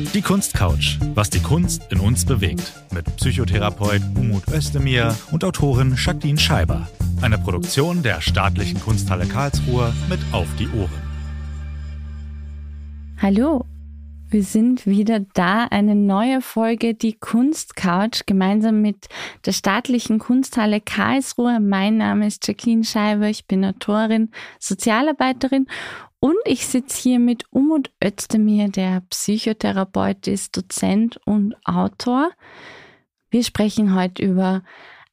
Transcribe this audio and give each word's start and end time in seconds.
Die 0.00 0.22
Kunstcouch, 0.22 0.98
was 1.14 1.28
die 1.28 1.40
Kunst 1.40 1.82
in 1.92 2.00
uns 2.00 2.24
bewegt. 2.24 2.72
Mit 2.90 3.04
Psychotherapeut 3.16 4.00
Umut 4.16 4.48
Özdemir 4.48 5.14
und 5.30 5.44
Autorin 5.44 5.94
Jacqueline 5.94 6.38
Scheiber. 6.38 6.88
Eine 7.20 7.38
Produktion 7.38 8.02
der 8.02 8.20
Staatlichen 8.22 8.80
Kunsthalle 8.80 9.26
Karlsruhe 9.26 9.92
mit 10.08 10.18
Auf 10.32 10.48
die 10.58 10.68
Ohren. 10.68 10.90
Hallo, 13.20 13.66
wir 14.30 14.42
sind 14.42 14.86
wieder 14.86 15.20
da. 15.34 15.64
Eine 15.64 15.94
neue 15.94 16.40
Folge, 16.40 16.94
die 16.94 17.12
Kunstcouch, 17.12 18.24
gemeinsam 18.26 18.80
mit 18.80 19.08
der 19.44 19.52
Staatlichen 19.52 20.18
Kunsthalle 20.18 20.80
Karlsruhe. 20.80 21.60
Mein 21.60 21.98
Name 21.98 22.26
ist 22.26 22.48
Jacqueline 22.48 22.84
Scheiber. 22.84 23.28
Ich 23.28 23.46
bin 23.46 23.64
Autorin, 23.64 24.30
Sozialarbeiterin 24.58 25.66
und 26.20 26.36
ich 26.44 26.66
sitze 26.66 27.00
hier 27.00 27.18
mit 27.18 27.44
Umut 27.50 27.90
Özdemir, 28.04 28.68
der 28.68 29.00
Psychotherapeut 29.08 30.26
ist, 30.26 30.56
Dozent 30.56 31.18
und 31.24 31.54
Autor. 31.64 32.30
Wir 33.30 33.42
sprechen 33.42 33.94
heute 33.94 34.22
über 34.22 34.62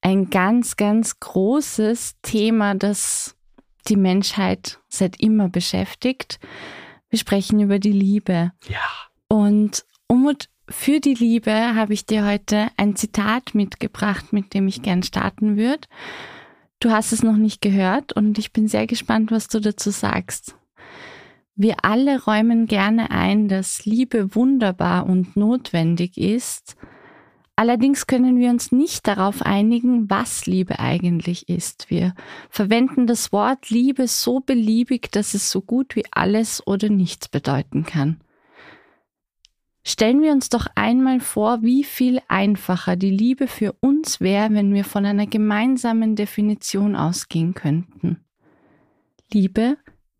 ein 0.02 0.30
ganz, 0.30 0.76
ganz 0.76 1.20
großes 1.20 2.18
Thema, 2.22 2.76
das 2.76 3.36
die 3.88 3.96
Menschheit 3.96 4.80
seit 4.90 5.20
immer 5.20 5.48
beschäftigt. 5.48 6.40
Wir 7.10 7.20
sprechen 7.20 7.62
über 7.62 7.80
die 7.80 7.94
Liebe. 7.94 8.52
Ja. 8.68 8.80
Und 9.30 9.86
Umut, 10.08 10.50
für 10.70 11.00
die 11.00 11.14
Liebe 11.14 11.76
habe 11.76 11.94
ich 11.94 12.06
dir 12.06 12.26
heute 12.26 12.68
ein 12.76 12.98
Zitat 12.98 13.56
mitgebracht, 13.56 14.34
mit 14.34 14.54
dem 14.54 14.68
ich 14.68 14.82
gern 14.82 15.04
starten 15.04 15.56
würde. 15.56 15.88
Du 16.82 16.92
hast 16.92 17.14
es 17.14 17.24
noch 17.24 17.38
nicht 17.38 17.62
gehört 17.62 18.12
und 18.12 18.38
ich 18.38 18.52
bin 18.52 18.68
sehr 18.68 18.88
gespannt, 18.88 19.32
was 19.32 19.48
du 19.48 19.62
dazu 19.62 19.90
sagst. 19.90 20.56
Wir 21.60 21.78
alle 21.82 22.24
räumen 22.24 22.68
gerne 22.68 23.10
ein, 23.10 23.48
dass 23.48 23.84
Liebe 23.84 24.36
wunderbar 24.36 25.08
und 25.08 25.36
notwendig 25.36 26.16
ist. 26.16 26.76
Allerdings 27.56 28.06
können 28.06 28.38
wir 28.38 28.52
uns 28.52 28.72
nicht 28.72 29.08
darauf 29.08 29.42
einigen, 29.42 30.08
was 30.08 30.46
Liebe 30.46 30.78
eigentlich 30.78 31.50
ist. 31.50 31.90
Wir 31.90 32.14
verwenden 32.52 33.08
das 33.08 33.32
Wort 33.32 33.72
Liebe 33.72 34.08
so 34.08 34.40
beliebig, 34.40 35.12
dass 35.12 35.34
es 35.34 35.50
so 35.50 35.62
gut 35.62 35.96
wie 35.96 36.06
alles 36.12 36.66
oder 36.68 36.90
nichts 36.90 37.28
bedeuten 37.28 37.84
kann. 37.84 38.22
Stellen 39.84 40.22
wir 40.22 40.34
uns 40.34 40.50
doch 40.50 40.68
einmal 40.76 41.20
vor, 41.20 41.64
wie 41.64 41.84
viel 41.84 42.22
einfacher 42.28 42.96
die 42.96 43.10
Liebe 43.10 43.48
für 43.48 43.74
uns 43.80 44.22
wäre, 44.22 44.54
wenn 44.54 44.76
wir 44.76 44.84
von 44.84 45.08
einer 45.08 45.26
gemeinsamen 45.26 46.16
Definition 46.16 46.96
ausgehen 46.96 47.56
könnten. 47.56 48.20
Liebe 49.34 49.78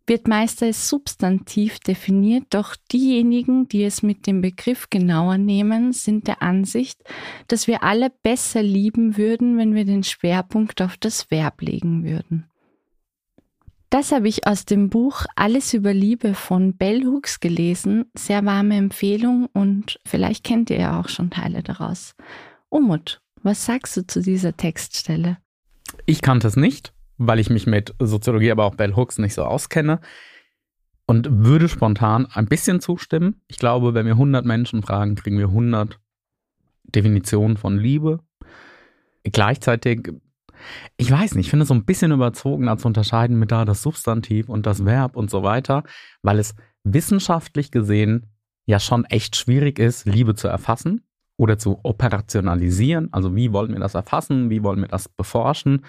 wird 0.08 0.28
meist 0.28 0.64
als 0.64 0.90
Substantiv 0.90 1.80
definiert, 1.80 2.46
doch 2.52 2.76
diejenigen, 2.92 3.68
die 3.68 3.84
es 3.84 4.04
mit 4.04 4.26
dem 4.28 4.42
Begriff 4.42 4.90
genauer 4.90 5.38
nehmen, 5.38 5.94
sind 5.94 6.28
der 6.28 6.42
Ansicht, 6.42 7.04
dass 7.48 7.68
wir 7.68 7.84
alle 7.84 8.10
besser 8.10 8.64
lieben 8.64 9.18
würden, 9.18 9.58
wenn 9.58 9.76
wir 9.76 9.86
den 9.86 10.04
Schwerpunkt 10.04 10.82
auf 10.82 10.98
das 10.98 11.30
Verb 11.30 11.62
legen 11.62 12.04
würden. 12.04 12.46
Das 13.90 14.12
habe 14.12 14.28
ich 14.28 14.46
aus 14.46 14.66
dem 14.66 14.90
Buch 14.90 15.26
Alles 15.36 15.74
über 15.74 15.94
Liebe 15.94 16.34
von 16.34 16.76
Bell 16.76 17.06
Hooks 17.06 17.40
gelesen. 17.40 18.06
Sehr 18.18 18.44
warme 18.44 18.76
Empfehlung 18.76 19.48
und 19.54 20.00
vielleicht 20.06 20.44
kennt 20.44 20.70
ihr 20.70 20.80
ja 20.80 21.00
auch 21.00 21.08
schon 21.08 21.30
Teile 21.30 21.64
daraus. 21.64 22.16
Umut, 22.68 23.22
was 23.44 23.66
sagst 23.66 23.96
du 23.96 24.06
zu 24.06 24.22
dieser 24.22 24.58
Textstelle? 24.58 25.38
Ich 26.06 26.22
kannte 26.22 26.48
es 26.48 26.58
nicht 26.58 26.92
weil 27.18 27.40
ich 27.40 27.50
mich 27.50 27.68
mit 27.68 27.94
Soziologie, 28.00 28.52
aber 28.52 28.66
auch 28.66 28.76
Bell 28.76 28.96
Hooks 28.96 29.18
nicht 29.18 29.34
so 29.34 29.44
auskenne. 29.44 30.00
Und 31.06 31.46
würde 31.46 31.70
spontan 31.70 32.26
ein 32.26 32.48
bisschen 32.48 32.82
zustimmen. 32.82 33.42
Ich 33.48 33.58
glaube, 33.58 33.94
wenn 33.94 34.06
wir 34.06 34.14
100 34.14 34.46
Menschen 34.46 34.84
fragen, 34.84 35.16
kriegen 35.16 35.38
wir 35.38 35.48
100 35.48 36.00
Definitionen 36.84 37.56
von 37.56 37.78
Liebe. 37.78 38.20
Gleichzeitig, 39.24 40.12
ich 40.98 41.10
weiß 41.10 41.36
nicht, 41.36 41.46
ich 41.46 41.50
finde 41.50 41.64
es 41.64 41.70
so 41.70 41.74
ein 41.74 41.86
bisschen 41.86 42.12
überzogen, 42.12 42.78
zu 42.78 42.88
unterscheiden 42.88 43.40
mit 43.40 43.52
da 43.52 43.64
das 43.64 43.82
Substantiv 43.82 44.50
und 44.50 44.66
das 44.66 44.86
Verb 44.86 45.16
und 45.16 45.30
so 45.30 45.44
weiter, 45.44 45.84
weil 46.24 46.40
es 46.40 46.56
wissenschaftlich 46.84 47.72
gesehen 47.72 48.28
ja 48.66 48.80
schon 48.80 49.06
echt 49.06 49.36
schwierig 49.36 49.80
ist, 49.80 50.06
Liebe 50.06 50.36
zu 50.36 50.48
erfassen 50.48 51.06
oder 51.38 51.58
zu 51.58 51.80
operationalisieren. 51.84 53.14
Also 53.14 53.36
wie 53.36 53.54
wollen 53.54 53.72
wir 53.72 53.80
das 53.80 53.96
erfassen, 53.96 54.50
wie 54.50 54.64
wollen 54.64 54.82
wir 54.82 54.88
das 54.88 55.08
beforschen? 55.08 55.86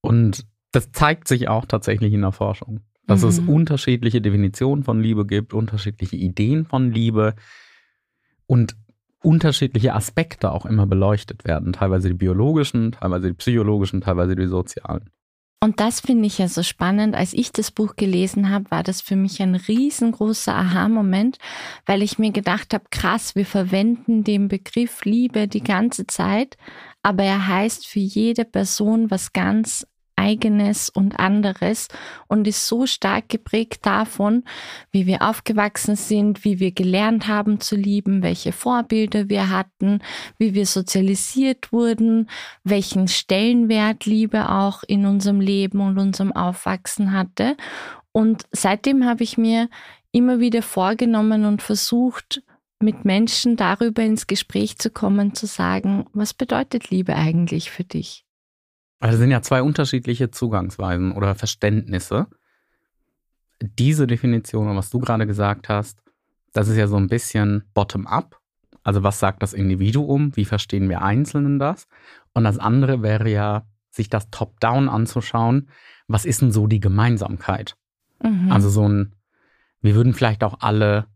Und 0.00 0.46
das 0.72 0.92
zeigt 0.92 1.28
sich 1.28 1.48
auch 1.48 1.64
tatsächlich 1.64 2.12
in 2.12 2.22
der 2.22 2.32
Forschung, 2.32 2.80
dass 3.06 3.22
mhm. 3.22 3.28
es 3.28 3.38
unterschiedliche 3.40 4.20
Definitionen 4.20 4.84
von 4.84 5.00
Liebe 5.00 5.26
gibt, 5.26 5.52
unterschiedliche 5.52 6.16
Ideen 6.16 6.64
von 6.66 6.92
Liebe 6.92 7.34
und 8.46 8.76
unterschiedliche 9.22 9.94
Aspekte 9.94 10.50
auch 10.50 10.64
immer 10.64 10.86
beleuchtet 10.86 11.44
werden. 11.44 11.72
Teilweise 11.72 12.08
die 12.08 12.14
biologischen, 12.14 12.92
teilweise 12.92 13.28
die 13.28 13.34
psychologischen, 13.34 14.00
teilweise 14.00 14.34
die 14.34 14.46
sozialen. 14.46 15.10
Und 15.62 15.78
das 15.78 16.00
finde 16.00 16.26
ich 16.26 16.38
ja 16.38 16.48
so 16.48 16.62
spannend. 16.62 17.14
Als 17.14 17.34
ich 17.34 17.52
das 17.52 17.70
Buch 17.70 17.96
gelesen 17.96 18.48
habe, 18.48 18.70
war 18.70 18.82
das 18.82 19.02
für 19.02 19.16
mich 19.16 19.42
ein 19.42 19.54
riesengroßer 19.54 20.54
Aha-Moment, 20.54 21.36
weil 21.84 22.02
ich 22.02 22.18
mir 22.18 22.32
gedacht 22.32 22.72
habe, 22.72 22.84
krass, 22.90 23.34
wir 23.34 23.44
verwenden 23.44 24.24
den 24.24 24.48
Begriff 24.48 25.04
Liebe 25.04 25.48
die 25.48 25.62
ganze 25.62 26.06
Zeit, 26.06 26.56
aber 27.02 27.24
er 27.24 27.46
heißt 27.46 27.86
für 27.86 27.98
jede 27.98 28.46
Person 28.46 29.10
was 29.10 29.34
ganz 29.34 29.86
eigenes 30.20 30.90
und 30.90 31.18
anderes 31.18 31.88
und 32.28 32.46
ist 32.46 32.66
so 32.66 32.86
stark 32.86 33.28
geprägt 33.28 33.86
davon, 33.86 34.44
wie 34.92 35.06
wir 35.06 35.22
aufgewachsen 35.22 35.96
sind, 35.96 36.44
wie 36.44 36.60
wir 36.60 36.72
gelernt 36.72 37.26
haben 37.26 37.60
zu 37.60 37.74
lieben, 37.74 38.22
welche 38.22 38.52
Vorbilder 38.52 39.28
wir 39.28 39.50
hatten, 39.50 40.00
wie 40.38 40.54
wir 40.54 40.66
sozialisiert 40.66 41.72
wurden, 41.72 42.28
welchen 42.64 43.08
Stellenwert 43.08 44.06
Liebe 44.06 44.50
auch 44.50 44.82
in 44.86 45.06
unserem 45.06 45.40
Leben 45.40 45.80
und 45.80 45.98
unserem 45.98 46.32
Aufwachsen 46.32 47.12
hatte. 47.12 47.56
Und 48.12 48.44
seitdem 48.52 49.06
habe 49.06 49.22
ich 49.22 49.38
mir 49.38 49.68
immer 50.12 50.40
wieder 50.40 50.62
vorgenommen 50.62 51.44
und 51.44 51.62
versucht, 51.62 52.42
mit 52.82 53.04
Menschen 53.04 53.56
darüber 53.56 54.02
ins 54.02 54.26
Gespräch 54.26 54.78
zu 54.78 54.90
kommen, 54.90 55.34
zu 55.34 55.46
sagen, 55.46 56.06
was 56.12 56.32
bedeutet 56.34 56.90
Liebe 56.90 57.14
eigentlich 57.14 57.70
für 57.70 57.84
dich? 57.84 58.24
Also 59.00 59.18
sind 59.18 59.30
ja 59.30 59.42
zwei 59.42 59.62
unterschiedliche 59.62 60.30
Zugangsweisen 60.30 61.12
oder 61.12 61.34
Verständnisse. 61.34 62.26
Diese 63.60 64.06
Definition, 64.06 64.76
was 64.76 64.90
du 64.90 65.00
gerade 65.00 65.26
gesagt 65.26 65.68
hast, 65.68 66.02
das 66.52 66.68
ist 66.68 66.76
ja 66.76 66.86
so 66.86 66.96
ein 66.96 67.08
bisschen 67.08 67.64
bottom-up. 67.74 68.38
Also 68.82 69.02
was 69.02 69.18
sagt 69.18 69.42
das 69.42 69.52
Individuum? 69.52 70.36
Wie 70.36 70.44
verstehen 70.44 70.88
wir 70.88 71.02
Einzelnen 71.02 71.58
das? 71.58 71.88
Und 72.32 72.44
das 72.44 72.58
andere 72.58 73.02
wäre 73.02 73.30
ja, 73.30 73.66
sich 73.90 74.08
das 74.08 74.30
top-down 74.30 74.88
anzuschauen. 74.88 75.68
Was 76.06 76.24
ist 76.24 76.42
denn 76.42 76.52
so 76.52 76.66
die 76.66 76.80
Gemeinsamkeit? 76.80 77.76
Mhm. 78.22 78.52
Also 78.52 78.68
so 78.68 78.88
ein, 78.88 79.16
wir 79.80 79.94
würden 79.94 80.14
vielleicht 80.14 80.44
auch 80.44 80.60
alle 80.60 81.06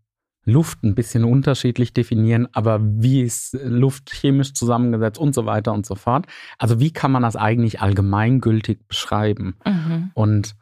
Luft 0.45 0.83
ein 0.83 0.95
bisschen 0.95 1.25
unterschiedlich 1.25 1.93
definieren, 1.93 2.49
aber 2.53 2.81
wie 2.83 3.23
ist 3.23 3.59
Luft 3.63 4.11
chemisch 4.13 4.53
zusammengesetzt 4.53 5.19
und 5.19 5.35
so 5.35 5.47
weiter 5.47 5.73
und 5.73 5.87
so 5.87 5.95
fort. 5.95 6.27
Also 6.59 6.81
wie 6.81 6.93
kann 6.93 7.13
man 7.13 7.23
das 7.23 7.37
eigentlich 7.37 7.81
allgemeingültig 7.81 8.87
beschreiben? 8.87 9.57
Mhm. 9.65 10.11
Und 10.15 10.57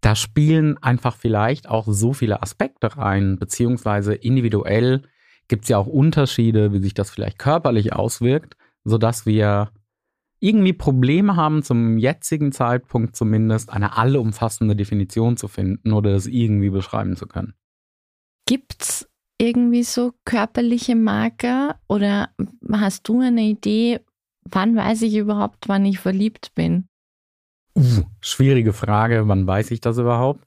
da 0.00 0.16
spielen 0.16 0.78
einfach 0.82 1.14
vielleicht 1.14 1.68
auch 1.68 1.86
so 1.88 2.12
viele 2.12 2.42
Aspekte 2.42 2.96
rein, 2.96 3.38
beziehungsweise 3.38 4.14
individuell 4.14 5.02
gibt 5.48 5.64
es 5.64 5.68
ja 5.68 5.78
auch 5.78 5.86
Unterschiede, 5.86 6.72
wie 6.72 6.80
sich 6.80 6.94
das 6.94 7.10
vielleicht 7.10 7.38
körperlich 7.38 7.92
auswirkt, 7.92 8.56
sodass 8.84 9.26
wir 9.26 9.70
irgendwie 10.40 10.72
Probleme 10.72 11.36
haben, 11.36 11.62
zum 11.62 11.98
jetzigen 11.98 12.50
Zeitpunkt 12.50 13.14
zumindest 13.14 13.70
eine 13.70 13.96
allumfassende 13.96 14.74
Definition 14.74 15.36
zu 15.36 15.46
finden 15.46 15.92
oder 15.92 16.12
das 16.12 16.26
irgendwie 16.26 16.70
beschreiben 16.70 17.14
zu 17.14 17.28
können. 17.28 17.54
Gibt's 18.46 19.08
irgendwie 19.38 19.82
so 19.82 20.12
körperliche 20.24 20.94
Marker 20.94 21.80
oder 21.88 22.30
hast 22.70 23.08
du 23.08 23.20
eine 23.20 23.42
Idee, 23.42 24.00
wann 24.44 24.76
weiß 24.76 25.02
ich 25.02 25.16
überhaupt, 25.16 25.68
wann 25.68 25.84
ich 25.84 25.98
verliebt 25.98 26.54
bin? 26.54 26.88
Uh, 27.74 28.02
schwierige 28.20 28.72
Frage, 28.72 29.26
wann 29.28 29.46
weiß 29.46 29.70
ich 29.70 29.80
das 29.80 29.98
überhaupt? 29.98 30.44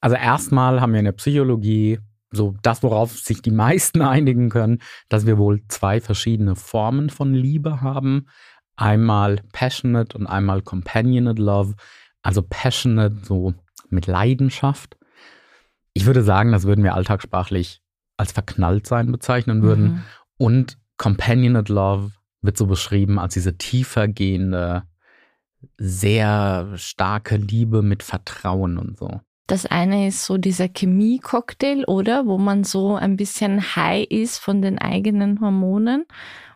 Also 0.00 0.16
erstmal 0.16 0.80
haben 0.80 0.92
wir 0.92 0.98
in 0.98 1.06
der 1.06 1.12
Psychologie 1.12 1.98
so 2.30 2.54
das, 2.62 2.82
worauf 2.82 3.18
sich 3.18 3.42
die 3.42 3.50
meisten 3.50 4.02
einigen 4.02 4.50
können, 4.50 4.78
dass 5.08 5.26
wir 5.26 5.38
wohl 5.38 5.62
zwei 5.68 6.00
verschiedene 6.00 6.56
Formen 6.56 7.10
von 7.10 7.34
Liebe 7.34 7.80
haben. 7.80 8.26
Einmal 8.76 9.40
passionate 9.52 10.16
und 10.18 10.26
einmal 10.26 10.62
companionate 10.62 11.40
love. 11.40 11.74
Also 12.22 12.42
passionate 12.42 13.16
so 13.24 13.54
mit 13.88 14.06
Leidenschaft 14.06 14.95
ich 15.96 16.04
würde 16.04 16.22
sagen, 16.22 16.52
das 16.52 16.64
würden 16.64 16.84
wir 16.84 16.94
alltagssprachlich 16.94 17.80
als 18.18 18.32
verknallt 18.32 18.86
sein 18.86 19.10
bezeichnen 19.10 19.62
würden. 19.62 19.84
Mhm. 19.84 20.02
Und 20.36 20.78
Companionate 20.98 21.72
Love 21.72 22.12
wird 22.42 22.58
so 22.58 22.66
beschrieben 22.66 23.18
als 23.18 23.32
diese 23.32 23.56
tiefer 23.56 24.06
gehende, 24.06 24.82
sehr 25.78 26.68
starke 26.74 27.36
Liebe 27.36 27.80
mit 27.80 28.02
Vertrauen 28.02 28.76
und 28.76 28.98
so. 28.98 29.20
Das 29.46 29.64
eine 29.64 30.06
ist 30.08 30.24
so 30.26 30.36
dieser 30.36 30.68
Chemie-Cocktail, 30.68 31.84
oder? 31.86 32.26
Wo 32.26 32.36
man 32.36 32.64
so 32.64 32.96
ein 32.96 33.16
bisschen 33.16 33.74
high 33.76 34.06
ist 34.10 34.38
von 34.38 34.60
den 34.60 34.78
eigenen 34.78 35.40
Hormonen. 35.40 36.04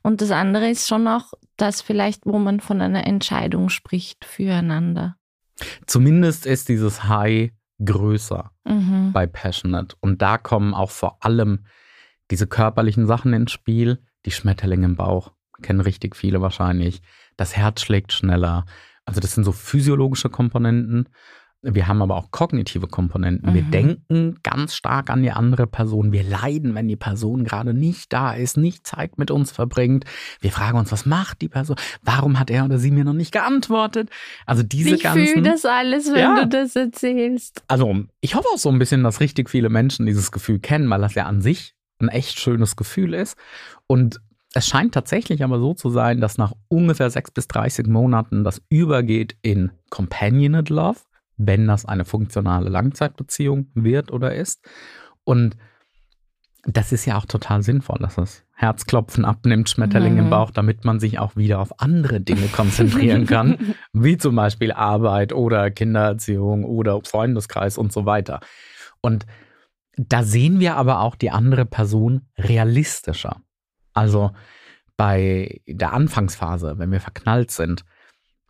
Und 0.03 0.21
das 0.21 0.33
andere 0.33 0.69
ist 0.69 0.87
schon 0.87 1.09
auch 1.09 1.33
das 1.57 1.81
vielleicht, 1.81 2.27
wo 2.27 2.39
man 2.39 2.61
von 2.61 2.83
einer 2.83 3.07
Entscheidung 3.07 3.71
spricht 3.71 4.27
füreinander. 4.27 5.17
Zumindest 5.87 6.45
ist 6.45 6.69
dieses 6.69 7.05
High 7.05 7.53
größer 7.85 8.51
Mhm. 8.65 9.13
bei 9.13 9.27
Passionate. 9.27 9.97
Und 10.01 10.23
da 10.23 10.39
kommen 10.39 10.75
auch 10.75 10.91
vor 10.91 11.25
allem 11.25 11.65
diese 12.31 12.47
körperlichen 12.47 13.07
Sachen 13.07 13.33
ins 13.33 13.53
Spiel. 13.53 14.03
Die 14.27 14.31
Schmetterlinge 14.31 14.87
im 14.87 14.97
Bauch, 14.97 15.33
kennen 15.63 15.81
richtig 15.81 16.15
viele 16.17 16.41
wahrscheinlich. 16.41 17.03
Das 17.37 17.57
Herz 17.57 17.83
schlägt 17.83 18.13
schneller. 18.13 18.67
Also 19.05 19.21
das 19.21 19.35
sind 19.35 19.45
so 19.45 19.53
physiologische 19.53 20.29
Komponenten. 20.29 21.09
Wir 21.63 21.89
haben 21.89 22.01
aber 22.01 22.17
auch 22.17 22.31
kognitive 22.31 22.87
Komponenten. 22.87 23.53
Wir 23.53 23.63
Mhm. 23.65 23.71
denken 23.71 24.39
ganz 24.43 24.75
stark 24.75 25.11
an 25.11 25.23
die 25.23 25.31
andere 25.31 25.67
Person. 25.67 26.11
Wir 26.11 26.23
leiden, 26.23 26.75
wenn 26.75 26.89
die 26.89 26.97
Person 26.97 27.45
gerade 27.45 27.75
nicht 27.75 28.13
da 28.15 28.33
ist, 28.33 28.57
nicht 28.57 28.87
Zeit 28.87 29.19
mit 29.19 29.31
uns 29.31 29.51
verbringt. 29.51 30.07
Wir 30.41 30.53
fragen 30.53 30.79
uns, 30.79 30.91
was 30.91 31.05
macht 31.05 31.43
die 31.43 31.49
Person? 31.51 31.77
Warum 32.03 32.39
hat 32.39 32.51
er 32.51 32.65
oder 32.65 32.79
sie 32.79 32.91
mir 32.91 33.05
noch 33.05 33.13
nicht 33.13 33.33
geantwortet? 33.33 34.09
Also 34.47 34.63
diese 34.63 34.95
ich 34.95 35.03
ganzen. 35.03 35.27
fühle 35.27 35.43
das 35.51 35.67
alles, 35.67 36.07
wenn 36.13 36.21
Ja. 36.21 36.41
du 36.45 36.49
das 36.49 36.75
erzählst. 36.77 37.63
Also, 37.69 37.95
ich 38.23 38.35
hoffe 38.35 38.49
auch 38.55 38.59
so 38.59 38.71
ein 38.71 38.79
bisschen, 38.79 39.03
dass 39.05 39.21
richtig 39.21 39.51
viele 39.51 39.69
Menschen 39.69 40.07
dieses 40.07 40.33
Gefühl 40.33 40.61
kennen, 40.61 40.89
weil 40.89 41.03
das 41.03 41.15
ja 41.15 41.27
an 41.27 41.43
sich 41.43 41.75
ein 41.99 42.09
echt 42.09 42.41
schönes 42.41 42.75
Gefühl 42.77 43.13
ist. 43.13 43.37
Und 43.87 44.19
es 44.55 44.67
scheint 44.67 44.95
tatsächlich 44.95 45.45
aber 45.45 45.59
so 45.61 45.75
zu 45.75 45.91
sein, 45.91 46.23
dass 46.23 46.39
nach 46.39 46.55
ungefähr 46.69 47.11
6 47.11 47.33
bis 47.33 47.47
30 47.49 47.87
Monaten 47.87 48.45
das 48.45 48.63
übergeht 48.71 49.37
in 49.43 49.71
Companionate 49.91 50.73
Love, 50.73 51.01
wenn 51.47 51.67
das 51.67 51.87
eine 51.87 52.05
funktionale 52.05 52.69
Langzeitbeziehung 52.69 53.69
wird 53.75 54.13
oder 54.13 54.35
ist. 54.35 54.61
Und 55.25 55.57
das 56.65 56.93
ist 56.93 57.07
ja 57.07 57.17
auch 57.17 57.25
total 57.25 57.63
sinnvoll, 57.63 57.97
dass 58.01 58.17
das 58.17 58.45
Herzklopfen 58.55 59.25
abnimmt, 59.25 59.71
Schmetterling 59.71 60.19
im 60.19 60.27
Mhm. 60.27 60.31
Bauch, 60.31 60.51
damit 60.51 60.85
man 60.85 61.01
sich 61.01 61.19
auch 61.19 61.37
wieder 61.37 61.61
auf 61.61 61.81
andere 61.81 62.21
Dinge 62.21 62.49
konzentrieren 62.49 63.27
kann 63.27 63.75
wie 63.95 64.19
zum 64.19 64.37
Beispiel 64.37 64.71
Arbeit 64.71 65.33
oder 65.33 65.71
Kindererziehung 65.71 66.65
oder 66.65 67.01
Freundeskreis 67.03 67.79
und 67.79 67.91
so 67.91 68.05
weiter. 68.05 68.41
Und 69.01 69.25
da 69.97 70.23
sehen 70.23 70.61
wir 70.61 70.77
aber 70.77 71.01
auch 71.01 71.17
die 71.17 71.31
andere 71.31 71.65
Person 71.65 72.29
realistischer. 72.37 73.41
Also 73.95 74.33
bei 74.99 75.63
der 75.67 75.95
Anfangsphase, 75.95 76.75
wenn 76.77 76.93
wir 76.93 77.01
verknallt 77.01 77.51
sind, 77.51 77.87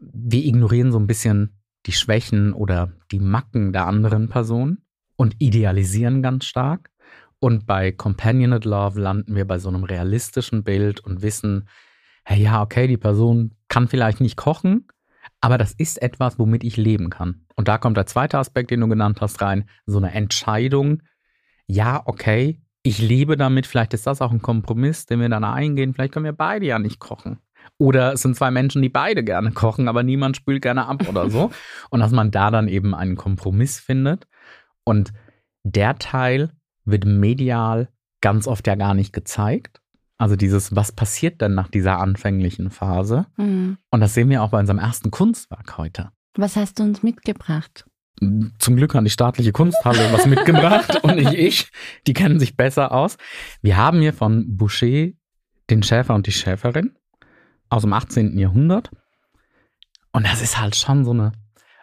wir 0.01 0.45
ignorieren 0.45 0.91
so 0.91 0.99
ein 0.99 1.07
bisschen 1.07 1.60
die 1.87 1.93
Schwächen 1.93 2.53
oder 2.53 2.93
die 3.11 3.21
Macken 3.21 3.73
der 3.73 3.87
anderen 3.87 4.29
Person 4.29 4.79
und 5.17 5.37
idealisieren 5.38 6.23
ganz 6.23 6.44
stark. 6.44 6.91
Und 7.38 7.67
bei 7.67 7.91
Companionate 7.93 8.69
Love 8.69 9.00
landen 9.00 9.35
wir 9.35 9.47
bei 9.47 9.59
so 9.59 9.69
einem 9.69 9.85
realistischen 9.85 10.62
Bild 10.62 11.00
und 11.00 11.23
wissen, 11.23 11.69
hey, 12.25 12.43
ja, 12.43 12.62
okay, 12.62 12.87
die 12.87 12.99
Person 12.99 13.56
kann 13.69 13.88
vielleicht 13.88 14.21
nicht 14.21 14.37
kochen, 14.37 14.87
aber 15.41 15.56
das 15.56 15.73
ist 15.73 16.03
etwas, 16.03 16.38
womit 16.38 16.65
ich 16.65 16.77
leben 16.77 17.09
kann. 17.09 17.47
Und 17.56 17.69
da 17.69 17.79
kommt 17.79 17.97
der 17.97 18.06
zweite 18.06 18.38
Aspekt, 18.38 18.71
den 18.71 18.81
du 18.81 18.88
genannt 18.88 19.21
hast, 19.21 19.41
rein. 19.41 19.69
So 19.87 19.99
eine 19.99 20.12
Entscheidung. 20.12 21.03
Ja, 21.67 22.03
okay, 22.05 22.61
ich 22.82 22.99
lebe 22.99 23.37
damit. 23.37 23.67
Vielleicht 23.67 23.94
ist 23.94 24.06
das 24.06 24.21
auch 24.21 24.32
ein 24.32 24.43
Kompromiss, 24.43 25.06
den 25.06 25.21
wir 25.21 25.29
dann 25.29 25.44
eingehen. 25.44 25.94
Vielleicht 25.94 26.12
können 26.12 26.25
wir 26.25 26.32
beide 26.32 26.67
ja 26.67 26.79
nicht 26.79 26.99
kochen. 26.99 27.38
Oder 27.81 28.12
es 28.12 28.21
sind 28.21 28.37
zwei 28.37 28.50
Menschen, 28.50 28.82
die 28.82 28.91
beide 28.91 29.25
gerne 29.25 29.53
kochen, 29.53 29.88
aber 29.88 30.03
niemand 30.03 30.37
spült 30.37 30.61
gerne 30.61 30.87
ab 30.87 31.09
oder 31.09 31.31
so. 31.31 31.50
Und 31.91 32.00
dass 32.00 32.12
man 32.12 32.31
da 32.31 32.50
dann 32.50 32.69
eben 32.69 32.94
einen 32.94 33.17
Kompromiss 33.17 33.81
findet. 33.81 34.29
Und 34.85 35.15
der 35.65 35.99
Teil 35.99 36.50
wird 36.85 37.06
medial 37.06 37.88
ganz 38.21 38.47
oft 38.47 38.67
ja 38.67 38.75
gar 38.75 38.93
nicht 38.93 39.15
gezeigt. 39.15 39.81
Also 40.19 40.37
dieses, 40.37 40.77
was 40.77 40.93
passiert 40.93 41.41
denn 41.41 41.55
nach 41.55 41.69
dieser 41.69 42.00
anfänglichen 42.00 42.69
Phase? 42.69 43.25
Mhm. 43.38 43.79
Und 43.91 44.00
das 44.00 44.12
sehen 44.12 44.29
wir 44.29 44.43
auch 44.43 44.50
bei 44.50 44.61
unserem 44.61 44.79
ersten 44.79 45.11
Kunstwerk 45.11 45.79
heute. 45.79 46.11
Was 46.37 46.56
hast 46.56 46.79
du 46.79 46.82
uns 46.82 47.03
mitgebracht? 47.03 47.87
Zum 48.59 48.77
Glück 48.77 48.94
hat 48.94 49.06
die 49.06 49.11
staatliche 49.11 49.53
Kunsthalle 49.53 50.12
was 50.12 50.27
mitgebracht 50.27 50.97
und 51.03 51.17
nicht 51.17 51.32
ich. 51.32 51.71
Die 52.06 52.12
kennen 52.12 52.38
sich 52.38 52.59
besser 52.59 52.93
aus. 52.93 53.17
Wir 53.62 53.79
haben 53.79 54.03
hier 54.03 54.12
von 54.12 54.59
Boucher 54.59 55.12
den 55.71 55.82
Schäfer 55.82 56.15
und 56.15 56.27
die 56.27 56.32
Schäferin 56.32 56.94
aus 57.70 57.82
dem 57.82 57.93
18. 57.93 58.37
Jahrhundert. 58.38 58.90
Und 60.12 60.26
das 60.26 60.43
ist 60.43 60.61
halt 60.61 60.76
schon 60.76 61.05
so 61.05 61.12
eine 61.12 61.32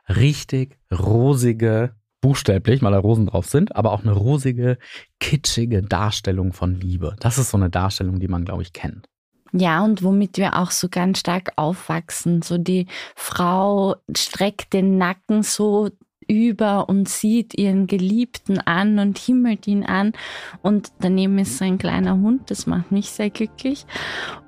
richtig 0.09 0.77
rosige, 0.91 1.95
buchstäblich, 2.21 2.81
weil 2.81 2.91
da 2.91 2.99
Rosen 2.99 3.27
drauf 3.27 3.47
sind, 3.47 3.75
aber 3.75 3.91
auch 3.91 4.03
eine 4.03 4.11
rosige, 4.11 4.77
kitschige 5.19 5.81
Darstellung 5.81 6.53
von 6.53 6.75
Liebe. 6.75 7.15
Das 7.19 7.37
ist 7.37 7.51
so 7.51 7.57
eine 7.57 7.69
Darstellung, 7.69 8.19
die 8.19 8.27
man, 8.27 8.45
glaube 8.45 8.61
ich, 8.61 8.73
kennt. 8.73 9.07
Ja, 9.53 9.83
und 9.83 10.03
womit 10.03 10.37
wir 10.37 10.57
auch 10.57 10.71
so 10.71 10.89
ganz 10.89 11.19
stark 11.19 11.53
aufwachsen. 11.55 12.41
So 12.41 12.57
die 12.57 12.87
Frau 13.15 13.95
streckt 14.15 14.73
den 14.73 14.97
Nacken 14.97 15.41
so 15.41 15.89
über 16.27 16.89
und 16.89 17.09
sieht 17.09 17.57
ihren 17.57 17.87
Geliebten 17.87 18.59
an 18.59 18.99
und 18.99 19.17
himmelt 19.17 19.67
ihn 19.67 19.83
an. 19.83 20.13
Und 20.61 20.91
daneben 20.99 21.37
ist 21.39 21.57
so 21.57 21.65
ein 21.65 21.77
kleiner 21.77 22.17
Hund, 22.17 22.49
das 22.51 22.67
macht 22.67 22.91
mich 22.91 23.09
sehr 23.09 23.29
glücklich. 23.29 23.85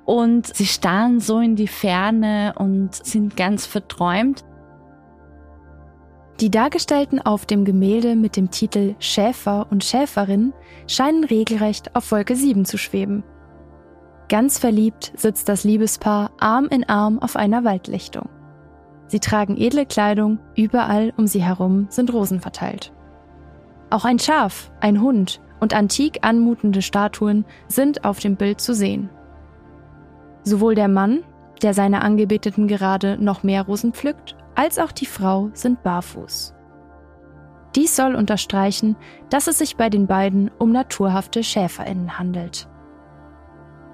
Und 0.04 0.46
sie 0.46 0.66
starren 0.66 1.20
so 1.20 1.40
in 1.40 1.56
die 1.56 1.68
Ferne 1.68 2.54
und 2.58 2.94
sind 2.94 3.36
ganz 3.36 3.66
verträumt. 3.66 4.44
Die 6.40 6.50
Dargestellten 6.50 7.20
auf 7.20 7.44
dem 7.44 7.66
Gemälde 7.66 8.16
mit 8.16 8.36
dem 8.36 8.50
Titel 8.50 8.94
Schäfer 8.98 9.66
und 9.70 9.84
Schäferin 9.84 10.54
scheinen 10.86 11.24
regelrecht 11.24 11.94
auf 11.94 12.10
Wolke 12.12 12.34
7 12.34 12.64
zu 12.64 12.78
schweben. 12.78 13.22
Ganz 14.30 14.58
verliebt 14.58 15.12
sitzt 15.16 15.48
das 15.50 15.64
Liebespaar 15.64 16.30
Arm 16.38 16.68
in 16.70 16.88
Arm 16.88 17.18
auf 17.18 17.36
einer 17.36 17.64
Waldlichtung. 17.64 18.28
Sie 19.10 19.18
tragen 19.18 19.56
edle 19.56 19.86
Kleidung, 19.86 20.38
überall 20.54 21.12
um 21.16 21.26
sie 21.26 21.42
herum 21.42 21.88
sind 21.90 22.12
Rosen 22.12 22.40
verteilt. 22.40 22.92
Auch 23.90 24.04
ein 24.04 24.20
Schaf, 24.20 24.70
ein 24.78 25.00
Hund 25.00 25.40
und 25.58 25.74
antik 25.74 26.20
anmutende 26.22 26.80
Statuen 26.80 27.44
sind 27.66 28.04
auf 28.04 28.20
dem 28.20 28.36
Bild 28.36 28.60
zu 28.60 28.72
sehen. 28.72 29.10
Sowohl 30.44 30.76
der 30.76 30.86
Mann, 30.86 31.24
der 31.60 31.74
seiner 31.74 32.04
Angebeteten 32.04 32.68
gerade 32.68 33.18
noch 33.18 33.42
mehr 33.42 33.62
Rosen 33.62 33.94
pflückt, 33.94 34.36
als 34.54 34.78
auch 34.78 34.92
die 34.92 35.06
Frau 35.06 35.50
sind 35.54 35.82
barfuß. 35.82 36.54
Dies 37.74 37.96
soll 37.96 38.14
unterstreichen, 38.14 38.94
dass 39.28 39.48
es 39.48 39.58
sich 39.58 39.76
bei 39.76 39.90
den 39.90 40.06
beiden 40.06 40.52
um 40.60 40.70
naturhafte 40.70 41.42
Schäferinnen 41.42 42.16
handelt. 42.16 42.68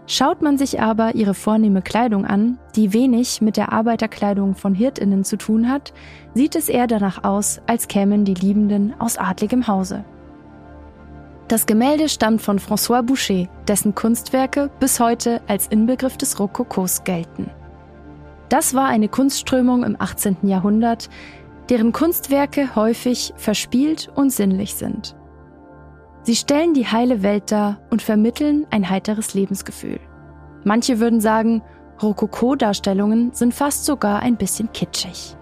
Schaut 0.08 0.40
man 0.40 0.56
sich 0.56 0.80
aber 0.80 1.16
ihre 1.16 1.34
vornehme 1.34 1.82
Kleidung 1.82 2.25
an, 2.25 2.58
die 2.76 2.92
wenig 2.92 3.40
mit 3.40 3.56
der 3.56 3.72
Arbeiterkleidung 3.72 4.54
von 4.54 4.72
Hirtinnen 4.72 5.25
zu 5.25 5.36
tun 5.36 5.68
hat, 5.68 5.92
sieht 6.34 6.54
es 6.54 6.68
eher 6.68 6.86
danach 6.86 7.25
aus, 7.25 7.60
als 7.66 7.88
kämen 7.88 8.25
die 8.25 8.34
Liebenden 8.34 8.94
aus 9.00 9.18
adligem 9.18 9.66
Hause. 9.66 10.04
Das 11.48 11.66
Gemälde 11.66 12.08
stammt 12.08 12.40
von 12.40 12.58
François 12.58 13.02
Boucher, 13.02 13.48
dessen 13.66 13.94
Kunstwerke 13.94 14.70
bis 14.78 15.00
heute 15.00 15.40
als 15.48 15.66
Inbegriff 15.68 16.16
des 16.16 16.38
Rokokos 16.38 17.02
gelten. 17.02 17.50
Das 18.48 18.75
war 18.75 18.86
eine 18.86 19.08
Kunstströmung 19.08 19.82
im 19.82 19.96
18. 20.00 20.38
Jahrhundert, 20.42 21.08
deren 21.68 21.92
Kunstwerke 21.92 22.76
häufig 22.76 23.34
verspielt 23.36 24.08
und 24.14 24.30
sinnlich 24.30 24.75
sind. 24.75 25.16
Sie 26.26 26.35
stellen 26.35 26.75
die 26.75 26.88
heile 26.88 27.23
Welt 27.23 27.52
dar 27.52 27.78
und 27.88 28.02
vermitteln 28.02 28.66
ein 28.71 28.90
heiteres 28.90 29.35
Lebensgefühl. 29.35 30.00
Manche 30.64 30.99
würden 30.99 31.21
sagen, 31.21 31.62
Rokoko-Darstellungen 32.02 33.33
sind 33.33 33.54
fast 33.54 33.85
sogar 33.85 34.23
ein 34.23 34.37
bisschen 34.37 34.73
kitschig. 34.73 35.37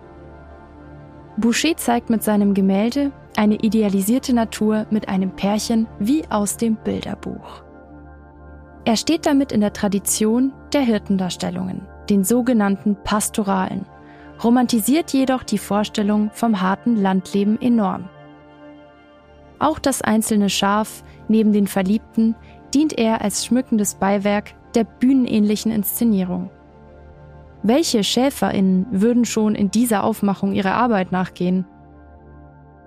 Boucher 1.39 1.75
zeigt 1.79 2.11
mit 2.11 2.23
seinem 2.23 2.53
Gemälde 2.53 3.13
eine 3.35 3.55
idealisierte 3.55 4.35
Natur 4.35 4.85
mit 4.91 5.09
einem 5.09 5.31
Pärchen 5.31 5.87
wie 6.01 6.23
aus 6.29 6.59
dem 6.59 6.77
Bilderbuch. 6.77 7.65
Er 8.85 8.99
steht 8.99 9.25
damit 9.25 9.53
in 9.53 9.63
der 9.63 9.73
Tradition 9.73 10.53
der 10.75 10.83
Hirtendarstellungen, 10.83 11.89
den 12.11 12.25
sogenannten 12.25 12.95
Pastoralen, 13.05 13.87
romantisiert 14.45 15.15
jedoch 15.15 15.45
die 15.45 15.57
Vorstellung 15.57 16.31
vom 16.35 16.61
harten 16.61 16.97
Landleben 16.97 17.59
enorm. 17.63 18.11
Auch 19.65 19.79
das 19.79 20.03
einzelne 20.03 20.51
Schaf 20.51 21.03
neben 21.27 21.55
den 21.55 21.67
Verliebten 21.67 22.35
dient 22.75 22.99
er 22.99 23.23
als 23.23 23.47
schmückendes 23.47 23.95
Beiwerk 23.95 24.53
der 24.75 24.85
bühnenähnlichen 24.85 25.73
Inszenierung. 25.73 26.51
Welche 27.63 28.05
Schäferinnen 28.05 28.87
würden 28.91 29.25
schon 29.25 29.55
in 29.55 29.71
dieser 29.71 30.05
Aufmachung 30.05 30.53
ihrer 30.53 30.75
Arbeit 30.75 31.13
nachgehen? 31.13 31.65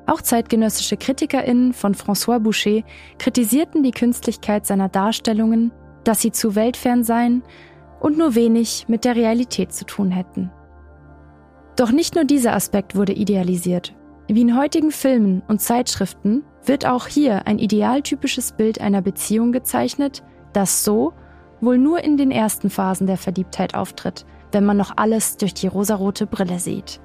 Auch 0.05 0.21
zeitgenössische 0.21 0.97
Kritikerinnen 0.97 1.73
von 1.73 1.95
François 1.95 2.37
Boucher 2.37 2.83
kritisierten 3.17 3.81
die 3.81 3.89
Künstlichkeit 3.89 4.67
seiner 4.67 4.87
Darstellungen, 4.87 5.71
dass 6.03 6.21
sie 6.21 6.31
zu 6.31 6.53
weltfern 6.53 7.03
seien 7.03 7.41
und 7.99 8.19
nur 8.19 8.35
wenig 8.35 8.85
mit 8.87 9.03
der 9.03 9.15
Realität 9.15 9.73
zu 9.73 9.83
tun 9.83 10.11
hätten. 10.11 10.51
Doch 11.75 11.91
nicht 11.91 12.13
nur 12.13 12.25
dieser 12.25 12.53
Aspekt 12.53 12.95
wurde 12.95 13.13
idealisiert. 13.13 13.95
Wie 14.29 14.41
in 14.41 14.57
heutigen 14.57 14.91
Filmen 14.91 15.41
und 15.47 15.61
Zeitschriften 15.61 16.43
wird 16.65 16.85
auch 16.85 17.07
hier 17.07 17.47
ein 17.47 17.59
idealtypisches 17.59 18.51
Bild 18.51 18.81
einer 18.81 19.01
Beziehung 19.01 19.53
gezeichnet, 19.53 20.21
das 20.51 20.83
so 20.83 21.13
wohl 21.61 21.77
nur 21.77 22.03
in 22.03 22.17
den 22.17 22.29
ersten 22.29 22.69
Phasen 22.69 23.07
der 23.07 23.17
Verliebtheit 23.17 23.73
auftritt, 23.73 24.25
wenn 24.51 24.65
man 24.65 24.75
noch 24.75 24.91
alles 24.97 25.37
durch 25.37 25.53
die 25.53 25.67
rosarote 25.67 26.27
Brille 26.27 26.59
sieht. 26.59 26.99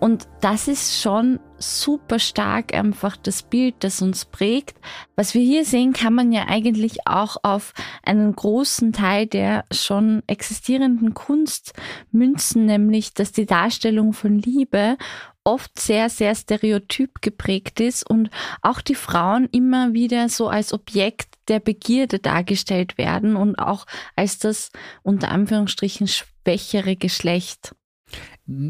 Und 0.00 0.26
das 0.40 0.68
ist 0.68 1.02
schon 1.02 1.38
super 1.60 2.18
stark 2.18 2.74
einfach 2.74 3.16
das 3.16 3.42
Bild, 3.42 3.76
das 3.80 4.02
uns 4.02 4.24
prägt. 4.24 4.78
Was 5.14 5.34
wir 5.34 5.42
hier 5.42 5.64
sehen, 5.64 5.92
kann 5.92 6.14
man 6.14 6.32
ja 6.32 6.46
eigentlich 6.48 7.06
auch 7.06 7.36
auf 7.42 7.72
einen 8.02 8.34
großen 8.34 8.92
Teil 8.92 9.26
der 9.26 9.64
schon 9.70 10.22
existierenden 10.26 11.14
Kunst 11.14 11.74
münzen, 12.10 12.66
nämlich 12.66 13.14
dass 13.14 13.32
die 13.32 13.46
Darstellung 13.46 14.12
von 14.12 14.38
Liebe 14.38 14.96
oft 15.44 15.78
sehr, 15.78 16.10
sehr 16.10 16.34
stereotyp 16.34 17.22
geprägt 17.22 17.80
ist 17.80 18.08
und 18.08 18.30
auch 18.62 18.80
die 18.80 18.94
Frauen 18.94 19.48
immer 19.52 19.94
wieder 19.94 20.28
so 20.28 20.48
als 20.48 20.72
Objekt 20.72 21.34
der 21.48 21.60
Begierde 21.60 22.18
dargestellt 22.18 22.98
werden 22.98 23.36
und 23.36 23.56
auch 23.56 23.86
als 24.16 24.38
das 24.38 24.70
unter 25.02 25.30
Anführungsstrichen 25.30 26.08
schwächere 26.08 26.96
Geschlecht. 26.96 27.74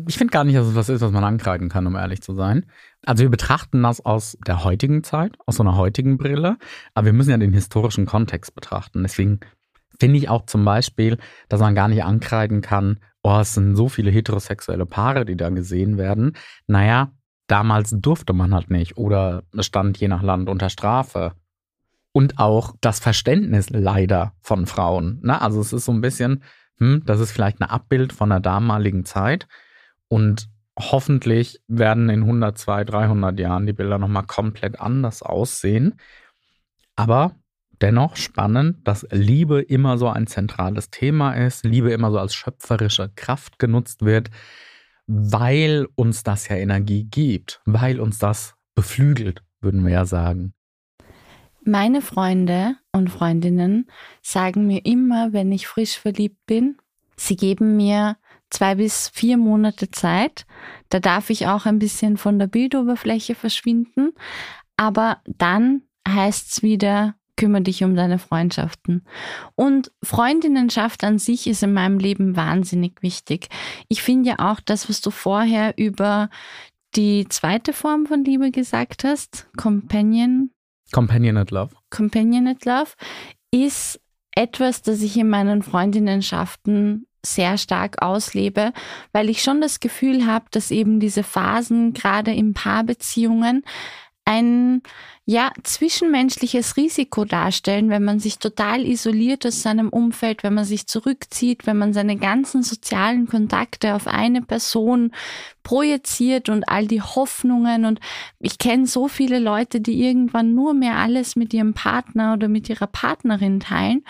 Ich 0.08 0.18
finde 0.18 0.32
gar 0.32 0.44
nicht, 0.44 0.56
dass 0.56 0.66
es 0.66 0.74
was 0.74 0.88
ist, 0.90 1.00
was 1.00 1.12
man 1.12 1.24
ankreiden 1.24 1.68
kann, 1.70 1.86
um 1.86 1.96
ehrlich 1.96 2.20
zu 2.20 2.34
sein. 2.34 2.66
Also 3.06 3.22
wir 3.22 3.30
betrachten 3.30 3.82
das 3.82 4.04
aus 4.04 4.36
der 4.46 4.62
heutigen 4.62 5.02
Zeit, 5.02 5.36
aus 5.46 5.56
so 5.56 5.62
einer 5.62 5.76
heutigen 5.76 6.18
Brille, 6.18 6.58
aber 6.92 7.06
wir 7.06 7.12
müssen 7.14 7.30
ja 7.30 7.38
den 7.38 7.54
historischen 7.54 8.04
Kontext 8.04 8.54
betrachten. 8.54 9.02
Deswegen 9.02 9.40
finde 9.98 10.18
ich 10.18 10.28
auch 10.28 10.44
zum 10.44 10.64
Beispiel, 10.64 11.18
dass 11.48 11.60
man 11.60 11.74
gar 11.74 11.88
nicht 11.88 12.04
ankreiden 12.04 12.60
kann, 12.60 12.98
oh, 13.22 13.38
es 13.40 13.54
sind 13.54 13.76
so 13.76 13.88
viele 13.88 14.10
heterosexuelle 14.10 14.86
Paare, 14.86 15.24
die 15.24 15.36
da 15.36 15.50
gesehen 15.50 15.98
werden. 15.98 16.36
Naja, 16.66 17.12
damals 17.46 17.94
durfte 17.96 18.32
man 18.32 18.54
halt 18.54 18.70
nicht 18.70 18.96
oder 18.96 19.44
es 19.56 19.66
stand 19.66 19.98
je 19.98 20.08
nach 20.08 20.22
Land 20.22 20.48
unter 20.48 20.70
Strafe. 20.70 21.32
Und 22.12 22.38
auch 22.38 22.74
das 22.80 22.98
Verständnis 22.98 23.70
leider 23.70 24.34
von 24.40 24.66
Frauen. 24.66 25.20
Ne? 25.22 25.40
Also 25.40 25.60
es 25.60 25.72
ist 25.72 25.84
so 25.84 25.92
ein 25.92 26.00
bisschen, 26.00 26.42
hm, 26.78 27.02
das 27.06 27.20
ist 27.20 27.30
vielleicht 27.30 27.60
ein 27.60 27.70
Abbild 27.70 28.12
von 28.12 28.30
der 28.30 28.40
damaligen 28.40 29.04
Zeit. 29.04 29.46
Und 30.10 30.48
hoffentlich 30.78 31.60
werden 31.68 32.08
in 32.08 32.22
100, 32.22 32.58
200, 32.58 32.92
300 32.92 33.40
Jahren 33.40 33.66
die 33.66 33.72
Bilder 33.72 33.98
nochmal 33.98 34.24
komplett 34.24 34.80
anders 34.80 35.22
aussehen. 35.22 35.94
Aber 36.96 37.36
dennoch 37.80 38.16
spannend, 38.16 38.86
dass 38.86 39.06
Liebe 39.10 39.62
immer 39.62 39.98
so 39.98 40.08
ein 40.08 40.26
zentrales 40.26 40.90
Thema 40.90 41.34
ist, 41.34 41.64
Liebe 41.64 41.92
immer 41.92 42.10
so 42.10 42.18
als 42.18 42.34
schöpferische 42.34 43.10
Kraft 43.14 43.58
genutzt 43.58 44.04
wird, 44.04 44.30
weil 45.06 45.86
uns 45.94 46.22
das 46.22 46.48
ja 46.48 46.56
Energie 46.56 47.04
gibt, 47.04 47.60
weil 47.64 48.00
uns 48.00 48.18
das 48.18 48.54
beflügelt, 48.74 49.42
würden 49.60 49.84
wir 49.84 49.92
ja 49.92 50.04
sagen. 50.04 50.54
Meine 51.62 52.00
Freunde 52.00 52.76
und 52.92 53.10
Freundinnen 53.10 53.86
sagen 54.22 54.66
mir 54.66 54.84
immer, 54.86 55.32
wenn 55.32 55.52
ich 55.52 55.66
frisch 55.66 55.98
verliebt 55.98 56.38
bin, 56.46 56.78
sie 57.16 57.36
geben 57.36 57.76
mir 57.76 58.16
zwei 58.50 58.74
bis 58.74 59.08
vier 59.08 59.36
Monate 59.36 59.90
Zeit. 59.90 60.46
Da 60.88 61.00
darf 61.00 61.30
ich 61.30 61.46
auch 61.46 61.66
ein 61.66 61.78
bisschen 61.78 62.16
von 62.16 62.38
der 62.38 62.46
Bildoberfläche 62.46 63.34
verschwinden. 63.34 64.12
Aber 64.76 65.18
dann 65.26 65.82
heißt 66.06 66.52
es 66.52 66.62
wieder, 66.62 67.14
kümmere 67.36 67.62
dich 67.62 67.82
um 67.84 67.94
deine 67.94 68.18
Freundschaften. 68.18 69.04
Und 69.54 69.92
Freundinnenschaft 70.02 71.04
an 71.04 71.18
sich 71.18 71.46
ist 71.46 71.62
in 71.62 71.72
meinem 71.72 71.98
Leben 71.98 72.36
wahnsinnig 72.36 73.02
wichtig. 73.02 73.48
Ich 73.88 74.02
finde 74.02 74.30
ja 74.30 74.50
auch 74.50 74.60
das, 74.60 74.88
was 74.88 75.00
du 75.00 75.10
vorher 75.10 75.74
über 75.78 76.28
die 76.96 77.26
zweite 77.28 77.72
Form 77.72 78.06
von 78.06 78.24
Liebe 78.24 78.50
gesagt 78.50 79.04
hast, 79.04 79.48
Companion, 79.56 80.50
Companionate 80.92 81.54
Love. 81.54 81.70
Companionate 81.90 82.68
Love 82.68 82.90
ist 83.52 84.00
etwas, 84.34 84.82
das 84.82 85.00
ich 85.02 85.16
in 85.16 85.28
meinen 85.28 85.62
Freundinnenschaften 85.62 87.06
sehr 87.24 87.58
stark 87.58 88.02
auslebe, 88.02 88.72
weil 89.12 89.28
ich 89.28 89.42
schon 89.42 89.60
das 89.60 89.80
Gefühl 89.80 90.26
habe, 90.26 90.46
dass 90.50 90.70
eben 90.70 91.00
diese 91.00 91.22
Phasen 91.22 91.92
gerade 91.92 92.32
in 92.32 92.54
Paarbeziehungen 92.54 93.62
ein 94.24 94.82
ja, 95.26 95.52
zwischenmenschliches 95.62 96.76
Risiko 96.76 97.24
darstellen, 97.24 97.88
wenn 97.88 98.02
man 98.02 98.18
sich 98.18 98.38
total 98.38 98.84
isoliert 98.84 99.46
aus 99.46 99.62
seinem 99.62 99.88
Umfeld, 99.88 100.42
wenn 100.42 100.54
man 100.54 100.64
sich 100.64 100.86
zurückzieht, 100.86 101.66
wenn 101.66 101.76
man 101.76 101.92
seine 101.92 102.16
ganzen 102.16 102.62
sozialen 102.62 103.28
Kontakte 103.28 103.94
auf 103.94 104.06
eine 104.08 104.42
Person 104.42 105.12
projiziert 105.62 106.48
und 106.48 106.68
all 106.68 106.86
die 106.86 107.02
Hoffnungen. 107.02 107.84
Und 107.84 108.00
ich 108.40 108.58
kenne 108.58 108.86
so 108.86 109.06
viele 109.06 109.38
Leute, 109.38 109.80
die 109.80 110.02
irgendwann 110.02 110.54
nur 110.54 110.74
mehr 110.74 110.96
alles 110.96 111.36
mit 111.36 111.54
ihrem 111.54 111.74
Partner 111.74 112.32
oder 112.32 112.48
mit 112.48 112.68
ihrer 112.68 112.88
Partnerin 112.88 113.60
teilen. 113.60 114.04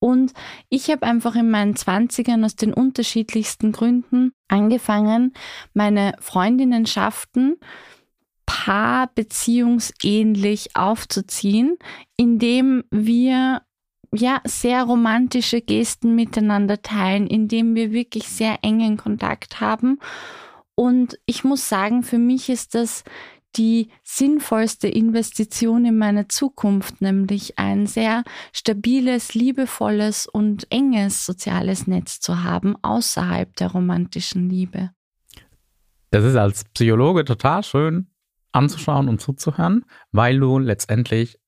Und 0.00 0.32
ich 0.70 0.90
habe 0.90 1.06
einfach 1.06 1.36
in 1.36 1.48
meinen 1.50 1.76
Zwanzigern 1.76 2.44
aus 2.44 2.56
den 2.56 2.74
unterschiedlichsten 2.74 3.70
Gründen 3.70 4.32
angefangen, 4.48 5.34
meine 5.74 6.14
Freundinnenschaften 6.20 7.60
paarbeziehungsähnlich 8.46 10.74
aufzuziehen, 10.74 11.76
indem 12.16 12.82
wir 12.90 13.62
ja 14.12 14.40
sehr 14.44 14.82
romantische 14.82 15.60
Gesten 15.60 16.16
miteinander 16.16 16.82
teilen, 16.82 17.28
indem 17.28 17.76
wir 17.76 17.92
wirklich 17.92 18.28
sehr 18.28 18.58
engen 18.62 18.96
Kontakt 18.96 19.60
haben. 19.60 20.00
Und 20.74 21.16
ich 21.26 21.44
muss 21.44 21.68
sagen, 21.68 22.02
für 22.02 22.18
mich 22.18 22.48
ist 22.48 22.74
das 22.74 23.04
die 23.56 23.90
sinnvollste 24.02 24.88
Investition 24.88 25.84
in 25.84 25.98
meine 25.98 26.28
Zukunft, 26.28 27.00
nämlich 27.00 27.58
ein 27.58 27.86
sehr 27.86 28.24
stabiles, 28.52 29.34
liebevolles 29.34 30.26
und 30.26 30.66
enges 30.70 31.26
soziales 31.26 31.86
Netz 31.86 32.20
zu 32.20 32.44
haben 32.44 32.76
außerhalb 32.82 33.54
der 33.56 33.72
romantischen 33.72 34.48
Liebe. 34.48 34.90
Das 36.10 36.24
ist 36.24 36.36
als 36.36 36.64
Psychologe 36.64 37.24
total 37.24 37.62
schön, 37.62 38.08
anzuschauen 38.52 39.08
und 39.08 39.20
zuzuhören, 39.20 39.84
weil 40.12 40.38
du 40.38 40.58
letztendlich 40.58 41.38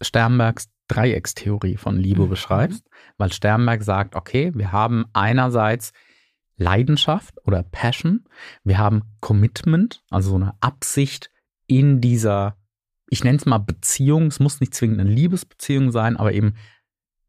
Sternbergs 0.00 0.68
Dreieckstheorie 0.88 1.76
von 1.76 1.96
Liebe 1.96 2.24
mhm. 2.24 2.30
beschreibst, 2.30 2.88
weil 3.18 3.32
Sternberg 3.32 3.82
sagt, 3.82 4.16
okay, 4.16 4.52
wir 4.54 4.72
haben 4.72 5.04
einerseits 5.12 5.92
Leidenschaft 6.56 7.34
oder 7.44 7.62
Passion, 7.62 8.24
wir 8.64 8.78
haben 8.78 9.02
Commitment, 9.20 10.02
also 10.10 10.30
so 10.30 10.36
eine 10.36 10.54
Absicht 10.60 11.30
in 11.68 12.00
dieser, 12.00 12.56
ich 13.08 13.22
nenne 13.22 13.38
es 13.38 13.46
mal 13.46 13.58
Beziehung, 13.58 14.26
es 14.26 14.40
muss 14.40 14.58
nicht 14.58 14.74
zwingend 14.74 15.00
eine 15.00 15.10
Liebesbeziehung 15.10 15.92
sein, 15.92 16.16
aber 16.16 16.32
eben 16.32 16.54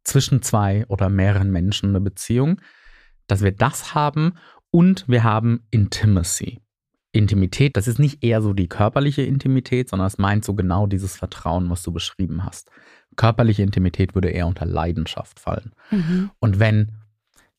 zwischen 0.04 0.42
zwei 0.42 0.86
oder 0.88 1.10
mehreren 1.10 1.52
Menschen 1.52 1.90
eine 1.90 2.02
Beziehung, 2.02 2.60
dass 3.28 3.44
wir 3.44 3.52
das 3.52 3.94
haben 3.94 4.34
und 4.72 5.08
wir 5.08 5.24
haben 5.24 5.68
Intimacy. 5.70 6.60
Intimität, 7.12 7.76
das 7.76 7.88
ist 7.88 8.00
nicht 8.00 8.24
eher 8.24 8.42
so 8.42 8.54
die 8.54 8.68
körperliche 8.68 9.24
Intimität, 9.24 9.90
sondern 9.90 10.08
es 10.08 10.18
meint 10.18 10.46
so 10.46 10.54
genau 10.54 10.88
dieses 10.88 11.16
Vertrauen, 11.16 11.70
was 11.70 11.82
du 11.84 11.92
beschrieben 11.92 12.46
hast. 12.46 12.70
Körperliche 13.16 13.64
Intimität 13.64 14.16
würde 14.16 14.30
eher 14.30 14.48
unter 14.48 14.66
Leidenschaft 14.66 15.40
fallen. 15.40 15.74
Mhm. 15.90 16.30
Und 16.40 16.60
wenn 16.60 16.92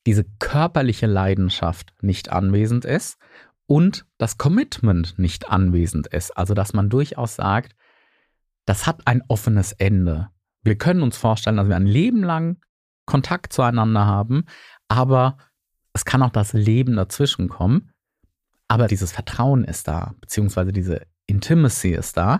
diese 0.05 0.25
körperliche 0.39 1.05
Leidenschaft 1.05 1.93
nicht 2.01 2.31
anwesend 2.31 2.85
ist 2.85 3.17
und 3.71 4.05
das 4.17 4.37
Commitment 4.37 5.17
nicht 5.17 5.49
anwesend 5.49 6.07
ist, 6.07 6.35
also 6.37 6.53
dass 6.53 6.73
man 6.73 6.89
durchaus 6.89 7.35
sagt, 7.35 7.75
das 8.65 8.85
hat 8.85 9.07
ein 9.07 9.23
offenes 9.27 9.71
Ende. 9.71 10.29
Wir 10.63 10.77
können 10.77 11.01
uns 11.01 11.17
vorstellen, 11.17 11.57
dass 11.57 11.69
wir 11.69 11.75
ein 11.75 11.87
Leben 11.87 12.23
lang 12.23 12.57
Kontakt 13.05 13.53
zueinander 13.53 14.05
haben, 14.05 14.45
aber 14.87 15.37
es 15.93 16.05
kann 16.05 16.21
auch 16.21 16.29
das 16.29 16.53
Leben 16.53 16.95
dazwischen 16.95 17.49
kommen 17.49 17.91
aber 18.71 18.87
dieses 18.87 19.11
Vertrauen 19.11 19.65
ist 19.65 19.89
da, 19.89 20.15
beziehungsweise 20.21 20.71
diese 20.71 21.05
Intimacy 21.27 21.89
ist 21.89 22.15
da, 22.15 22.39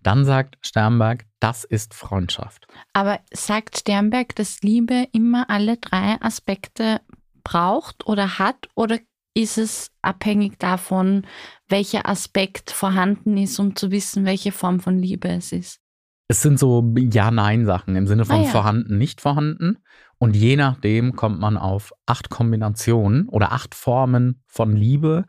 dann 0.00 0.24
sagt 0.24 0.56
Sternberg, 0.60 1.26
das 1.40 1.64
ist 1.64 1.92
Freundschaft. 1.92 2.68
Aber 2.92 3.18
sagt 3.32 3.78
Sternberg, 3.78 4.36
dass 4.36 4.62
Liebe 4.62 5.08
immer 5.10 5.50
alle 5.50 5.78
drei 5.78 6.20
Aspekte 6.20 7.00
braucht 7.42 8.06
oder 8.06 8.38
hat 8.38 8.68
oder 8.76 9.00
ist 9.34 9.58
es 9.58 9.90
abhängig 10.02 10.58
davon, 10.58 11.26
welcher 11.68 12.08
Aspekt 12.08 12.70
vorhanden 12.70 13.36
ist, 13.36 13.58
um 13.58 13.76
zu 13.76 13.90
wissen, 13.90 14.24
welche 14.24 14.52
Form 14.52 14.80
von 14.80 14.98
Liebe 14.98 15.28
es 15.28 15.52
ist? 15.52 15.80
Es 16.28 16.42
sind 16.42 16.58
so 16.58 16.92
Ja-Nein-Sachen 16.96 17.96
im 17.96 18.06
Sinne 18.06 18.24
von 18.24 18.36
ah, 18.36 18.42
ja. 18.42 18.48
vorhanden, 18.48 18.98
nicht 18.98 19.20
vorhanden. 19.20 19.78
Und 20.18 20.36
je 20.36 20.56
nachdem 20.56 21.16
kommt 21.16 21.40
man 21.40 21.56
auf 21.56 21.92
acht 22.06 22.30
Kombinationen 22.30 23.28
oder 23.28 23.52
acht 23.52 23.74
Formen 23.74 24.42
von 24.46 24.74
Liebe, 24.76 25.26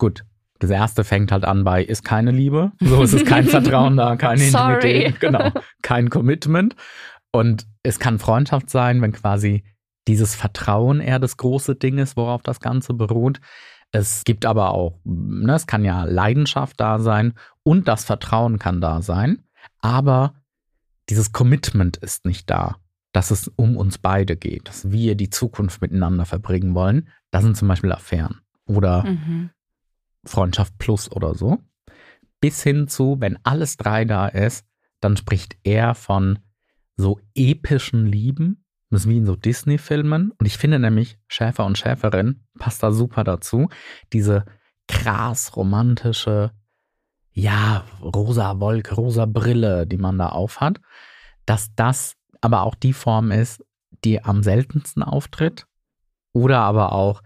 Gut, 0.00 0.24
das 0.60 0.70
erste 0.70 1.04
fängt 1.04 1.30
halt 1.30 1.44
an 1.44 1.62
bei 1.62 1.84
ist 1.84 2.04
keine 2.04 2.30
Liebe. 2.30 2.72
So 2.80 3.02
ist 3.02 3.12
es 3.12 3.26
kein 3.26 3.44
Vertrauen 3.46 3.98
da, 3.98 4.16
keine 4.16 4.42
Intimität, 4.42 5.20
genau, 5.20 5.50
kein 5.82 6.08
Commitment. 6.08 6.74
Und 7.32 7.66
es 7.82 7.98
kann 7.98 8.18
Freundschaft 8.18 8.70
sein, 8.70 9.02
wenn 9.02 9.12
quasi 9.12 9.62
dieses 10.08 10.34
Vertrauen 10.34 11.00
eher 11.00 11.18
das 11.18 11.36
große 11.36 11.76
Ding 11.76 11.98
ist, 11.98 12.16
worauf 12.16 12.42
das 12.42 12.60
Ganze 12.60 12.94
beruht. 12.94 13.40
Es 13.92 14.24
gibt 14.24 14.46
aber 14.46 14.72
auch, 14.72 14.98
ne, 15.04 15.54
es 15.54 15.66
kann 15.66 15.84
ja 15.84 16.04
Leidenschaft 16.04 16.80
da 16.80 16.98
sein 16.98 17.34
und 17.62 17.88
das 17.88 18.04
Vertrauen 18.04 18.58
kann 18.58 18.80
da 18.80 19.02
sein, 19.02 19.44
aber 19.80 20.34
dieses 21.08 21.32
Commitment 21.32 21.96
ist 21.96 22.24
nicht 22.24 22.48
da, 22.48 22.76
dass 23.12 23.30
es 23.32 23.48
um 23.56 23.76
uns 23.76 23.98
beide 23.98 24.36
geht, 24.36 24.68
dass 24.68 24.90
wir 24.90 25.16
die 25.16 25.30
Zukunft 25.30 25.82
miteinander 25.82 26.24
verbringen 26.24 26.74
wollen. 26.74 27.08
Das 27.32 27.42
sind 27.42 27.56
zum 27.56 27.66
Beispiel 27.66 27.90
Affären 27.90 28.40
oder 28.66 29.04
mhm. 29.04 29.50
Freundschaft 30.24 30.78
plus 30.78 31.10
oder 31.10 31.34
so. 31.34 31.58
Bis 32.40 32.62
hin 32.62 32.86
zu, 32.86 33.16
wenn 33.20 33.38
alles 33.42 33.76
drei 33.76 34.04
da 34.04 34.28
ist, 34.28 34.64
dann 35.00 35.16
spricht 35.16 35.56
er 35.64 35.94
von 35.94 36.38
so 36.96 37.18
epischen 37.34 38.06
Lieben, 38.06 38.64
das 38.90 39.02
ist 39.02 39.08
wie 39.08 39.18
in 39.18 39.26
so 39.26 39.36
Disney-Filmen. 39.36 40.32
Und 40.32 40.46
ich 40.46 40.58
finde 40.58 40.78
nämlich, 40.78 41.18
Schäfer 41.28 41.64
und 41.64 41.78
Schäferin 41.78 42.44
passt 42.58 42.82
da 42.82 42.92
super 42.92 43.22
dazu. 43.24 43.68
Diese 44.12 44.44
krass 44.88 45.56
romantische, 45.56 46.50
ja, 47.32 47.84
rosa 48.02 48.58
Wolke, 48.58 48.96
rosa 48.96 49.26
Brille, 49.26 49.86
die 49.86 49.96
man 49.96 50.18
da 50.18 50.30
aufhat, 50.30 50.80
dass 51.46 51.74
das 51.76 52.16
aber 52.40 52.62
auch 52.62 52.74
die 52.74 52.92
Form 52.92 53.30
ist, 53.30 53.64
die 54.04 54.24
am 54.24 54.42
seltensten 54.42 55.02
auftritt 55.02 55.66
oder 56.32 56.60
aber 56.60 56.92
auch 56.92 57.22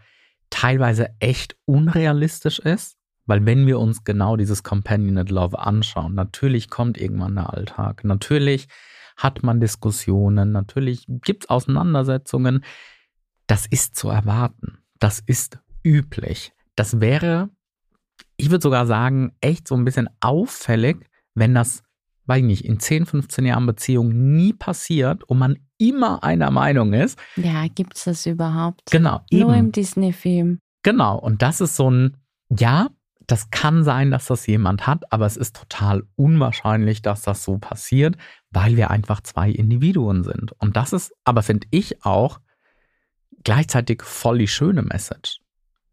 teilweise 0.50 1.08
echt 1.20 1.56
unrealistisch 1.64 2.58
ist. 2.58 2.96
Weil 3.26 3.46
wenn 3.46 3.66
wir 3.66 3.78
uns 3.78 4.04
genau 4.04 4.36
dieses 4.36 4.62
Companionate 4.62 5.32
Love 5.32 5.58
anschauen, 5.58 6.14
natürlich 6.14 6.68
kommt 6.68 6.98
irgendwann 6.98 7.36
der 7.36 7.54
Alltag. 7.54 8.04
Natürlich 8.04 8.68
hat 9.16 9.42
man 9.42 9.60
Diskussionen, 9.60 10.52
natürlich 10.52 11.06
gibt 11.06 11.44
es 11.44 11.50
Auseinandersetzungen. 11.50 12.64
Das 13.46 13.66
ist 13.66 13.94
zu 13.94 14.08
erwarten. 14.08 14.78
Das 14.98 15.20
ist 15.20 15.58
üblich. 15.84 16.52
Das 16.76 17.00
wäre, 17.00 17.50
ich 18.36 18.50
würde 18.50 18.62
sogar 18.62 18.86
sagen, 18.86 19.32
echt 19.40 19.68
so 19.68 19.74
ein 19.74 19.84
bisschen 19.84 20.08
auffällig, 20.20 21.06
wenn 21.34 21.54
das, 21.54 21.82
weiß 22.26 22.38
ich 22.38 22.44
nicht, 22.44 22.64
in 22.64 22.80
10, 22.80 23.06
15 23.06 23.44
Jahren 23.44 23.66
Beziehung 23.66 24.34
nie 24.34 24.52
passiert 24.52 25.24
und 25.24 25.38
man 25.38 25.58
immer 25.78 26.24
einer 26.24 26.50
Meinung 26.50 26.92
ist. 26.92 27.18
Ja, 27.36 27.66
gibt 27.68 27.96
es 27.96 28.04
das 28.04 28.26
überhaupt? 28.26 28.90
Genau. 28.90 29.20
Nur 29.30 29.50
eben. 29.50 29.66
im 29.66 29.72
Disney-Film. 29.72 30.60
Genau. 30.82 31.18
Und 31.18 31.42
das 31.42 31.60
ist 31.60 31.76
so 31.76 31.90
ein, 31.90 32.16
ja, 32.48 32.88
das 33.26 33.50
kann 33.50 33.84
sein, 33.84 34.10
dass 34.10 34.26
das 34.26 34.46
jemand 34.46 34.86
hat, 34.86 35.10
aber 35.12 35.26
es 35.26 35.36
ist 35.36 35.56
total 35.56 36.04
unwahrscheinlich, 36.16 37.02
dass 37.02 37.22
das 37.22 37.42
so 37.42 37.58
passiert, 37.58 38.16
weil 38.50 38.76
wir 38.76 38.90
einfach 38.90 39.20
zwei 39.22 39.50
Individuen 39.50 40.24
sind. 40.24 40.52
Und 40.58 40.76
das 40.76 40.92
ist 40.92 41.12
aber, 41.24 41.42
finde 41.42 41.66
ich, 41.70 42.04
auch 42.04 42.40
gleichzeitig 43.42 44.02
voll 44.02 44.38
die 44.38 44.48
schöne 44.48 44.82
Message. 44.82 45.40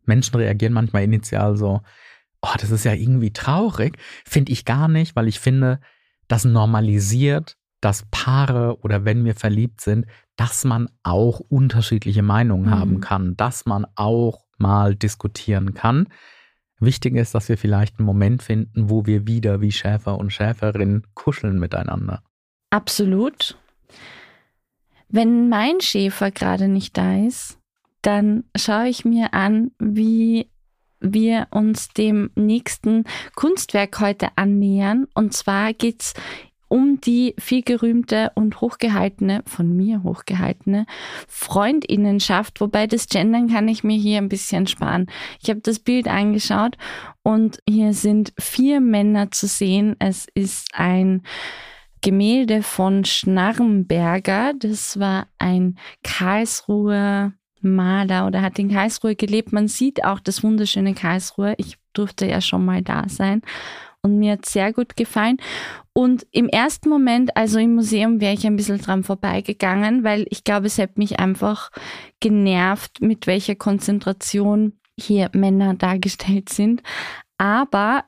Menschen 0.06 0.36
reagieren 0.36 0.74
manchmal 0.74 1.04
initial 1.04 1.56
so, 1.56 1.82
oh, 2.42 2.54
das 2.60 2.72
ist 2.72 2.84
ja 2.84 2.94
irgendwie 2.94 3.32
traurig. 3.32 3.98
Finde 4.26 4.52
ich 4.52 4.66
gar 4.66 4.88
nicht, 4.88 5.16
weil 5.16 5.28
ich 5.28 5.40
finde, 5.40 5.80
das 6.28 6.46
normalisiert, 6.46 7.58
dass 7.82 8.06
Paare 8.12 8.80
oder 8.82 9.06
wenn 9.06 9.26
wir 9.26 9.36
verliebt 9.36 9.82
sind, 9.82 10.06
dass 10.36 10.64
man 10.64 10.90
auch 11.04 11.40
unterschiedliche 11.40 12.24
Meinungen 12.24 12.68
mhm. 12.68 12.72
haben 12.72 13.02
kann, 13.02 13.36
dass 13.38 13.66
man 13.66 13.86
auch 13.96 14.46
mal 14.58 14.96
diskutieren 14.96 15.74
kann. 15.74 16.08
Wichtig 16.82 17.16
ist, 17.16 17.36
dass 17.36 17.48
wir 17.48 17.60
vielleicht 17.60 18.00
einen 18.00 18.08
Moment 18.08 18.42
finden, 18.42 18.90
wo 18.90 19.06
wir 19.06 19.28
wieder 19.28 19.62
wie 19.62 19.72
Schäfer 19.72 20.18
und 20.18 20.34
Schäferin 20.34 21.04
kuscheln 21.14 21.60
miteinander. 21.60 22.24
Absolut. 22.72 23.58
Wenn 25.08 25.48
mein 25.48 25.80
Schäfer 25.80 26.32
gerade 26.32 26.68
nicht 26.68 26.98
da 26.98 27.24
ist, 27.26 27.60
dann 28.02 28.46
schaue 28.58 28.88
ich 28.88 29.06
mir 29.06 29.34
an, 29.36 29.72
wie 29.78 30.50
wir 31.00 31.48
uns 31.52 31.90
dem 31.90 32.32
nächsten 32.34 33.04
Kunstwerk 33.36 34.00
heute 34.00 34.30
annähern. 34.36 35.08
Und 35.14 35.34
zwar 35.34 35.74
geht 35.74 36.02
es 36.02 36.14
um 36.72 37.01
die 37.01 37.36
viel 37.38 37.64
gerühmte 37.64 38.31
und 38.34 38.62
hochgehaltene, 38.62 39.44
von 39.46 39.75
mir 39.75 40.03
hochgehaltene 40.03 40.86
Freundinnenschaft, 41.27 42.62
wobei 42.62 42.88
das 42.88 43.10
Gendern 43.10 43.50
kann 43.50 43.68
ich 43.68 43.84
mir 43.84 43.98
hier 43.98 44.20
ein 44.20 44.29
bisschen 44.29 44.68
sparen. 44.68 45.07
Ich 45.44 45.50
habe 45.50 45.60
das 45.60 45.79
Bild 45.79 46.07
angeschaut 46.07 46.77
und 47.24 47.60
hier 47.68 47.94
sind 47.94 48.31
vier 48.40 48.79
Männer 48.79 49.31
zu 49.31 49.48
sehen. 49.48 49.98
Es 50.00 50.27
ist 50.34 50.70
ein 50.74 51.24
Gemälde 52.00 52.64
von 52.64 53.03
Schnarrenberger. 53.03 54.53
Das 54.57 54.98
war 54.98 55.27
ein 55.40 55.77
Karlsruher 56.03 57.34
Maler 57.60 58.25
oder 58.27 58.42
hat 58.42 58.57
in 58.60 58.72
Karlsruhe 58.72 59.18
gelebt. 59.18 59.51
Man 59.51 59.68
sieht 59.68 60.05
auch 60.05 60.22
das 60.22 60.42
wunderschöne 60.42 60.94
Karlsruhe. 60.94 61.53
Ich 61.57 61.77
durfte 61.92 62.25
ja 62.25 62.40
schon 62.40 62.64
mal 62.64 62.81
da 62.81 63.10
sein 63.10 63.42
und 64.03 64.18
mir 64.18 64.33
hat 64.33 64.46
sehr 64.46 64.74
gut 64.74 64.96
gefallen. 64.96 65.37
Und 65.94 66.25
im 66.31 66.48
ersten 66.48 66.90
Moment, 66.90 67.35
also 67.35 67.59
im 67.59 67.75
Museum, 67.75 68.22
wäre 68.22 68.33
ich 68.33 68.46
ein 68.46 68.55
bisschen 68.55 68.79
dran 68.79 69.03
vorbeigegangen, 69.03 70.03
weil 70.03 70.25
ich 70.29 70.44
glaube, 70.44 70.68
es 70.68 70.77
hätte 70.77 71.00
mich 71.00 71.20
einfach 71.20 71.70
genervt, 72.20 73.01
mit 73.01 73.27
welcher 73.27 73.55
Konzentration 73.55 74.74
hier 75.00 75.29
Männer 75.33 75.75
dargestellt 75.75 76.50
sind. 76.50 76.81
Aber 77.37 78.05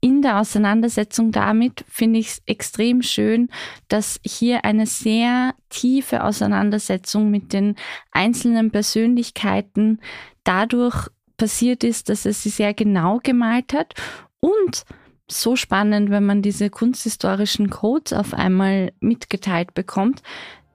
in 0.00 0.20
der 0.20 0.38
Auseinandersetzung 0.38 1.32
damit 1.32 1.84
finde 1.88 2.18
ich 2.20 2.28
es 2.28 2.42
extrem 2.44 3.00
schön, 3.00 3.48
dass 3.88 4.20
hier 4.22 4.64
eine 4.64 4.86
sehr 4.86 5.54
tiefe 5.70 6.24
Auseinandersetzung 6.24 7.30
mit 7.30 7.54
den 7.54 7.76
einzelnen 8.12 8.70
Persönlichkeiten 8.70 10.00
dadurch 10.44 11.08
passiert 11.38 11.84
ist, 11.84 12.10
dass 12.10 12.26
er 12.26 12.34
sie 12.34 12.50
sehr 12.50 12.74
genau 12.74 13.18
gemalt 13.22 13.72
hat 13.72 13.94
und 14.40 14.84
so 15.28 15.56
spannend, 15.56 16.10
wenn 16.10 16.24
man 16.24 16.42
diese 16.42 16.70
kunsthistorischen 16.70 17.70
Codes 17.70 18.12
auf 18.12 18.34
einmal 18.34 18.92
mitgeteilt 19.00 19.74
bekommt, 19.74 20.22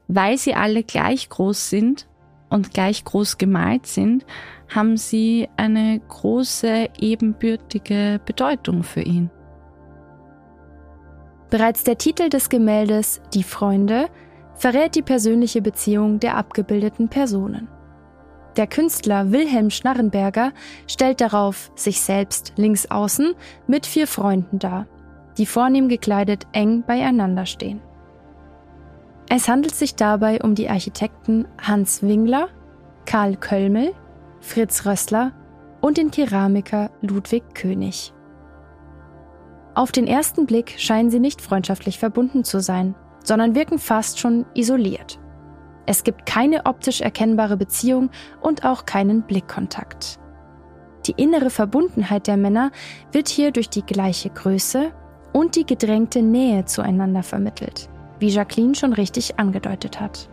weil 0.08 0.38
sie 0.38 0.56
alle 0.56 0.84
gleich 0.84 1.30
groß 1.30 1.70
sind 1.70 2.08
und 2.50 2.74
gleich 2.74 3.06
groß 3.06 3.38
gemalt 3.38 3.86
sind, 3.86 4.26
haben 4.74 4.98
sie 4.98 5.48
eine 5.56 6.00
große 6.00 6.90
ebenbürtige 7.00 8.20
Bedeutung 8.26 8.84
für 8.84 9.02
ihn. 9.02 9.30
Bereits 11.50 11.84
der 11.84 11.98
Titel 11.98 12.30
des 12.30 12.50
Gemäldes 12.50 13.22
Die 13.34 13.44
Freunde 13.44 14.10
verrät 14.56 14.96
die 14.96 15.02
persönliche 15.02 15.62
Beziehung 15.62 16.20
der 16.20 16.38
abgebildeten 16.38 17.10
Personen. 17.10 17.68
Der 18.60 18.68
Künstler 18.68 19.32
Wilhelm 19.32 19.70
Schnarrenberger 19.70 20.52
stellt 20.86 21.22
darauf 21.22 21.72
sich 21.76 22.02
selbst 22.02 22.52
links 22.58 22.92
außen 22.92 23.34
mit 23.68 23.86
vier 23.86 24.06
Freunden 24.06 24.60
dar, 24.60 24.86
die 25.38 25.46
vornehm 25.46 25.88
gekleidet 25.88 26.46
eng 26.52 26.84
beieinander 26.86 27.46
stehen. 27.46 27.80
Es 29.30 29.48
handelt 29.48 29.76
sich 29.76 29.96
dabei 29.96 30.42
um 30.42 30.56
die 30.56 30.68
Architekten 30.68 31.48
Hans 31.62 32.04
Wingler, 32.04 32.50
Karl 33.06 33.38
Kölmel, 33.38 33.94
Fritz 34.42 34.86
Rössler 34.86 35.32
und 35.80 35.96
den 35.96 36.12
Keramiker 36.12 36.92
Ludwig 37.00 37.56
König. 37.56 38.12
Auf 39.74 39.94
den 39.94 40.06
ersten 40.06 40.46
Blick 40.46 40.76
scheinen 40.78 41.10
sie 41.10 41.22
nicht 41.22 41.42
freundschaftlich 41.42 41.98
verbunden 41.98 42.44
zu 42.44 42.60
sein, 42.60 42.94
sondern 43.24 43.56
wirken 43.56 43.80
fast 43.80 44.20
schon 44.20 44.46
isoliert. 44.54 45.18
Es 45.90 46.04
gibt 46.04 46.28
keine 46.28 46.68
optisch 46.68 47.02
erkennbare 47.02 47.58
Beziehung 47.58 48.12
und 48.42 48.64
auch 48.64 48.86
keinen 48.86 49.24
Blickkontakt. 49.24 50.20
Die 51.08 51.14
innere 51.14 51.50
Verbundenheit 51.50 52.28
der 52.28 52.38
Männer 52.38 52.70
wird 53.12 53.28
hier 53.28 53.50
durch 53.50 53.72
die 53.72 53.82
gleiche 53.82 54.30
Größe 54.30 54.92
und 55.34 55.56
die 55.56 55.66
gedrängte 55.66 56.22
Nähe 56.22 56.66
zueinander 56.66 57.24
vermittelt, 57.24 57.90
wie 58.20 58.28
Jacqueline 58.28 58.76
schon 58.76 58.94
richtig 58.94 59.40
angedeutet 59.40 60.00
hat. 60.00 60.30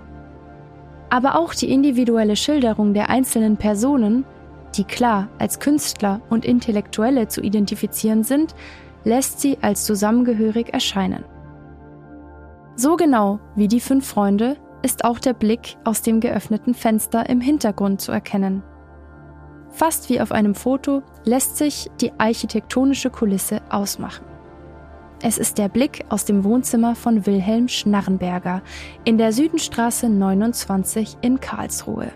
Aber 1.09 1.39
auch 1.39 1.55
die 1.55 1.73
individuelle 1.73 2.37
Schilderung 2.37 2.93
der 2.93 3.09
einzelnen 3.09 3.57
Personen, 3.57 4.27
die 4.75 4.85
klar 4.85 5.29
als 5.39 5.59
Künstler 5.59 6.21
und 6.29 6.45
Intellektuelle 6.45 7.29
zu 7.29 7.41
identifizieren 7.41 8.25
sind, 8.25 8.55
lässt 9.05 9.41
sie 9.41 9.57
als 9.63 9.87
zusammengehörig 9.87 10.75
erscheinen. 10.75 11.25
So 12.75 12.97
genau 12.97 13.41
wie 13.55 13.69
die 13.69 13.81
fünf 13.81 14.07
Freunde 14.07 14.59
ist 14.87 15.05
auch 15.05 15.19
der 15.19 15.35
Blick 15.35 15.77
aus 15.83 16.03
dem 16.03 16.21
geöffneten 16.21 16.73
Fenster 16.73 17.29
im 17.29 17.41
Hintergrund 17.41 18.01
zu 18.01 18.13
erkennen. 18.13 18.63
Fast 19.69 20.09
wie 20.09 20.21
auf 20.21 20.31
einem 20.31 20.55
Foto 20.55 21.03
lässt 21.25 21.57
sich 21.57 21.91
die 22.01 22.13
architektonische 22.19 23.11
Kulisse 23.11 23.63
ausmachen. 23.69 24.25
Es 25.21 25.39
ist 25.39 25.59
der 25.59 25.69
Blick 25.69 26.05
aus 26.09 26.25
dem 26.25 26.45
Wohnzimmer 26.45 26.95
von 26.95 27.27
Wilhelm 27.27 27.67
Schnarrenberger 27.67 28.63
in 29.03 29.19
der 29.19 29.33
Südenstraße 29.33 30.09
29 30.09 31.17
in 31.21 31.41
Karlsruhe. 31.41 32.13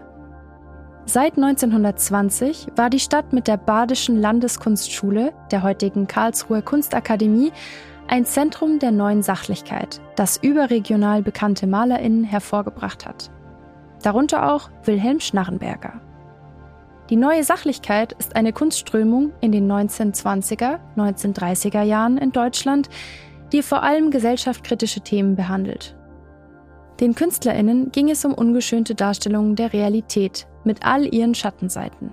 Seit 1.06 1.38
1920 1.38 2.68
war 2.76 2.88
die 2.88 3.00
Stadt 3.00 3.32
mit 3.32 3.48
der 3.48 3.56
Badischen 3.56 4.20
Landeskunstschule, 4.20 5.32
der 5.50 5.64
heutigen 5.64 6.06
Karlsruher 6.06 6.62
Kunstakademie, 6.62 7.50
ein 8.10 8.24
Zentrum 8.24 8.80
der 8.80 8.90
neuen 8.90 9.22
Sachlichkeit, 9.22 10.00
das 10.16 10.36
überregional 10.36 11.22
bekannte 11.22 11.68
MalerInnen 11.68 12.24
hervorgebracht 12.24 13.06
hat. 13.06 13.30
Darunter 14.02 14.52
auch 14.52 14.68
Wilhelm 14.82 15.20
Schnarrenberger. 15.20 16.00
Die 17.08 17.14
neue 17.14 17.44
Sachlichkeit 17.44 18.12
ist 18.14 18.34
eine 18.34 18.52
Kunstströmung 18.52 19.32
in 19.40 19.52
den 19.52 19.70
1920er, 19.70 20.80
1930er 20.96 21.82
Jahren 21.82 22.18
in 22.18 22.32
Deutschland, 22.32 22.88
die 23.52 23.62
vor 23.62 23.84
allem 23.84 24.10
gesellschaftskritische 24.10 25.02
Themen 25.02 25.36
behandelt. 25.36 25.96
Den 26.98 27.14
Künstlerinnen 27.14 27.92
ging 27.92 28.10
es 28.10 28.24
um 28.24 28.34
ungeschönte 28.34 28.96
Darstellungen 28.96 29.54
der 29.54 29.72
Realität 29.72 30.48
mit 30.64 30.84
all 30.84 31.14
ihren 31.14 31.36
Schattenseiten. 31.36 32.10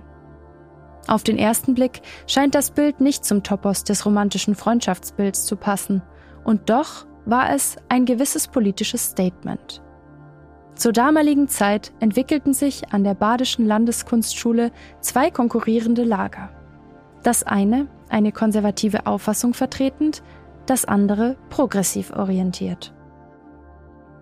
Auf 1.08 1.24
den 1.24 1.38
ersten 1.38 1.74
Blick 1.74 2.02
scheint 2.26 2.54
das 2.54 2.70
Bild 2.70 3.00
nicht 3.00 3.24
zum 3.24 3.42
Topos 3.42 3.82
des 3.82 4.04
romantischen 4.04 4.54
Freundschaftsbilds 4.54 5.46
zu 5.46 5.56
passen, 5.56 6.02
und 6.44 6.68
doch 6.68 7.06
war 7.24 7.50
es 7.54 7.76
ein 7.88 8.04
gewisses 8.04 8.46
politisches 8.46 9.06
Statement. 9.06 9.82
Zur 10.74 10.92
damaligen 10.92 11.48
Zeit 11.48 11.92
entwickelten 11.98 12.52
sich 12.52 12.92
an 12.92 13.04
der 13.04 13.14
Badischen 13.14 13.66
Landeskunstschule 13.66 14.70
zwei 15.00 15.30
konkurrierende 15.30 16.04
Lager. 16.04 16.50
Das 17.22 17.42
eine, 17.42 17.88
eine 18.10 18.30
konservative 18.30 19.06
Auffassung 19.06 19.54
vertretend, 19.54 20.22
das 20.66 20.84
andere 20.84 21.36
progressiv 21.48 22.12
orientiert. 22.12 22.94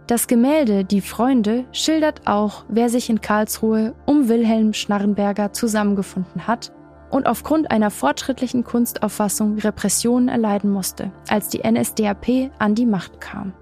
Das 0.07 0.29
Gemälde 0.29 0.85
Die 0.85 1.01
Freunde 1.01 1.65
schildert 1.73 2.29
auch, 2.29 2.65
wer 2.69 2.89
sich 2.91 3.11
in 3.11 3.21
Karlsruhe 3.21 3.95
um 4.07 4.29
Wilhelm 4.29 4.73
Schnarrenberger 4.73 5.53
zusammengefunden 5.53 6.47
hat 6.47 6.71
und 7.11 7.27
aufgrund 7.27 7.71
einer 7.71 7.91
fortschrittlichen 7.91 8.65
Kunstauffassung 8.65 9.59
Repressionen 9.59 10.29
erleiden 10.29 10.71
musste, 10.71 11.13
als 11.29 11.49
die 11.49 11.63
NSDAP 11.69 12.51
an 12.59 12.75
die 12.75 12.87
Macht 12.87 13.21
kam. 13.21 13.53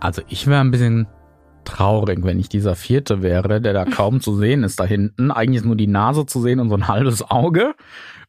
Also 0.00 0.22
ich 0.28 0.46
wäre 0.46 0.60
ein 0.60 0.70
bisschen 0.70 1.08
traurig, 1.64 2.20
wenn 2.22 2.38
ich 2.38 2.48
dieser 2.48 2.76
Vierte 2.76 3.22
wäre, 3.22 3.60
der 3.60 3.72
da 3.72 3.84
kaum 3.84 4.20
zu 4.20 4.36
sehen 4.36 4.64
ist 4.64 4.80
da 4.80 4.84
hinten. 4.84 5.30
Eigentlich 5.30 5.62
ist 5.62 5.66
nur 5.66 5.76
die 5.76 5.86
Nase 5.86 6.26
zu 6.26 6.40
sehen 6.40 6.60
und 6.60 6.68
so 6.68 6.76
ein 6.76 6.88
halbes 6.88 7.28
Auge. 7.30 7.74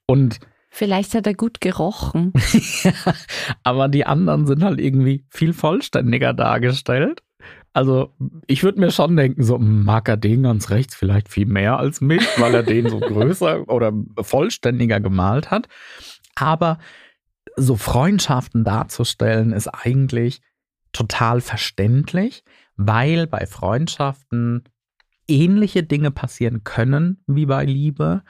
Und 0.06 0.40
Vielleicht 0.72 1.16
hat 1.16 1.26
er 1.26 1.34
gut 1.34 1.62
gerochen. 1.62 2.32
aber 3.64 3.88
die 3.88 4.06
anderen 4.06 4.46
sind 4.46 4.64
halt 4.64 4.80
irgendwie 4.80 5.26
viel 5.30 5.54
vollständiger 5.54 6.34
dargestellt. 6.34 7.24
Also 7.74 8.14
ich 8.48 8.64
würde 8.64 8.80
mir 8.80 8.92
schon 8.92 9.16
denken, 9.16 9.44
so 9.44 9.58
mag 9.60 10.10
er 10.10 10.18
den 10.18 10.44
ganz 10.44 10.70
rechts 10.70 10.96
vielleicht 10.96 11.30
viel 11.30 11.46
mehr 11.46 11.78
als 11.78 12.02
mich, 12.02 12.26
weil 12.38 12.54
er 12.56 12.64
den 12.64 12.90
so 12.90 13.00
größer 13.00 13.70
oder 13.70 13.94
vollständiger 14.22 15.00
gemalt 15.00 15.52
hat. 15.52 15.68
Aber 16.36 16.80
so 17.56 17.76
Freundschaften 17.76 18.64
darzustellen 18.64 19.54
ist 19.54 19.68
eigentlich 19.68 20.42
total 20.92 21.42
verständlich, 21.42 22.44
weil 22.76 23.28
bei 23.28 23.46
Freundschaften 23.46 24.64
ähnliche 25.28 25.84
Dinge 25.84 26.12
passieren 26.12 26.64
können 26.64 27.24
wie 27.28 27.46
bei 27.46 27.66
Liebe, 27.66 28.24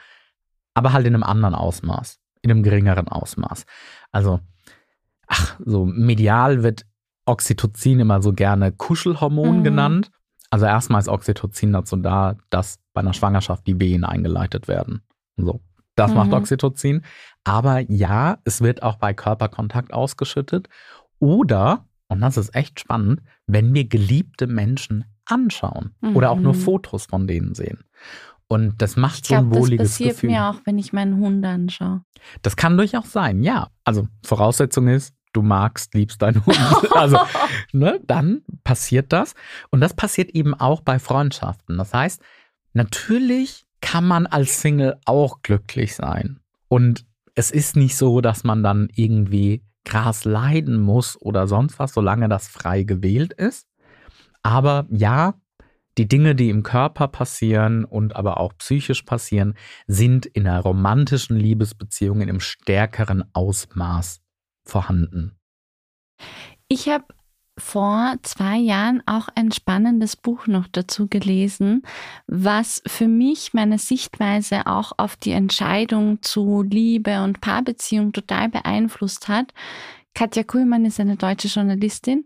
aber 0.74 0.94
halt 0.94 1.08
in 1.08 1.14
einem 1.14 1.24
anderen 1.24 1.56
Ausmaß, 1.56 2.20
in 2.42 2.52
einem 2.52 2.64
geringeren 2.64 3.08
Ausmaß. 3.08 3.66
Also, 4.12 4.42
ach, 5.28 5.58
so 5.64 5.86
medial 5.86 6.64
wird 6.64 6.86
Oxytocin 7.30 8.00
immer 8.00 8.22
so 8.22 8.34
gerne 8.34 8.72
Kuschelhormon 8.72 9.60
mhm. 9.60 9.64
genannt. 9.64 10.12
Also 10.50 10.66
erstmal 10.66 11.00
ist 11.00 11.10
Oxytocin 11.10 11.74
dazu 11.74 11.96
da, 11.96 12.36
dass 12.50 12.80
bei 12.94 13.02
einer 13.02 13.14
Schwangerschaft 13.14 13.68
die 13.68 13.80
Wehen 13.80 14.04
eingeleitet 14.04 14.68
werden. 14.68 15.04
So, 15.38 15.62
das 15.96 16.12
mhm. 16.12 16.18
macht 16.18 16.34
Oxytocin. 16.34 17.04
Aber 17.44 17.80
ja, 17.80 18.40
es 18.46 18.62
wird 18.62 18.84
auch 18.84 18.98
bei 18.98 19.14
Körperkontakt 19.14 19.94
ausgeschüttet. 19.94 20.68
Oder 21.20 21.86
und 22.10 22.22
das 22.22 22.38
ist 22.38 22.56
echt 22.56 22.80
spannend, 22.80 23.22
wenn 23.46 23.74
wir 23.74 23.88
geliebte 23.88 24.48
Menschen 24.48 25.06
anschauen 25.26 25.96
mhm. 26.02 26.16
oder 26.16 26.32
auch 26.32 26.40
nur 26.40 26.54
mhm. 26.54 26.60
Fotos 26.60 27.06
von 27.06 27.28
denen 27.28 27.54
sehen. 27.54 27.84
Und 28.48 28.82
das 28.82 28.98
macht 28.98 29.28
so 29.28 29.36
ein 29.36 29.54
wohliges 29.54 29.98
Gefühl. 29.98 30.08
Das 30.08 30.16
passiert 30.16 30.32
mir 30.32 30.46
auch, 30.46 30.56
wenn 30.66 30.80
ich 30.80 30.92
meinen 30.92 31.18
Hund 31.18 31.46
anschaue. 31.46 32.02
Das 32.42 32.56
kann 32.56 32.78
durchaus 32.78 33.12
sein, 33.12 33.44
ja. 33.44 33.70
Also 33.84 34.08
Voraussetzung 34.26 34.88
ist, 34.88 35.14
du 35.34 35.42
magst, 35.42 35.94
liebst 35.94 36.22
deinen 36.22 36.46
Hund. 36.46 36.60
Also, 36.96 37.18
ne, 37.72 38.00
dann 38.06 38.42
passiert 38.64 39.14
das. 39.14 39.36
Und 39.70 39.82
das 39.82 39.94
passiert 39.94 40.32
eben 40.32 40.54
auch 40.54 40.82
bei 40.82 41.00
Freundschaften. 41.00 41.78
Das 41.78 41.94
heißt, 41.94 42.22
natürlich 42.74 43.66
kann 43.82 44.06
man 44.08 44.28
als 44.28 44.62
Single 44.62 44.98
auch 45.06 45.42
glücklich 45.42 45.96
sein. 45.96 46.40
Und 46.68 47.06
es 47.36 47.52
ist 47.52 47.76
nicht 47.76 47.96
so, 47.96 48.22
dass 48.22 48.44
man 48.44 48.64
dann 48.64 48.90
irgendwie 48.94 49.64
Gras 49.86 50.26
leiden 50.26 50.82
muss 50.82 51.20
oder 51.22 51.48
sonst 51.48 51.80
was, 51.80 51.94
solange 51.94 52.28
das 52.28 52.48
frei 52.48 52.84
gewählt 52.84 53.34
ist. 53.34 53.68
Aber 54.44 54.86
ja, 54.90 55.36
die 55.98 56.08
Dinge, 56.08 56.36
die 56.36 56.50
im 56.50 56.64
Körper 56.64 57.08
passieren 57.08 57.86
und 57.86 58.16
aber 58.16 58.40
auch 58.40 58.54
psychisch 58.58 59.04
passieren, 59.04 59.56
sind 59.88 60.26
in 60.26 60.48
einer 60.48 60.62
romantischen 60.62 61.38
Liebesbeziehung 61.38 62.22
in 62.22 62.30
einem 62.30 62.40
stärkeren 62.40 63.24
Ausmaß 63.34 64.22
vorhanden. 64.70 65.36
Ich 66.68 66.88
habe 66.88 67.06
vor 67.58 68.16
zwei 68.22 68.58
Jahren 68.58 69.04
auch 69.06 69.28
ein 69.36 69.52
spannendes 69.52 70.16
Buch 70.16 70.48
noch 70.48 70.68
dazu 70.72 71.08
gelesen, 71.08 71.84
was 72.28 72.82
für 72.88 73.08
mich 73.08 73.54
meine 73.54 73.78
Sichtweise 73.78 74.66
auch 74.66 74.94
auf 74.98 75.16
die 75.16 75.32
Entscheidung 75.32 76.22
zu 76.22 76.64
Liebe 76.64 77.22
und 77.24 77.42
Paarbeziehung 77.42 78.14
total 78.14 78.50
beeinflusst 78.50 79.28
hat. 79.28 79.54
Katja 80.16 80.44
Kuhlmann 80.44 80.86
ist 80.86 81.00
eine 81.00 81.18
deutsche 81.18 81.50
Journalistin 81.50 82.26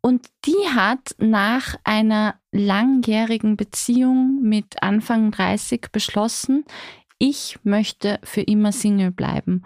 und 0.00 0.26
die 0.44 0.68
hat 0.74 1.14
nach 1.18 1.76
einer 1.84 2.34
langjährigen 2.52 3.56
Beziehung 3.56 4.42
mit 4.42 4.82
Anfang 4.82 5.30
30 5.30 5.92
beschlossen, 5.92 6.64
ich 7.18 7.58
möchte 7.62 8.18
für 8.22 8.42
immer 8.42 8.72
Single 8.72 9.12
bleiben. 9.12 9.62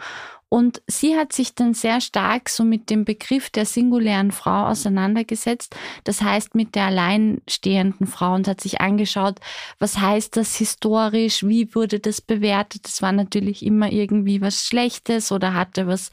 Und 0.51 0.81
sie 0.87 1.17
hat 1.17 1.33
sich 1.33 1.55
dann 1.55 1.75
sehr 1.75 2.01
stark 2.01 2.49
so 2.49 2.65
mit 2.65 2.89
dem 2.89 3.05
Begriff 3.05 3.51
der 3.51 3.67
singulären 3.67 4.33
Frau 4.33 4.67
auseinandergesetzt, 4.67 5.77
das 6.05 6.23
heißt 6.23 6.55
mit 6.55 6.75
der 6.75 6.87
alleinstehenden 6.87 8.07
Frau 8.07 8.35
und 8.35 8.49
hat 8.49 8.61
sich 8.61 8.81
angeschaut, 8.81 9.41
was 9.79 9.99
heißt 9.99 10.37
das 10.37 10.57
historisch, 10.57 11.43
wie 11.43 11.75
wurde 11.75 12.01
das 12.01 12.23
bewertet. 12.23 12.85
Das 12.85 13.03
war 13.03 13.13
natürlich 13.13 13.65
immer 13.65 13.93
irgendwie 13.93 14.41
was 14.41 14.65
Schlechtes 14.65 15.33
oder 15.33 15.53
hatte 15.53 15.87
was 15.87 16.11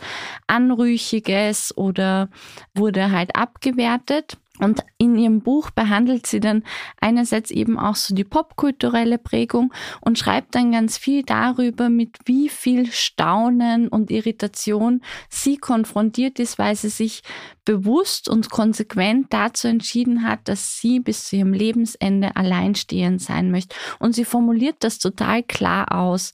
Anrüchiges 0.48 1.76
oder 1.78 2.30
wurde 2.74 3.12
halt 3.12 3.36
abgewertet. 3.36 4.38
Und 4.60 4.86
in 4.98 5.18
ihrem 5.18 5.42
Buch 5.42 5.70
behandelt 5.70 6.28
sie 6.28 6.40
dann 6.40 6.64
einerseits 7.02 7.52
eben 7.52 7.78
auch 7.78 7.96
so 7.96 8.16
die 8.16 8.24
popkulturelle 8.24 9.18
Prägung 9.18 9.74
und 10.02 10.18
schreibt 10.18 10.56
dann 10.56 10.72
ganz 10.72 10.98
viel 10.98 11.24
darüber, 11.24 11.90
mit 11.90 12.18
wie 12.26 12.48
viel 12.48 12.92
Staunen 12.92 13.90
und 13.90 14.12
Irritation 14.12 15.02
sie 15.30 15.58
konfrontiert 15.58 16.40
ist, 16.40 16.58
weil 16.58 16.76
sie 16.76 16.90
sich 16.90 17.22
bewusst 17.66 18.30
und 18.30 18.50
konsequent 18.50 19.34
dazu 19.34 19.68
entschieden 19.68 20.24
hat, 20.24 20.48
dass 20.48 20.80
sie 20.80 21.00
bis 21.00 21.28
zu 21.28 21.36
ihrem 21.36 21.54
Lebensende 21.54 22.36
alleinstehend 22.36 23.22
sein 23.22 23.52
möchte. 23.52 23.76
Und 24.00 24.16
sie 24.16 24.26
formuliert 24.26 24.78
das 24.80 25.00
total 25.00 25.44
klar 25.44 25.92
aus. 25.92 26.32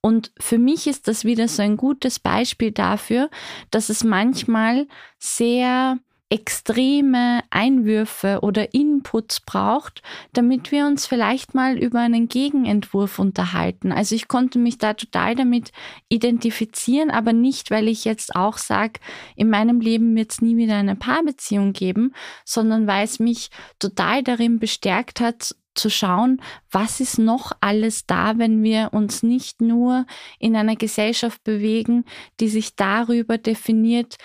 Und 0.00 0.32
für 0.38 0.58
mich 0.58 0.86
ist 0.86 1.08
das 1.08 1.24
wieder 1.24 1.48
so 1.48 1.62
ein 1.62 1.78
gutes 1.78 2.20
Beispiel 2.20 2.72
dafür, 2.72 3.30
dass 3.70 3.88
es 3.88 4.04
manchmal 4.04 4.86
sehr 5.18 5.98
extreme 6.34 7.44
Einwürfe 7.50 8.40
oder 8.42 8.74
Inputs 8.74 9.38
braucht, 9.38 10.02
damit 10.32 10.72
wir 10.72 10.84
uns 10.84 11.06
vielleicht 11.06 11.54
mal 11.54 11.78
über 11.78 12.00
einen 12.00 12.26
Gegenentwurf 12.26 13.20
unterhalten. 13.20 13.92
Also 13.92 14.16
ich 14.16 14.26
konnte 14.26 14.58
mich 14.58 14.78
da 14.78 14.94
total 14.94 15.36
damit 15.36 15.70
identifizieren, 16.08 17.12
aber 17.12 17.32
nicht, 17.32 17.70
weil 17.70 17.86
ich 17.86 18.04
jetzt 18.04 18.34
auch 18.34 18.58
sage, 18.58 18.98
in 19.36 19.48
meinem 19.48 19.80
Leben 19.80 20.16
wird 20.16 20.32
es 20.32 20.42
nie 20.42 20.56
wieder 20.56 20.74
eine 20.74 20.96
Paarbeziehung 20.96 21.72
geben, 21.72 22.12
sondern 22.44 22.88
weil 22.88 23.04
es 23.04 23.20
mich 23.20 23.50
total 23.78 24.24
darin 24.24 24.58
bestärkt 24.58 25.20
hat, 25.20 25.54
zu 25.76 25.88
schauen, 25.90 26.40
was 26.70 27.00
ist 27.00 27.18
noch 27.18 27.52
alles 27.60 28.06
da, 28.06 28.38
wenn 28.38 28.62
wir 28.62 28.90
uns 28.92 29.22
nicht 29.22 29.60
nur 29.60 30.06
in 30.38 30.56
einer 30.56 30.76
Gesellschaft 30.76 31.42
bewegen, 31.44 32.04
die 32.40 32.48
sich 32.48 32.76
darüber 32.76 33.38
definiert, 33.38 34.16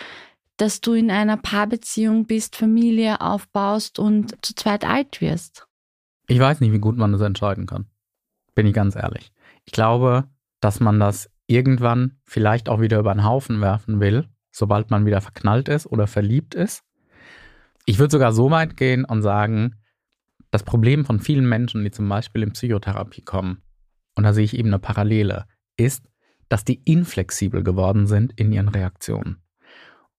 dass 0.62 0.82
du 0.82 0.93
in 0.93 1.10
einer 1.10 1.38
Paarbeziehung 1.38 2.26
bist, 2.26 2.56
Familie 2.56 3.22
aufbaust 3.22 3.98
und 3.98 4.36
zu 4.45 4.54
zweit 4.56 4.86
alt 4.86 5.22
wirst? 5.22 5.67
Ich 6.28 6.39
weiß 6.39 6.60
nicht, 6.60 6.74
wie 6.74 6.80
gut 6.80 6.98
man 6.98 7.12
das 7.12 7.22
entscheiden 7.22 7.65
kann. 7.65 7.86
Bin 8.56 8.67
ich 8.67 8.74
ganz 8.74 8.95
ehrlich. 8.95 9.32
Ich 9.65 9.72
glaube, 9.72 10.26
dass 10.60 10.80
man 10.80 11.00
das 11.00 11.30
irgendwann 11.48 12.19
vielleicht 12.26 12.69
auch 12.69 12.82
wieder 12.82 13.00
über 13.00 13.13
den 13.13 13.24
Haufen 13.24 13.62
werfen 13.62 14.00
will, 14.00 14.28
sobald 14.52 14.91
man 14.91 15.06
wieder 15.06 15.22
verknallt 15.22 15.69
ist 15.69 15.88
oder 15.88 16.08
verliebt 16.08 16.56
ist. 16.56 16.84
Ich 17.86 17.98
würde 17.98 18.12
sogar 18.12 18.34
so 18.34 18.52
weit 18.52 18.78
gehen 18.78 19.06
und 19.06 19.22
sagen, 19.22 19.76
das 20.52 20.63
Problem 20.63 21.06
von 21.06 21.19
vielen 21.19 21.48
Menschen, 21.48 21.84
die 21.84 21.91
zum 21.91 22.10
Beispiel 22.10 22.43
in 22.43 22.54
Psychotherapie 22.54 23.22
kommen, 23.22 23.63
und 24.15 24.24
da 24.24 24.34
sehe 24.34 24.43
ich 24.43 24.58
eben 24.58 24.69
eine 24.69 24.80
Parallele, 24.80 25.45
ist, 25.78 26.06
dass 26.50 26.65
die 26.65 26.82
inflexibel 26.84 27.63
geworden 27.63 28.08
sind 28.08 28.34
in 28.39 28.52
ihren 28.52 28.67
Reaktionen. 28.67 29.38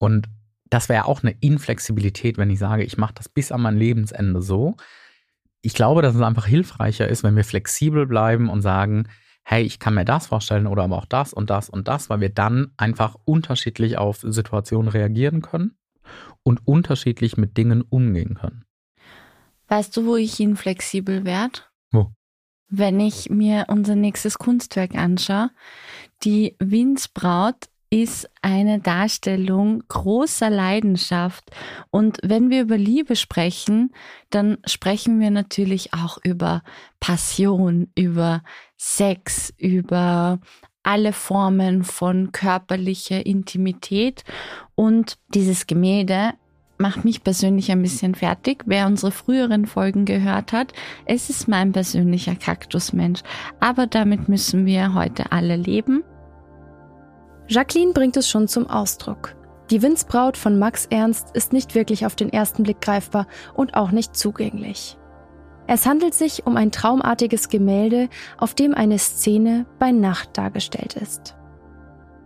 Und 0.01 0.29
das 0.71 0.89
wäre 0.89 1.05
auch 1.05 1.23
eine 1.23 1.37
Inflexibilität, 1.41 2.39
wenn 2.39 2.51
ich 2.51 2.59
sage, 2.59 2.83
ich 2.83 2.97
mache 2.97 3.15
das 3.15 3.29
bis 3.29 3.53
an 3.53 3.61
mein 3.61 3.77
Lebensende 3.77 4.43
so. 4.43 4.77
ich 5.63 5.75
glaube, 5.75 6.01
dass 6.01 6.15
es 6.15 6.23
einfach 6.23 6.47
hilfreicher 6.47 7.07
ist, 7.09 7.23
wenn 7.23 7.37
wir 7.37 7.45
flexibel 7.45 8.07
bleiben 8.07 8.49
und 8.49 8.63
sagen, 8.63 9.09
hey, 9.43 9.63
ich 9.63 9.79
kann 9.79 9.95
mir 9.95 10.05
das 10.05 10.29
vorstellen 10.29 10.67
oder 10.67 10.85
aber 10.85 10.97
auch 10.97 11.05
das 11.05 11.33
und 11.33 11.51
das 11.51 11.69
und 11.69 11.89
das, 11.89 12.09
weil 12.09 12.21
wir 12.21 12.31
dann 12.31 12.73
einfach 12.77 13.17
unterschiedlich 13.25 13.99
auf 13.99 14.21
Situationen 14.23 14.89
reagieren 14.89 15.43
können 15.43 15.77
und 16.43 16.67
unterschiedlich 16.67 17.37
mit 17.37 17.57
Dingen 17.57 17.83
umgehen 17.83 18.35
können. 18.35 18.65
Weißt 19.69 19.97
du, 19.97 20.07
wo 20.07 20.17
ich 20.17 20.41
ihn 20.41 20.57
flexibel 20.57 21.25
werde? 21.25 21.61
Wo? 21.91 22.13
Wenn 22.69 23.01
ich 23.01 23.29
mir 23.29 23.67
unser 23.69 23.97
nächstes 23.97 24.39
Kunstwerk 24.39 24.95
anschaue, 24.95 25.51
die 26.23 26.57
Windsbraut 26.59 27.70
ist 27.91 28.31
eine 28.41 28.79
Darstellung 28.79 29.83
großer 29.89 30.49
Leidenschaft. 30.49 31.51
Und 31.91 32.19
wenn 32.23 32.49
wir 32.49 32.63
über 32.63 32.79
Liebe 32.79 33.17
sprechen, 33.17 33.93
dann 34.31 34.59
sprechen 34.65 35.19
wir 35.19 35.31
natürlich 35.31 35.93
auch 35.93 36.19
über 36.23 36.63
Passion, 37.01 37.89
über 37.97 38.43
Sex, 38.77 39.53
über 39.59 40.39
alle 40.85 41.13
Formen 41.13 41.83
von 41.83 42.31
körperlicher 42.31 43.27
Intimität. 43.27 44.23
Und 44.77 45.19
dieses 45.35 45.67
Gemälde 45.67 46.35
macht 46.79 47.05
mich 47.05 47.25
persönlich 47.25 47.71
ein 47.73 47.83
bisschen 47.83 48.15
fertig. 48.15 48.63
Wer 48.67 48.87
unsere 48.87 49.13
früheren 49.13 49.67
Folgen 49.67 50.05
gehört 50.05 50.53
hat, 50.53 50.73
es 51.05 51.29
ist 51.29 51.49
mein 51.49 51.73
persönlicher 51.73 52.37
Kaktusmensch. 52.37 53.21
Aber 53.59 53.89
damit 53.89 54.29
müssen 54.29 54.65
wir 54.65 54.95
heute 54.95 55.33
alle 55.33 55.57
leben. 55.57 56.05
Jacqueline 57.51 57.93
bringt 57.93 58.17
es 58.17 58.29
schon 58.29 58.47
zum 58.47 58.71
Ausdruck. 58.71 59.35
Die 59.71 59.83
Windsbraut 59.83 60.37
von 60.37 60.61
Max 60.61 60.87
Ernst 60.87 61.35
ist 61.35 61.53
nicht 61.53 61.75
wirklich 61.75 62.07
auf 62.07 62.15
den 62.15 62.33
ersten 62.33 62.63
Blick 62.63 62.81
greifbar 62.81 63.27
und 63.55 63.75
auch 63.75 63.91
nicht 63.91 64.15
zugänglich. 64.15 64.97
Es 65.67 65.85
handelt 65.85 66.15
sich 66.15 66.47
um 66.47 66.57
ein 66.57 66.71
traumartiges 66.71 67.49
Gemälde, 67.49 68.09
auf 68.39 68.55
dem 68.55 68.73
eine 68.73 69.01
Szene 69.01 69.67
bei 69.81 69.91
Nacht 69.91 70.39
dargestellt 70.39 70.95
ist. 70.95 71.35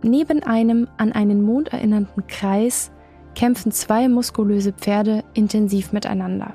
Neben 0.03 0.43
einem 0.43 0.87
an 0.97 1.11
einen 1.11 1.41
Mond 1.41 1.73
erinnernden 1.73 2.27
Kreis 2.27 2.91
kämpfen 3.33 3.71
zwei 3.71 4.07
muskulöse 4.07 4.73
Pferde 4.73 5.23
intensiv 5.33 5.91
miteinander. 5.91 6.53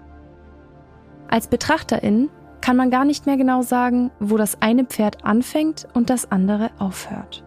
Als 1.27 1.49
Betrachterin 1.49 2.31
kann 2.61 2.77
man 2.77 2.91
gar 2.91 3.05
nicht 3.05 3.27
mehr 3.27 3.37
genau 3.37 3.63
sagen, 3.63 4.13
wo 4.21 4.37
das 4.37 4.63
eine 4.63 4.85
Pferd 4.85 5.25
anfängt 5.25 5.89
und 5.93 6.09
das 6.09 6.31
andere 6.31 6.71
aufhört. 6.79 7.43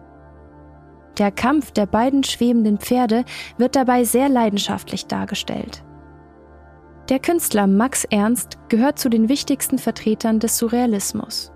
Der 1.18 1.30
Kampf 1.30 1.70
der 1.70 1.86
beiden 1.86 2.24
schwebenden 2.24 2.78
Pferde 2.78 3.24
wird 3.56 3.76
dabei 3.76 4.04
sehr 4.04 4.28
leidenschaftlich 4.28 5.06
dargestellt. 5.06 5.84
Der 7.08 7.18
Künstler 7.18 7.66
Max 7.66 8.04
Ernst 8.04 8.58
gehört 8.68 8.98
zu 8.98 9.08
den 9.10 9.28
wichtigsten 9.28 9.78
Vertretern 9.78 10.40
des 10.40 10.58
Surrealismus. 10.58 11.52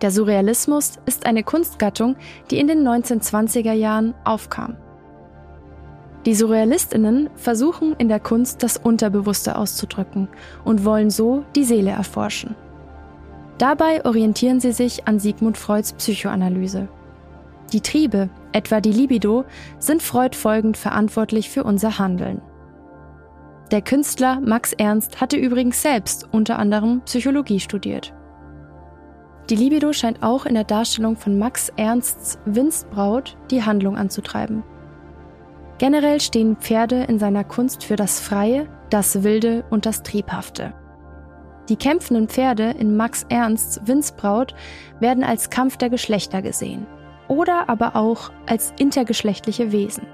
Der 0.00 0.10
Surrealismus 0.10 0.98
ist 1.06 1.26
eine 1.26 1.42
Kunstgattung, 1.42 2.16
die 2.50 2.58
in 2.58 2.66
den 2.66 2.86
1920er 2.86 3.72
Jahren 3.72 4.14
aufkam. 4.24 4.76
Die 6.24 6.34
Surrealistinnen 6.34 7.30
versuchen 7.36 7.94
in 7.98 8.08
der 8.08 8.20
Kunst 8.20 8.62
das 8.62 8.76
Unterbewusste 8.76 9.56
auszudrücken 9.56 10.28
und 10.64 10.84
wollen 10.84 11.10
so 11.10 11.44
die 11.54 11.64
Seele 11.64 11.90
erforschen. 11.90 12.54
Dabei 13.58 14.04
orientieren 14.04 14.60
sie 14.60 14.72
sich 14.72 15.06
an 15.06 15.18
Sigmund 15.18 15.58
Freuds 15.58 15.92
Psychoanalyse. 15.92 16.88
Die 17.72 17.82
Triebe, 17.82 18.30
etwa 18.52 18.80
die 18.80 18.92
Libido, 18.92 19.44
sind 19.78 20.02
Freud 20.02 20.34
folgend 20.36 20.76
verantwortlich 20.78 21.50
für 21.50 21.64
unser 21.64 21.98
Handeln. 21.98 22.40
Der 23.70 23.82
Künstler 23.82 24.40
Max 24.40 24.72
Ernst 24.72 25.20
hatte 25.20 25.36
übrigens 25.36 25.82
selbst 25.82 26.26
unter 26.32 26.58
anderem 26.58 27.02
Psychologie 27.02 27.60
studiert. 27.60 28.14
Die 29.50 29.56
Libido 29.56 29.92
scheint 29.92 30.22
auch 30.22 30.46
in 30.46 30.54
der 30.54 30.64
Darstellung 30.64 31.16
von 31.16 31.38
Max 31.38 31.70
Ernsts 31.76 32.38
Winstbraut 32.46 33.36
die 33.50 33.62
Handlung 33.62 33.96
anzutreiben. 33.98 34.62
Generell 35.76 36.20
stehen 36.20 36.56
Pferde 36.56 37.04
in 37.04 37.18
seiner 37.18 37.44
Kunst 37.44 37.84
für 37.84 37.96
das 37.96 38.20
Freie, 38.20 38.66
das 38.88 39.22
Wilde 39.22 39.64
und 39.68 39.84
das 39.84 40.02
Triebhafte. 40.02 40.72
Die 41.68 41.76
kämpfenden 41.76 42.28
Pferde 42.28 42.70
in 42.78 42.96
Max 42.96 43.26
Ernsts 43.28 43.80
Windsbraut 43.84 44.54
werden 45.00 45.22
als 45.22 45.50
Kampf 45.50 45.76
der 45.76 45.90
Geschlechter 45.90 46.40
gesehen 46.40 46.86
oder 47.28 47.68
aber 47.68 47.96
auch 47.96 48.30
als 48.46 48.72
intergeschlechtliche 48.78 49.72
Wesen. 49.72 50.06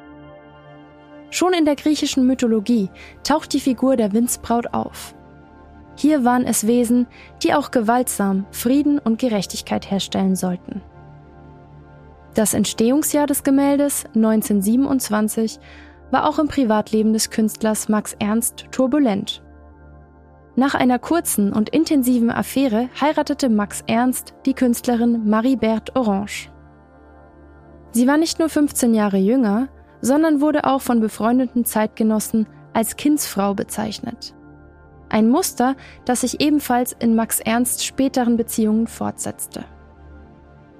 Schon 1.31 1.53
in 1.53 1.64
der 1.64 1.77
griechischen 1.77 2.27
Mythologie 2.27 2.90
taucht 3.24 3.53
die 3.53 3.61
Figur 3.61 3.96
der 3.96 4.12
Windsbraut 4.12 4.72
auf. 4.72 5.14
Hier 5.96 6.24
waren 6.24 6.44
es 6.44 6.66
Wesen, 6.66 7.07
die 7.42 7.55
auch 7.55 7.70
gewaltsam 7.70 8.46
Frieden 8.50 8.98
und 8.98 9.18
Gerechtigkeit 9.18 9.90
herstellen 9.90 10.37
sollten. 10.37 10.83
Das 12.35 12.55
Entstehungsjahr 12.55 13.27
des 13.27 13.44
Gemäldes 13.44 14.05
1927 14.14 15.61
war 16.11 16.29
auch 16.29 16.38
im 16.38 16.48
Privatleben 16.48 17.12
des 17.12 17.31
Künstlers 17.31 17.88
Max 17.88 18.14
Ernst 18.18 18.66
turbulent. 18.70 19.42
Nach 20.57 20.74
einer 20.74 21.00
kurzen 21.00 21.53
und 21.53 21.70
intensiven 21.70 22.31
Affäre 22.31 22.88
heiratete 23.00 23.48
Max 23.48 23.83
Ernst 23.88 24.35
die 24.46 24.55
Künstlerin 24.55 25.29
Marie-Berthe 25.29 25.96
Orange. 25.96 26.54
Sie 27.94 28.09
war 28.09 28.16
nicht 28.16 28.40
nur 28.40 28.48
15 28.48 28.92
Jahre 28.92 29.18
jünger, 29.18 29.68
sondern 30.00 30.40
wurde 30.40 30.64
auch 30.64 30.83
von 30.83 30.98
befreundeten 30.98 31.64
Zeitgenossen 31.64 32.48
als 32.72 32.96
Kindsfrau 32.96 33.54
bezeichnet. 33.54 34.35
Ein 35.09 35.28
Muster, 35.28 35.76
das 36.04 36.22
sich 36.22 36.40
ebenfalls 36.40 36.96
in 36.98 37.14
Max 37.14 37.38
Ernsts 37.38 37.85
späteren 37.85 38.37
Beziehungen 38.37 38.88
fortsetzte. 38.88 39.64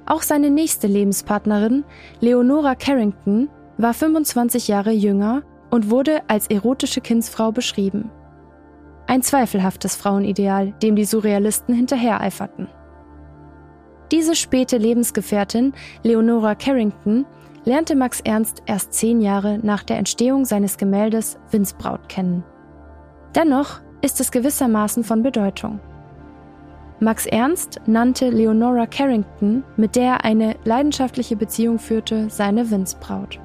Auch 0.07 0.22
seine 0.22 0.50
nächste 0.50 0.88
Lebenspartnerin, 0.88 1.85
Leonora 2.18 2.74
Carrington, 2.74 3.48
war 3.79 3.94
25 3.94 4.66
Jahre 4.66 4.90
jünger 4.90 5.42
und 5.70 5.90
wurde 5.90 6.22
als 6.27 6.48
erotische 6.48 7.00
Kindsfrau 7.00 7.53
beschrieben. 7.53 8.11
Ein 9.07 9.22
zweifelhaftes 9.22 9.94
Frauenideal, 9.94 10.72
dem 10.83 10.96
die 10.96 11.05
Surrealisten 11.05 11.77
hinterhereiferten. 11.77 12.66
Diese 14.11 14.35
späte 14.35 14.77
Lebensgefährtin, 14.77 15.73
Leonora 16.03 16.55
Carrington, 16.55 17.27
lernte 17.64 17.97
Max 17.97 18.21
Ernst 18.21 18.62
erst 18.67 18.93
zehn 18.93 19.21
Jahre 19.21 19.59
nach 19.62 19.83
der 19.83 19.99
Entstehung 19.99 20.45
seines 20.45 20.77
Gemäldes 20.77 21.38
Windsbraut 21.51 22.09
kennen. 22.09 22.45
Dennoch 23.35 23.81
ist 24.03 24.21
es 24.21 24.31
gewissermaßen 24.31 25.03
von 25.03 25.23
Bedeutung. 25.23 25.81
Max 27.01 27.27
Ernst 27.27 27.81
nannte 27.87 28.31
Leonora 28.31 28.87
Carrington, 28.87 29.64
mit 29.77 29.97
der 29.97 30.05
er 30.05 30.25
eine 30.25 30.57
leidenschaftliche 30.64 31.37
Beziehung 31.37 31.79
führte, 31.79 32.31
seine 32.31 32.71
Windsbraut. 32.71 33.40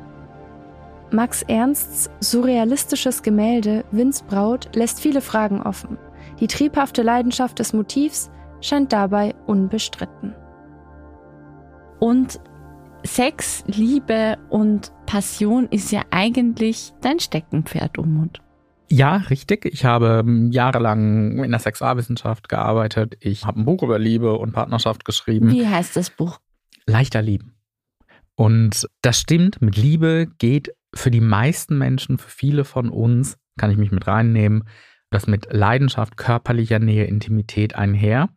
Max 1.11 1.41
Ernsts 1.43 2.11
surrealistisches 2.19 3.23
Gemälde 3.23 3.83
Windsbraut 3.91 4.69
lässt 4.75 4.99
viele 4.99 5.21
Fragen 5.21 5.61
offen. 5.61 5.97
Die 6.39 6.47
triebhafte 6.47 7.01
Leidenschaft 7.01 7.57
des 7.57 7.73
Motivs 7.73 8.29
scheint 8.61 8.93
dabei 8.93 9.33
unbestritten. 9.47 10.35
Und 11.99 12.39
Sex, 13.03 13.63
Liebe 13.67 14.37
und 14.49 14.91
Passion 15.05 15.67
ist 15.69 15.91
ja 15.91 16.03
eigentlich 16.11 16.93
dein 17.01 17.19
Steckenpferd, 17.19 17.97
Umut. 17.97 18.41
Ja, 18.91 19.17
richtig. 19.17 19.65
Ich 19.65 19.85
habe 19.85 20.23
ähm, 20.25 20.51
jahrelang 20.51 21.43
in 21.43 21.51
der 21.51 21.59
Sexualwissenschaft 21.59 22.49
gearbeitet. 22.49 23.17
Ich 23.19 23.45
habe 23.45 23.59
ein 23.59 23.65
Buch 23.65 23.83
über 23.83 23.99
Liebe 23.99 24.33
und 24.33 24.51
Partnerschaft 24.51 25.05
geschrieben. 25.05 25.51
Wie 25.51 25.67
heißt 25.67 25.95
das 25.95 26.09
Buch? 26.09 26.39
Leichter 26.87 27.21
lieben. 27.21 27.55
Und 28.35 28.87
das 29.01 29.19
stimmt, 29.19 29.61
mit 29.61 29.77
Liebe 29.77 30.27
geht 30.39 30.73
für 30.95 31.11
die 31.11 31.21
meisten 31.21 31.77
Menschen, 31.77 32.17
für 32.17 32.29
viele 32.29 32.65
von 32.65 32.89
uns, 32.89 33.37
kann 33.57 33.69
ich 33.69 33.77
mich 33.77 33.91
mit 33.91 34.07
reinnehmen, 34.07 34.63
das 35.11 35.27
mit 35.27 35.51
Leidenschaft, 35.51 36.17
körperlicher 36.17 36.79
Nähe, 36.79 37.05
Intimität 37.05 37.75
einher. 37.75 38.29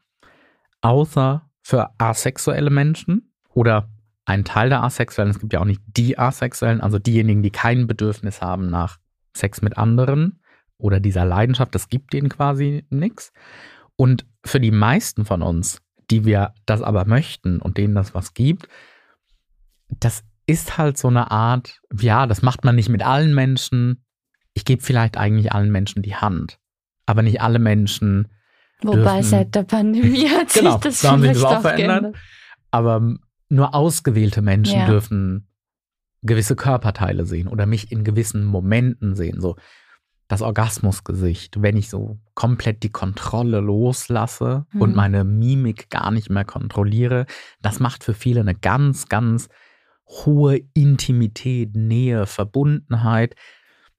Außer 0.82 1.48
für 1.62 1.90
asexuelle 1.98 2.70
Menschen 2.70 3.31
oder 3.54 3.88
ein 4.24 4.44
Teil 4.44 4.68
der 4.68 4.82
Asexuellen. 4.82 5.30
Es 5.30 5.40
gibt 5.40 5.52
ja 5.52 5.60
auch 5.60 5.66
nicht 5.66 5.82
die 5.86 6.18
Asexuellen, 6.18 6.80
also 6.80 6.98
diejenigen, 6.98 7.42
die 7.42 7.50
kein 7.50 7.86
Bedürfnis 7.86 8.40
haben 8.40 8.70
nach 8.70 8.98
Sex 9.36 9.62
mit 9.62 9.76
anderen 9.76 10.40
oder 10.78 11.00
dieser 11.00 11.24
Leidenschaft. 11.24 11.74
Das 11.74 11.88
gibt 11.88 12.12
denen 12.12 12.28
quasi 12.28 12.84
nichts. 12.90 13.32
Und 13.96 14.26
für 14.44 14.60
die 14.60 14.70
meisten 14.70 15.24
von 15.24 15.42
uns, 15.42 15.80
die 16.10 16.24
wir 16.24 16.54
das 16.66 16.82
aber 16.82 17.04
möchten 17.04 17.60
und 17.60 17.78
denen 17.78 17.94
das 17.94 18.14
was 18.14 18.34
gibt, 18.34 18.68
das 19.88 20.24
ist 20.46 20.78
halt 20.78 20.98
so 20.98 21.08
eine 21.08 21.30
Art, 21.30 21.80
ja, 21.98 22.26
das 22.26 22.42
macht 22.42 22.64
man 22.64 22.74
nicht 22.74 22.88
mit 22.88 23.04
allen 23.04 23.34
Menschen. 23.34 24.04
Ich 24.54 24.64
gebe 24.64 24.82
vielleicht 24.82 25.16
eigentlich 25.16 25.52
allen 25.52 25.70
Menschen 25.70 26.02
die 26.02 26.16
Hand, 26.16 26.58
aber 27.06 27.22
nicht 27.22 27.40
alle 27.40 27.58
Menschen. 27.58 28.28
Wobei 28.82 28.96
dürfen, 28.96 29.22
seit 29.22 29.54
der 29.54 29.62
Pandemie 29.62 30.28
hat 30.28 30.50
sich 30.50 30.62
genau, 30.62 30.78
das, 30.78 31.00
da 31.00 31.12
haben 31.12 31.22
sich 31.22 31.32
das 31.32 31.44
auch 31.44 31.60
verändert. 31.60 32.16
Aber 32.70 33.16
nur 33.52 33.74
ausgewählte 33.74 34.42
Menschen 34.42 34.80
ja. 34.80 34.86
dürfen 34.86 35.48
gewisse 36.22 36.56
Körperteile 36.56 37.26
sehen 37.26 37.48
oder 37.48 37.66
mich 37.66 37.92
in 37.92 38.04
gewissen 38.04 38.44
Momenten 38.44 39.14
sehen. 39.14 39.40
So, 39.40 39.56
das 40.28 40.40
Orgasmusgesicht, 40.40 41.60
wenn 41.60 41.76
ich 41.76 41.90
so 41.90 42.18
komplett 42.34 42.82
die 42.82 42.92
Kontrolle 42.92 43.60
loslasse 43.60 44.66
Mhm. 44.72 44.80
und 44.80 44.96
meine 44.96 45.24
Mimik 45.24 45.90
gar 45.90 46.10
nicht 46.10 46.30
mehr 46.30 46.44
kontrolliere, 46.44 47.26
das 47.60 47.80
macht 47.80 48.04
für 48.04 48.14
viele 48.14 48.40
eine 48.40 48.54
ganz, 48.54 49.08
ganz 49.08 49.48
hohe 50.08 50.60
Intimität, 50.74 51.74
Nähe, 51.76 52.26
Verbundenheit. 52.26 53.34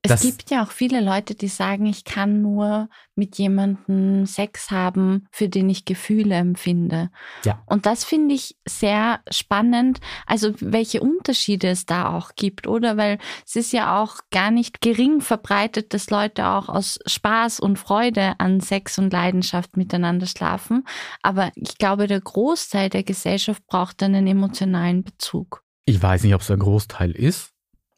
Es 0.05 0.21
gibt 0.21 0.51
ja 0.51 0.63
auch 0.63 0.71
viele 0.71 0.99
Leute, 0.99 1.33
die 1.33 1.47
sagen, 1.47 1.85
ich 1.85 2.03
kann 2.03 2.41
nur 2.41 2.89
mit 3.15 3.37
jemandem 3.37 4.25
Sex 4.25 4.69
haben, 4.69 5.27
für 5.31 5.47
den 5.47 5.69
ich 5.69 5.85
Gefühle 5.85 6.35
empfinde. 6.35 7.09
Ja. 7.45 7.63
Und 7.67 7.85
das 7.85 8.03
finde 8.03 8.35
ich 8.35 8.57
sehr 8.67 9.21
spannend, 9.31 10.01
also 10.25 10.53
welche 10.59 10.99
Unterschiede 10.99 11.69
es 11.69 11.85
da 11.85 12.13
auch 12.13 12.31
gibt, 12.35 12.67
oder? 12.67 12.97
Weil 12.97 13.17
es 13.45 13.55
ist 13.55 13.71
ja 13.71 14.01
auch 14.01 14.17
gar 14.29 14.51
nicht 14.51 14.81
gering 14.81 15.21
verbreitet, 15.21 15.93
dass 15.93 16.09
Leute 16.09 16.47
auch 16.47 16.67
aus 16.67 16.99
Spaß 17.05 17.61
und 17.61 17.79
Freude 17.79 18.33
an 18.39 18.59
Sex 18.59 18.97
und 18.97 19.13
Leidenschaft 19.13 19.77
miteinander 19.77 20.25
schlafen. 20.25 20.85
Aber 21.21 21.51
ich 21.55 21.77
glaube, 21.77 22.07
der 22.07 22.19
Großteil 22.19 22.89
der 22.89 23.03
Gesellschaft 23.03 23.65
braucht 23.67 24.03
einen 24.03 24.27
emotionalen 24.27 25.03
Bezug. 25.03 25.63
Ich 25.85 26.01
weiß 26.01 26.23
nicht, 26.23 26.33
ob 26.33 26.41
es 26.41 26.47
der 26.47 26.57
Großteil 26.57 27.11
ist. 27.11 27.52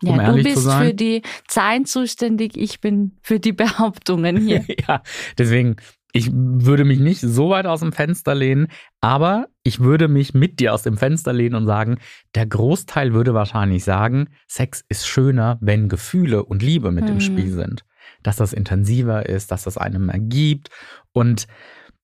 Ja, 0.06 0.12
Um 0.14 0.18
du 0.20 0.24
ehrlich 0.26 0.44
bist 0.46 0.56
zu 0.58 0.62
sein. 0.62 0.88
für 0.88 0.94
die 0.94 1.22
Zahlen 1.48 1.86
zuständig, 1.86 2.58
ich 2.58 2.80
bin 2.82 3.18
für 3.22 3.40
die 3.40 3.54
Behauptungen 3.54 4.38
hier. 4.38 4.64
ja, 4.88 5.02
deswegen, 5.38 5.76
ich 6.14 6.30
würde 6.34 6.86
mich 6.86 7.00
nicht 7.00 7.20
so 7.20 7.50
weit 7.50 7.66
aus 7.66 7.82
dem 7.82 7.92
Fenster 7.92 8.36
lehnen, 8.36 8.68
aber 9.02 9.48
ich 9.64 9.82
würde 9.82 10.08
mich 10.08 10.34
mit 10.34 10.60
dir 10.60 10.74
aus 10.74 10.84
dem 10.84 10.98
Fenster 10.98 11.34
lehnen 11.34 11.56
und 11.56 11.66
sagen, 11.68 11.98
der 12.36 12.46
Großteil 12.46 13.14
würde 13.14 13.34
wahrscheinlich 13.34 13.84
sagen, 13.84 14.30
Sex 14.48 14.84
ist 14.88 15.08
schöner, 15.08 15.58
wenn 15.60 15.90
Gefühle 15.90 16.46
und 16.46 16.64
Liebe 16.64 16.92
mit 16.92 17.10
im 17.10 17.16
Mhm. 17.16 17.20
Spiel 17.22 17.52
sind. 17.52 17.84
Dass 18.24 18.38
das 18.38 18.54
intensiver 18.54 19.28
ist, 19.28 19.52
dass 19.52 19.64
das 19.64 19.78
einem 19.78 20.08
ergibt. 20.10 20.70
Und 21.12 21.48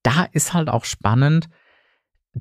da 0.04 0.26
ist 0.32 0.54
halt 0.54 0.68
auch 0.70 0.84
spannend, 0.86 1.48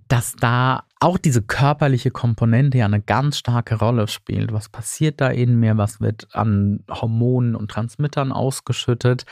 dass 0.08 0.34
da 0.36 0.84
auch 1.00 1.16
diese 1.16 1.42
körperliche 1.42 2.10
Komponente 2.10 2.78
ja 2.78 2.84
eine 2.84 3.00
ganz 3.00 3.38
starke 3.38 3.76
Rolle 3.76 4.06
spielt. 4.06 4.52
Was 4.52 4.68
passiert 4.68 5.20
da 5.20 5.28
in 5.28 5.58
mir? 5.58 5.78
Was 5.78 6.00
wird 6.00 6.28
an 6.34 6.84
Hormonen 6.90 7.56
und 7.56 7.70
Transmittern 7.70 8.32
ausgeschüttet? 8.32 9.24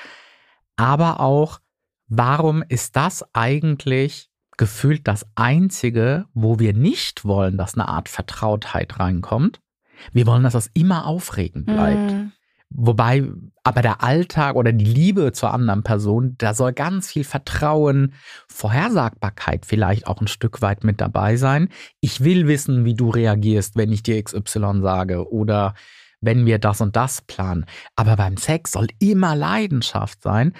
Aber 0.76 1.20
auch, 1.20 1.60
warum 2.08 2.64
ist 2.66 2.96
das 2.96 3.24
eigentlich 3.34 4.30
gefühlt 4.56 5.06
das 5.06 5.26
Einzige, 5.34 6.24
wo 6.32 6.58
wir 6.58 6.72
nicht 6.72 7.26
wollen, 7.26 7.58
dass 7.58 7.74
eine 7.74 7.88
Art 7.88 8.08
Vertrautheit 8.08 8.98
reinkommt? 8.98 9.60
Wir 10.12 10.26
wollen, 10.26 10.44
dass 10.44 10.54
das 10.54 10.70
immer 10.72 11.06
aufregend 11.06 11.66
bleibt. 11.66 12.12
Mhm. 12.12 12.32
Wobei 12.70 13.24
aber 13.64 13.82
der 13.82 14.02
Alltag 14.02 14.56
oder 14.56 14.72
die 14.72 14.84
Liebe 14.84 15.32
zur 15.32 15.52
anderen 15.52 15.82
Person, 15.82 16.34
da 16.38 16.54
soll 16.54 16.72
ganz 16.72 17.10
viel 17.10 17.24
Vertrauen, 17.24 18.14
Vorhersagbarkeit 18.46 19.64
vielleicht 19.64 20.06
auch 20.06 20.20
ein 20.20 20.28
Stück 20.28 20.60
weit 20.60 20.84
mit 20.84 21.00
dabei 21.00 21.36
sein. 21.36 21.70
Ich 22.00 22.22
will 22.22 22.46
wissen, 22.46 22.84
wie 22.84 22.94
du 22.94 23.10
reagierst, 23.10 23.76
wenn 23.76 23.92
ich 23.92 24.02
dir 24.02 24.22
XY 24.22 24.80
sage 24.82 25.30
oder 25.30 25.74
wenn 26.20 26.46
wir 26.46 26.58
das 26.58 26.80
und 26.80 26.96
das 26.96 27.22
planen. 27.22 27.64
Aber 27.96 28.16
beim 28.16 28.36
Sex 28.36 28.72
soll 28.72 28.88
immer 28.98 29.34
Leidenschaft 29.34 30.22
sein. 30.22 30.52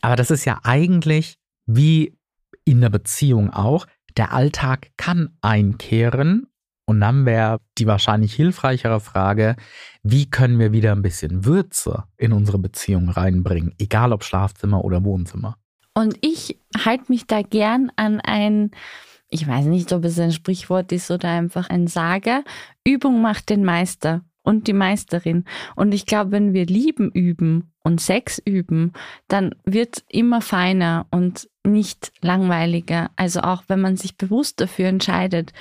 Aber 0.00 0.16
das 0.16 0.30
ist 0.30 0.44
ja 0.44 0.60
eigentlich 0.64 1.38
wie 1.66 2.16
in 2.64 2.80
der 2.80 2.90
Beziehung 2.90 3.50
auch. 3.50 3.86
Der 4.16 4.32
Alltag 4.32 4.90
kann 4.96 5.36
einkehren 5.40 6.46
und 6.92 7.00
dann 7.00 7.24
wäre 7.24 7.58
die 7.78 7.86
wahrscheinlich 7.86 8.34
hilfreichere 8.34 9.00
Frage, 9.00 9.56
wie 10.02 10.28
können 10.28 10.58
wir 10.58 10.72
wieder 10.72 10.92
ein 10.92 11.00
bisschen 11.00 11.46
Würze 11.46 12.04
in 12.18 12.34
unsere 12.34 12.58
Beziehung 12.58 13.08
reinbringen, 13.08 13.74
egal 13.78 14.12
ob 14.12 14.24
Schlafzimmer 14.24 14.84
oder 14.84 15.02
Wohnzimmer. 15.02 15.56
Und 15.94 16.18
ich 16.20 16.58
halte 16.84 17.06
mich 17.08 17.26
da 17.26 17.40
gern 17.40 17.90
an 17.96 18.20
ein, 18.20 18.72
ich 19.30 19.48
weiß 19.48 19.64
nicht, 19.64 19.90
ob 19.94 20.04
es 20.04 20.18
ein 20.18 20.32
Sprichwort 20.32 20.92
ist 20.92 21.10
oder 21.10 21.30
einfach 21.30 21.70
ein 21.70 21.86
Sager. 21.86 22.44
Übung 22.84 23.22
macht 23.22 23.48
den 23.48 23.64
Meister 23.64 24.20
und 24.42 24.66
die 24.66 24.74
Meisterin. 24.74 25.46
Und 25.74 25.94
ich 25.94 26.04
glaube, 26.04 26.32
wenn 26.32 26.52
wir 26.52 26.66
Lieben 26.66 27.10
üben 27.10 27.72
und 27.82 28.02
Sex 28.02 28.38
üben, 28.44 28.92
dann 29.28 29.54
wird 29.64 30.04
immer 30.10 30.42
feiner 30.42 31.06
und 31.10 31.48
nicht 31.64 32.12
langweiliger. 32.20 33.10
Also 33.16 33.40
auch 33.40 33.62
wenn 33.68 33.80
man 33.80 33.96
sich 33.96 34.18
bewusst 34.18 34.60
dafür 34.60 34.88
entscheidet. 34.88 35.54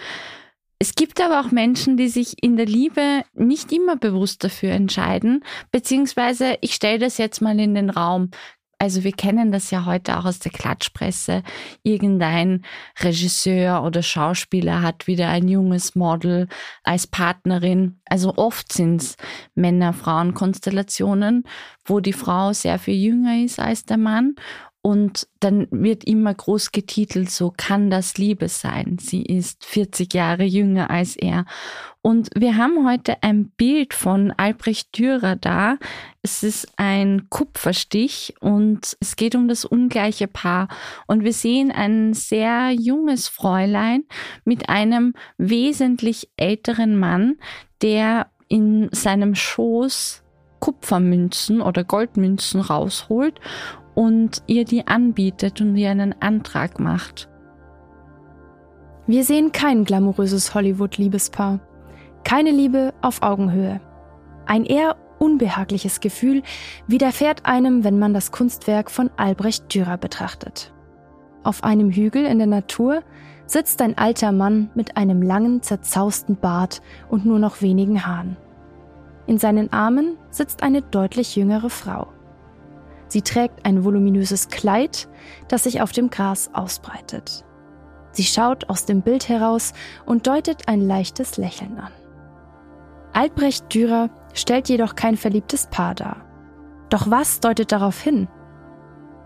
Es 0.81 0.95
gibt 0.95 1.21
aber 1.21 1.41
auch 1.41 1.51
Menschen, 1.51 1.95
die 1.95 2.07
sich 2.07 2.41
in 2.41 2.57
der 2.57 2.65
Liebe 2.65 3.21
nicht 3.35 3.71
immer 3.71 3.97
bewusst 3.97 4.43
dafür 4.43 4.71
entscheiden, 4.71 5.43
beziehungsweise 5.71 6.57
ich 6.61 6.73
stelle 6.73 6.97
das 6.97 7.19
jetzt 7.19 7.39
mal 7.39 7.59
in 7.59 7.75
den 7.75 7.91
Raum. 7.91 8.31
Also 8.79 9.03
wir 9.03 9.11
kennen 9.11 9.51
das 9.51 9.69
ja 9.69 9.85
heute 9.85 10.17
auch 10.17 10.25
aus 10.25 10.39
der 10.39 10.51
Klatschpresse. 10.51 11.43
Irgendein 11.83 12.65
Regisseur 12.99 13.83
oder 13.83 14.01
Schauspieler 14.01 14.81
hat 14.81 15.05
wieder 15.05 15.29
ein 15.29 15.47
junges 15.47 15.93
Model 15.93 16.47
als 16.81 17.05
Partnerin. 17.05 18.01
Also 18.05 18.33
oft 18.37 18.73
sind 18.73 19.03
es 19.03 19.17
Männer-Frauen-Konstellationen, 19.53 21.43
wo 21.85 21.99
die 21.99 22.11
Frau 22.11 22.53
sehr 22.53 22.79
viel 22.79 22.95
jünger 22.95 23.37
ist 23.37 23.59
als 23.59 23.85
der 23.85 23.97
Mann. 23.97 24.33
Und 24.83 25.27
dann 25.39 25.67
wird 25.69 26.05
immer 26.05 26.33
groß 26.33 26.71
getitelt, 26.71 27.29
so 27.29 27.53
kann 27.55 27.91
das 27.91 28.17
Liebe 28.17 28.47
sein. 28.47 28.97
Sie 28.99 29.21
ist 29.21 29.63
40 29.63 30.11
Jahre 30.11 30.43
jünger 30.43 30.89
als 30.89 31.15
er. 31.15 31.45
Und 32.01 32.29
wir 32.35 32.57
haben 32.57 32.87
heute 32.87 33.21
ein 33.21 33.49
Bild 33.49 33.93
von 33.93 34.31
Albrecht 34.31 34.97
Dürer 34.97 35.35
da. 35.35 35.77
Es 36.23 36.41
ist 36.41 36.67
ein 36.77 37.29
Kupferstich 37.29 38.33
und 38.39 38.97
es 38.99 39.15
geht 39.15 39.35
um 39.35 39.47
das 39.47 39.65
ungleiche 39.65 40.27
Paar. 40.27 40.67
Und 41.05 41.23
wir 41.23 41.33
sehen 41.33 41.71
ein 41.71 42.15
sehr 42.15 42.71
junges 42.71 43.27
Fräulein 43.27 44.05
mit 44.45 44.67
einem 44.67 45.13
wesentlich 45.37 46.31
älteren 46.37 46.97
Mann, 46.97 47.37
der 47.83 48.31
in 48.47 48.89
seinem 48.91 49.35
Schoß 49.35 50.23
Kupfermünzen 50.59 51.61
oder 51.61 51.83
Goldmünzen 51.83 52.61
rausholt 52.61 53.39
und 53.95 54.43
ihr 54.47 54.65
die 54.65 54.87
anbietet 54.87 55.61
und 55.61 55.75
ihr 55.75 55.91
einen 55.91 56.15
Antrag 56.21 56.79
macht. 56.79 57.29
Wir 59.07 59.23
sehen 59.23 59.51
kein 59.51 59.83
glamouröses 59.83 60.53
Hollywood-Liebespaar. 60.53 61.59
Keine 62.23 62.51
Liebe 62.51 62.93
auf 63.01 63.23
Augenhöhe. 63.23 63.81
Ein 64.45 64.63
eher 64.63 64.95
unbehagliches 65.19 65.99
Gefühl 65.99 66.43
widerfährt 66.87 67.45
einem, 67.45 67.83
wenn 67.83 67.99
man 67.99 68.13
das 68.13 68.31
Kunstwerk 68.31 68.89
von 68.89 69.09
Albrecht 69.17 69.73
Dürer 69.73 69.97
betrachtet. 69.97 70.73
Auf 71.43 71.63
einem 71.63 71.91
Hügel 71.91 72.25
in 72.25 72.37
der 72.37 72.47
Natur 72.47 73.01
sitzt 73.45 73.81
ein 73.81 73.97
alter 73.97 74.31
Mann 74.31 74.69
mit 74.75 74.97
einem 74.97 75.21
langen, 75.21 75.61
zerzausten 75.61 76.37
Bart 76.37 76.81
und 77.09 77.25
nur 77.25 77.39
noch 77.39 77.61
wenigen 77.61 78.05
Haaren. 78.05 78.37
In 79.27 79.37
seinen 79.37 79.73
Armen 79.73 80.17
sitzt 80.29 80.63
eine 80.63 80.81
deutlich 80.81 81.35
jüngere 81.35 81.69
Frau. 81.69 82.07
Sie 83.11 83.23
trägt 83.23 83.65
ein 83.65 83.83
voluminöses 83.83 84.47
Kleid, 84.47 85.09
das 85.49 85.63
sich 85.63 85.81
auf 85.81 85.91
dem 85.91 86.09
Gras 86.09 86.49
ausbreitet. 86.53 87.43
Sie 88.13 88.23
schaut 88.23 88.69
aus 88.69 88.85
dem 88.85 89.01
Bild 89.01 89.27
heraus 89.27 89.73
und 90.05 90.27
deutet 90.27 90.69
ein 90.69 90.79
leichtes 90.79 91.35
Lächeln 91.35 91.77
an. 91.77 91.91
Albrecht 93.11 93.73
Dürer 93.73 94.09
stellt 94.33 94.69
jedoch 94.69 94.95
kein 94.95 95.17
verliebtes 95.17 95.67
Paar 95.67 95.93
dar. 95.93 96.25
Doch 96.89 97.11
was 97.11 97.41
deutet 97.41 97.73
darauf 97.73 97.99
hin? 97.99 98.29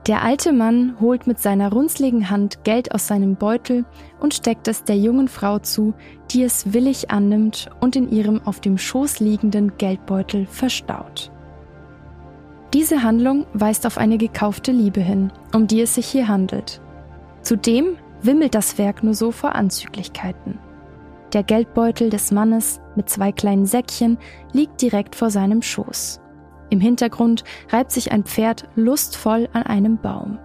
Der 0.07 0.23
alte 0.23 0.51
Mann 0.51 0.99
holt 0.99 1.27
mit 1.27 1.37
seiner 1.37 1.71
runzligen 1.71 2.31
Hand 2.31 2.63
Geld 2.63 2.91
aus 2.91 3.05
seinem 3.05 3.35
Beutel 3.35 3.85
und 4.19 4.33
steckt 4.33 4.67
es 4.67 4.83
der 4.83 4.97
jungen 4.97 5.27
Frau 5.27 5.59
zu, 5.59 5.93
die 6.31 6.41
es 6.41 6.73
willig 6.73 7.11
annimmt 7.11 7.69
und 7.81 7.95
in 7.95 8.09
ihrem 8.09 8.41
auf 8.47 8.61
dem 8.61 8.79
Schoß 8.79 9.19
liegenden 9.19 9.77
Geldbeutel 9.77 10.47
verstaut. 10.47 11.31
Diese 12.75 13.03
Handlung 13.03 13.45
weist 13.53 13.87
auf 13.87 13.97
eine 13.97 14.17
gekaufte 14.17 14.73
Liebe 14.73 14.99
hin, 14.99 15.31
um 15.53 15.65
die 15.65 15.79
es 15.79 15.95
sich 15.95 16.07
hier 16.07 16.27
handelt. 16.27 16.81
Zudem 17.41 17.95
wimmelt 18.21 18.53
das 18.53 18.77
Werk 18.77 19.01
nur 19.01 19.13
so 19.13 19.31
vor 19.31 19.55
Anzüglichkeiten. 19.55 20.59
Der 21.31 21.43
Geldbeutel 21.43 22.09
des 22.09 22.33
Mannes 22.33 22.81
mit 22.97 23.09
zwei 23.09 23.31
kleinen 23.31 23.65
Säckchen 23.65 24.17
liegt 24.51 24.81
direkt 24.81 25.15
vor 25.15 25.29
seinem 25.29 25.61
Schoß. 25.61 26.19
Im 26.69 26.81
Hintergrund 26.81 27.45
reibt 27.71 27.91
sich 27.93 28.11
ein 28.11 28.25
Pferd 28.25 28.67
lustvoll 28.75 29.47
an 29.53 29.63
einem 29.63 29.97
Baum. 29.97 30.37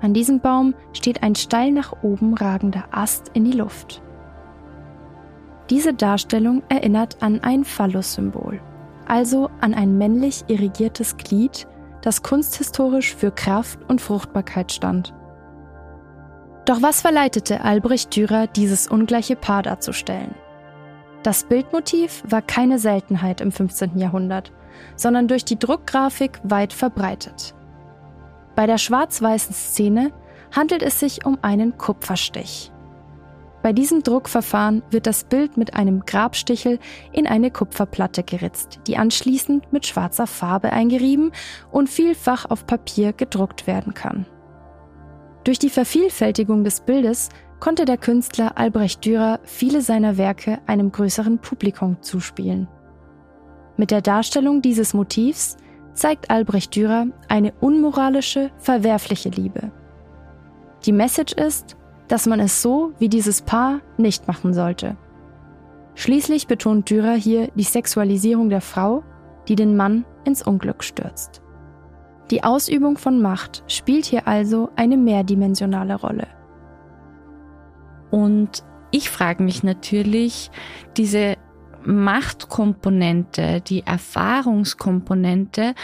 An 0.00 0.12
diesem 0.12 0.40
Baum 0.40 0.74
steht 0.92 1.22
ein 1.22 1.36
steil 1.36 1.70
nach 1.70 2.02
oben 2.02 2.34
ragender 2.34 2.86
Ast 2.90 3.30
in 3.34 3.44
die 3.44 3.56
Luft. 3.56 4.02
Diese 5.70 5.94
Darstellung 5.94 6.64
erinnert 6.68 7.18
an 7.22 7.38
ein 7.44 7.62
Phallus-Symbol, 7.62 8.60
also 9.06 9.50
an 9.60 9.74
ein 9.74 9.98
männlich 9.98 10.44
irrigiertes 10.46 11.16
Glied, 11.16 11.66
das 12.02 12.22
kunsthistorisch 12.22 13.14
für 13.14 13.30
Kraft 13.30 13.78
und 13.88 14.00
Fruchtbarkeit 14.00 14.72
stand. 14.72 15.14
Doch 16.64 16.82
was 16.82 17.00
verleitete 17.00 17.62
Albrecht 17.62 18.14
Dürer, 18.14 18.46
dieses 18.46 18.88
ungleiche 18.88 19.36
Paar 19.36 19.62
darzustellen? 19.62 20.34
Das 21.22 21.44
Bildmotiv 21.44 22.22
war 22.26 22.42
keine 22.42 22.78
Seltenheit 22.78 23.40
im 23.40 23.52
15. 23.52 23.98
Jahrhundert, 23.98 24.52
sondern 24.96 25.28
durch 25.28 25.44
die 25.44 25.58
Druckgrafik 25.58 26.40
weit 26.42 26.72
verbreitet. 26.72 27.54
Bei 28.54 28.66
der 28.66 28.78
schwarz-weißen 28.78 29.54
Szene 29.54 30.12
handelt 30.54 30.82
es 30.82 31.00
sich 31.00 31.26
um 31.26 31.38
einen 31.42 31.76
Kupferstich. 31.76 32.72
Bei 33.62 33.72
diesem 33.74 34.02
Druckverfahren 34.02 34.82
wird 34.90 35.06
das 35.06 35.24
Bild 35.24 35.56
mit 35.56 35.74
einem 35.74 36.06
Grabstichel 36.06 36.78
in 37.12 37.26
eine 37.26 37.50
Kupferplatte 37.50 38.22
geritzt, 38.22 38.80
die 38.86 38.96
anschließend 38.96 39.72
mit 39.72 39.86
schwarzer 39.86 40.26
Farbe 40.26 40.72
eingerieben 40.72 41.32
und 41.70 41.88
vielfach 41.88 42.46
auf 42.48 42.66
Papier 42.66 43.12
gedruckt 43.12 43.66
werden 43.66 43.92
kann. 43.92 44.24
Durch 45.44 45.58
die 45.58 45.70
Vervielfältigung 45.70 46.64
des 46.64 46.80
Bildes 46.80 47.28
konnte 47.60 47.84
der 47.84 47.98
Künstler 47.98 48.56
Albrecht 48.56 49.04
Dürer 49.04 49.40
viele 49.44 49.82
seiner 49.82 50.16
Werke 50.16 50.58
einem 50.66 50.90
größeren 50.90 51.38
Publikum 51.38 52.02
zuspielen. 52.02 52.68
Mit 53.76 53.90
der 53.90 54.00
Darstellung 54.00 54.62
dieses 54.62 54.94
Motivs 54.94 55.56
zeigt 55.92 56.30
Albrecht 56.30 56.74
Dürer 56.74 57.06
eine 57.28 57.52
unmoralische, 57.60 58.50
verwerfliche 58.58 59.28
Liebe. 59.28 59.70
Die 60.84 60.92
Message 60.92 61.34
ist, 61.34 61.76
dass 62.10 62.26
man 62.26 62.40
es 62.40 62.60
so 62.60 62.92
wie 62.98 63.08
dieses 63.08 63.40
Paar 63.40 63.80
nicht 63.96 64.26
machen 64.26 64.52
sollte. 64.52 64.96
Schließlich 65.94 66.48
betont 66.48 66.90
Dürer 66.90 67.14
hier 67.14 67.50
die 67.54 67.62
Sexualisierung 67.62 68.50
der 68.50 68.60
Frau, 68.60 69.04
die 69.46 69.54
den 69.54 69.76
Mann 69.76 70.04
ins 70.24 70.42
Unglück 70.42 70.82
stürzt. 70.82 71.40
Die 72.32 72.42
Ausübung 72.42 72.98
von 72.98 73.22
Macht 73.22 73.62
spielt 73.68 74.06
hier 74.06 74.26
also 74.26 74.70
eine 74.74 74.96
mehrdimensionale 74.96 75.94
Rolle. 75.94 76.26
Und 78.10 78.64
ich 78.90 79.08
frage 79.08 79.42
mich 79.44 79.62
natürlich, 79.62 80.50
diese 80.96 81.36
Machtkomponente, 81.84 83.60
die 83.60 83.86
Erfahrungskomponente, 83.86 85.74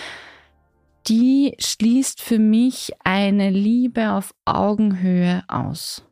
die 1.07 1.55
schließt 1.61 2.20
für 2.20 2.41
mich 2.41 2.93
eine 3.05 3.51
Liebe 3.51 4.12
auf 4.12 4.35
Augenhöhe 4.45 5.45
aus. 5.47 6.03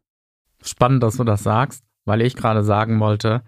Spannend, 0.64 1.02
dass 1.02 1.16
du 1.16 1.24
das 1.24 1.42
sagst, 1.42 1.84
weil 2.04 2.22
ich 2.22 2.36
gerade 2.36 2.64
sagen 2.64 2.98
wollte, 3.00 3.42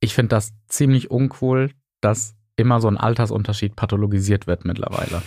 ich 0.00 0.14
finde 0.14 0.30
das 0.30 0.52
ziemlich 0.66 1.10
uncool, 1.10 1.70
dass 2.00 2.34
immer 2.56 2.80
so 2.80 2.88
ein 2.88 2.96
Altersunterschied 2.96 3.76
pathologisiert 3.76 4.46
wird 4.46 4.64
mittlerweile. 4.64 5.22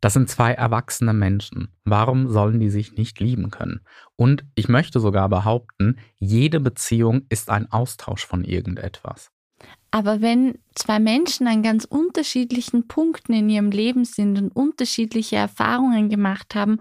Das 0.00 0.14
sind 0.14 0.30
zwei 0.30 0.52
erwachsene 0.52 1.12
Menschen. 1.12 1.68
Warum 1.84 2.28
sollen 2.28 2.58
die 2.58 2.70
sich 2.70 2.96
nicht 2.96 3.20
lieben 3.20 3.50
können? 3.50 3.80
Und 4.16 4.44
ich 4.54 4.68
möchte 4.68 4.98
sogar 4.98 5.28
behaupten, 5.28 5.98
jede 6.16 6.58
Beziehung 6.58 7.26
ist 7.28 7.50
ein 7.50 7.70
Austausch 7.70 8.24
von 8.26 8.44
irgendetwas. 8.44 9.30
Aber 9.90 10.22
wenn 10.22 10.58
zwei 10.74 10.98
Menschen 10.98 11.46
an 11.46 11.62
ganz 11.62 11.84
unterschiedlichen 11.84 12.86
Punkten 12.86 13.32
in 13.32 13.48
ihrem 13.48 13.70
Leben 13.70 14.04
sind 14.04 14.38
und 14.38 14.50
unterschiedliche 14.50 15.36
Erfahrungen 15.36 16.08
gemacht 16.08 16.54
haben 16.54 16.78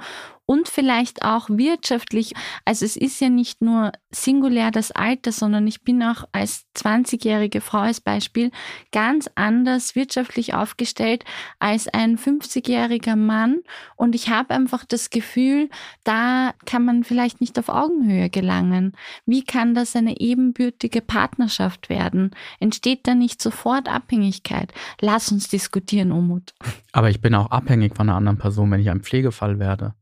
und 0.49 0.67
vielleicht 0.67 1.23
auch 1.23 1.47
wirtschaftlich. 1.47 2.33
Also 2.65 2.83
es 2.83 2.97
ist 2.97 3.21
ja 3.21 3.29
nicht 3.29 3.61
nur 3.61 3.91
singulär 4.09 4.71
das 4.71 4.89
Alter, 4.89 5.31
sondern 5.31 5.67
ich 5.67 5.83
bin 5.83 6.01
auch 6.01 6.23
als 6.31 6.65
20-jährige 6.75 7.61
Frau 7.61 7.81
als 7.81 8.01
Beispiel 8.01 8.49
ganz 8.91 9.29
anders 9.35 9.93
wirtschaftlich 9.95 10.55
aufgestellt 10.55 11.23
als 11.59 11.87
ein 11.87 12.17
50-jähriger 12.17 13.15
Mann. 13.15 13.59
Und 13.95 14.15
ich 14.15 14.31
habe 14.31 14.55
einfach 14.55 14.85
das 14.85 15.11
Gefühl, 15.11 15.69
da 16.03 16.55
kann 16.65 16.83
man 16.83 17.03
vielleicht 17.03 17.41
nicht 17.41 17.59
auf 17.59 17.69
Augenhöhe 17.69 18.31
gelangen. 18.31 18.93
Wie 19.27 19.43
kann 19.43 19.75
das 19.75 19.95
eine 19.95 20.19
ebenbürtige 20.19 21.01
Partnerschaft 21.01 21.89
werden? 21.89 22.31
Entsteht 22.59 23.05
da 23.05 23.13
nicht 23.13 23.39
sofort 23.39 23.78
Abhängigkeit? 23.87 24.73
Lass 24.99 25.31
uns 25.31 25.47
diskutieren, 25.47 26.11
Umut. 26.11 26.53
Aber 26.91 27.09
ich 27.09 27.21
bin 27.21 27.35
auch 27.35 27.51
abhängig 27.51 27.95
von 27.95 28.09
einer 28.09 28.17
anderen 28.17 28.37
Person, 28.37 28.71
wenn 28.71 28.81
ich 28.81 28.89
ein 28.89 29.01
Pflegefall 29.01 29.59
werde. 29.59 29.93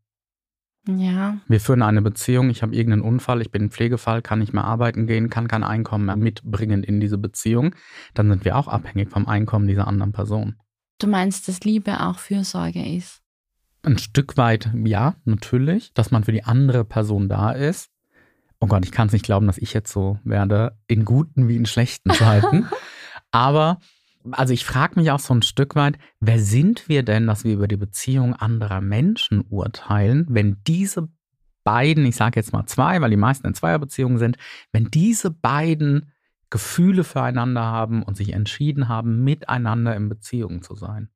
Ja. 0.87 1.37
Wir 1.47 1.59
führen 1.59 1.81
eine 1.81 2.01
Beziehung, 2.01 2.49
ich 2.49 2.61
habe 2.61 2.73
irgendeinen 2.73 3.01
Unfall, 3.01 3.41
ich 3.41 3.51
bin 3.51 3.63
ein 3.63 3.71
Pflegefall, 3.71 4.21
kann 4.21 4.39
nicht 4.39 4.53
mehr 4.53 4.63
arbeiten 4.63 5.05
gehen, 5.05 5.29
kann 5.29 5.47
kein 5.47 5.63
Einkommen 5.63 6.05
mehr 6.05 6.15
mitbringen 6.15 6.83
in 6.83 6.99
diese 6.99 7.17
Beziehung, 7.17 7.75
dann 8.13 8.29
sind 8.29 8.45
wir 8.45 8.55
auch 8.55 8.67
abhängig 8.67 9.09
vom 9.09 9.27
Einkommen 9.27 9.67
dieser 9.67 9.87
anderen 9.87 10.13
Person. 10.13 10.55
Du 10.99 11.07
meinst, 11.07 11.47
dass 11.47 11.61
Liebe 11.61 11.99
auch 11.99 12.19
Fürsorge 12.19 12.83
ist? 12.95 13.21
Ein 13.83 13.97
Stück 13.97 14.37
weit 14.37 14.71
ja, 14.83 15.15
natürlich, 15.25 15.93
dass 15.93 16.11
man 16.11 16.23
für 16.23 16.31
die 16.31 16.43
andere 16.43 16.83
Person 16.83 17.29
da 17.29 17.51
ist. 17.51 17.89
Oh 18.59 18.65
Gott, 18.65 18.83
ich 18.83 18.91
kann 18.91 19.07
es 19.07 19.13
nicht 19.13 19.25
glauben, 19.25 19.45
dass 19.45 19.59
ich 19.59 19.73
jetzt 19.73 19.91
so 19.91 20.19
werde, 20.23 20.75
in 20.87 21.05
guten 21.05 21.47
wie 21.47 21.55
in 21.55 21.67
schlechten 21.67 22.09
Zeiten. 22.13 22.67
Aber 23.31 23.79
also 24.31 24.53
ich 24.53 24.65
frage 24.65 24.99
mich 24.99 25.11
auch 25.11 25.19
so 25.19 25.33
ein 25.33 25.41
Stück 25.41 25.75
weit, 25.75 25.97
wer 26.19 26.39
sind 26.39 26.89
wir 26.89 27.03
denn, 27.03 27.27
dass 27.27 27.43
wir 27.43 27.53
über 27.53 27.67
die 27.67 27.77
Beziehung 27.77 28.33
anderer 28.33 28.81
Menschen 28.81 29.45
urteilen, 29.49 30.25
wenn 30.29 30.57
diese 30.65 31.09
beiden, 31.63 32.05
ich 32.05 32.15
sage 32.15 32.39
jetzt 32.39 32.53
mal 32.53 32.65
zwei, 32.65 33.01
weil 33.01 33.09
die 33.09 33.17
meisten 33.17 33.47
in 33.47 33.53
Zweierbeziehungen 33.53 34.17
sind, 34.17 34.37
wenn 34.71 34.85
diese 34.85 35.31
beiden 35.31 36.11
Gefühle 36.49 37.03
füreinander 37.03 37.63
haben 37.63 38.03
und 38.03 38.15
sich 38.15 38.33
entschieden 38.33 38.87
haben, 38.87 39.23
miteinander 39.23 39.95
in 39.95 40.07
Beziehung 40.07 40.61
zu 40.61 40.75
sein. 40.75 41.09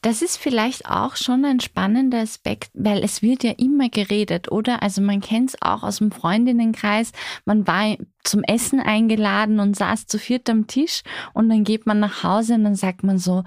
Das 0.00 0.22
ist 0.22 0.36
vielleicht 0.36 0.86
auch 0.86 1.16
schon 1.16 1.44
ein 1.44 1.58
spannender 1.58 2.18
Aspekt, 2.18 2.70
weil 2.74 3.02
es 3.02 3.22
wird 3.22 3.42
ja 3.42 3.52
immer 3.52 3.88
geredet, 3.88 4.50
oder? 4.52 4.82
Also 4.82 5.00
man 5.00 5.20
kennt 5.20 5.50
es 5.50 5.62
auch 5.62 5.82
aus 5.82 5.98
dem 5.98 6.12
Freundinnenkreis. 6.12 7.12
Man 7.44 7.66
war 7.66 7.96
zum 8.22 8.42
Essen 8.44 8.80
eingeladen 8.80 9.58
und 9.58 9.76
saß 9.76 10.06
zu 10.06 10.18
viert 10.18 10.48
am 10.48 10.66
Tisch 10.66 11.02
und 11.34 11.48
dann 11.48 11.64
geht 11.64 11.86
man 11.86 11.98
nach 11.98 12.22
Hause 12.22 12.54
und 12.54 12.64
dann 12.64 12.76
sagt 12.76 13.02
man 13.02 13.18
so, 13.18 13.42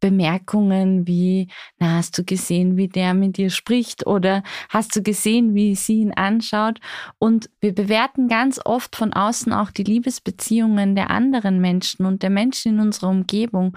Bemerkungen 0.00 1.06
wie, 1.06 1.48
na, 1.78 1.96
hast 1.96 2.18
du 2.18 2.24
gesehen, 2.24 2.76
wie 2.76 2.88
der 2.88 3.14
mit 3.14 3.38
dir 3.38 3.50
spricht 3.50 4.06
oder 4.06 4.42
hast 4.68 4.94
du 4.94 5.02
gesehen, 5.02 5.54
wie 5.54 5.74
sie 5.74 6.00
ihn 6.00 6.12
anschaut? 6.12 6.80
Und 7.18 7.48
wir 7.60 7.74
bewerten 7.74 8.28
ganz 8.28 8.60
oft 8.64 8.94
von 8.94 9.12
außen 9.12 9.52
auch 9.52 9.70
die 9.70 9.84
Liebesbeziehungen 9.84 10.94
der 10.94 11.10
anderen 11.10 11.60
Menschen 11.60 12.04
und 12.04 12.22
der 12.22 12.30
Menschen 12.30 12.74
in 12.74 12.80
unserer 12.80 13.08
Umgebung. 13.08 13.76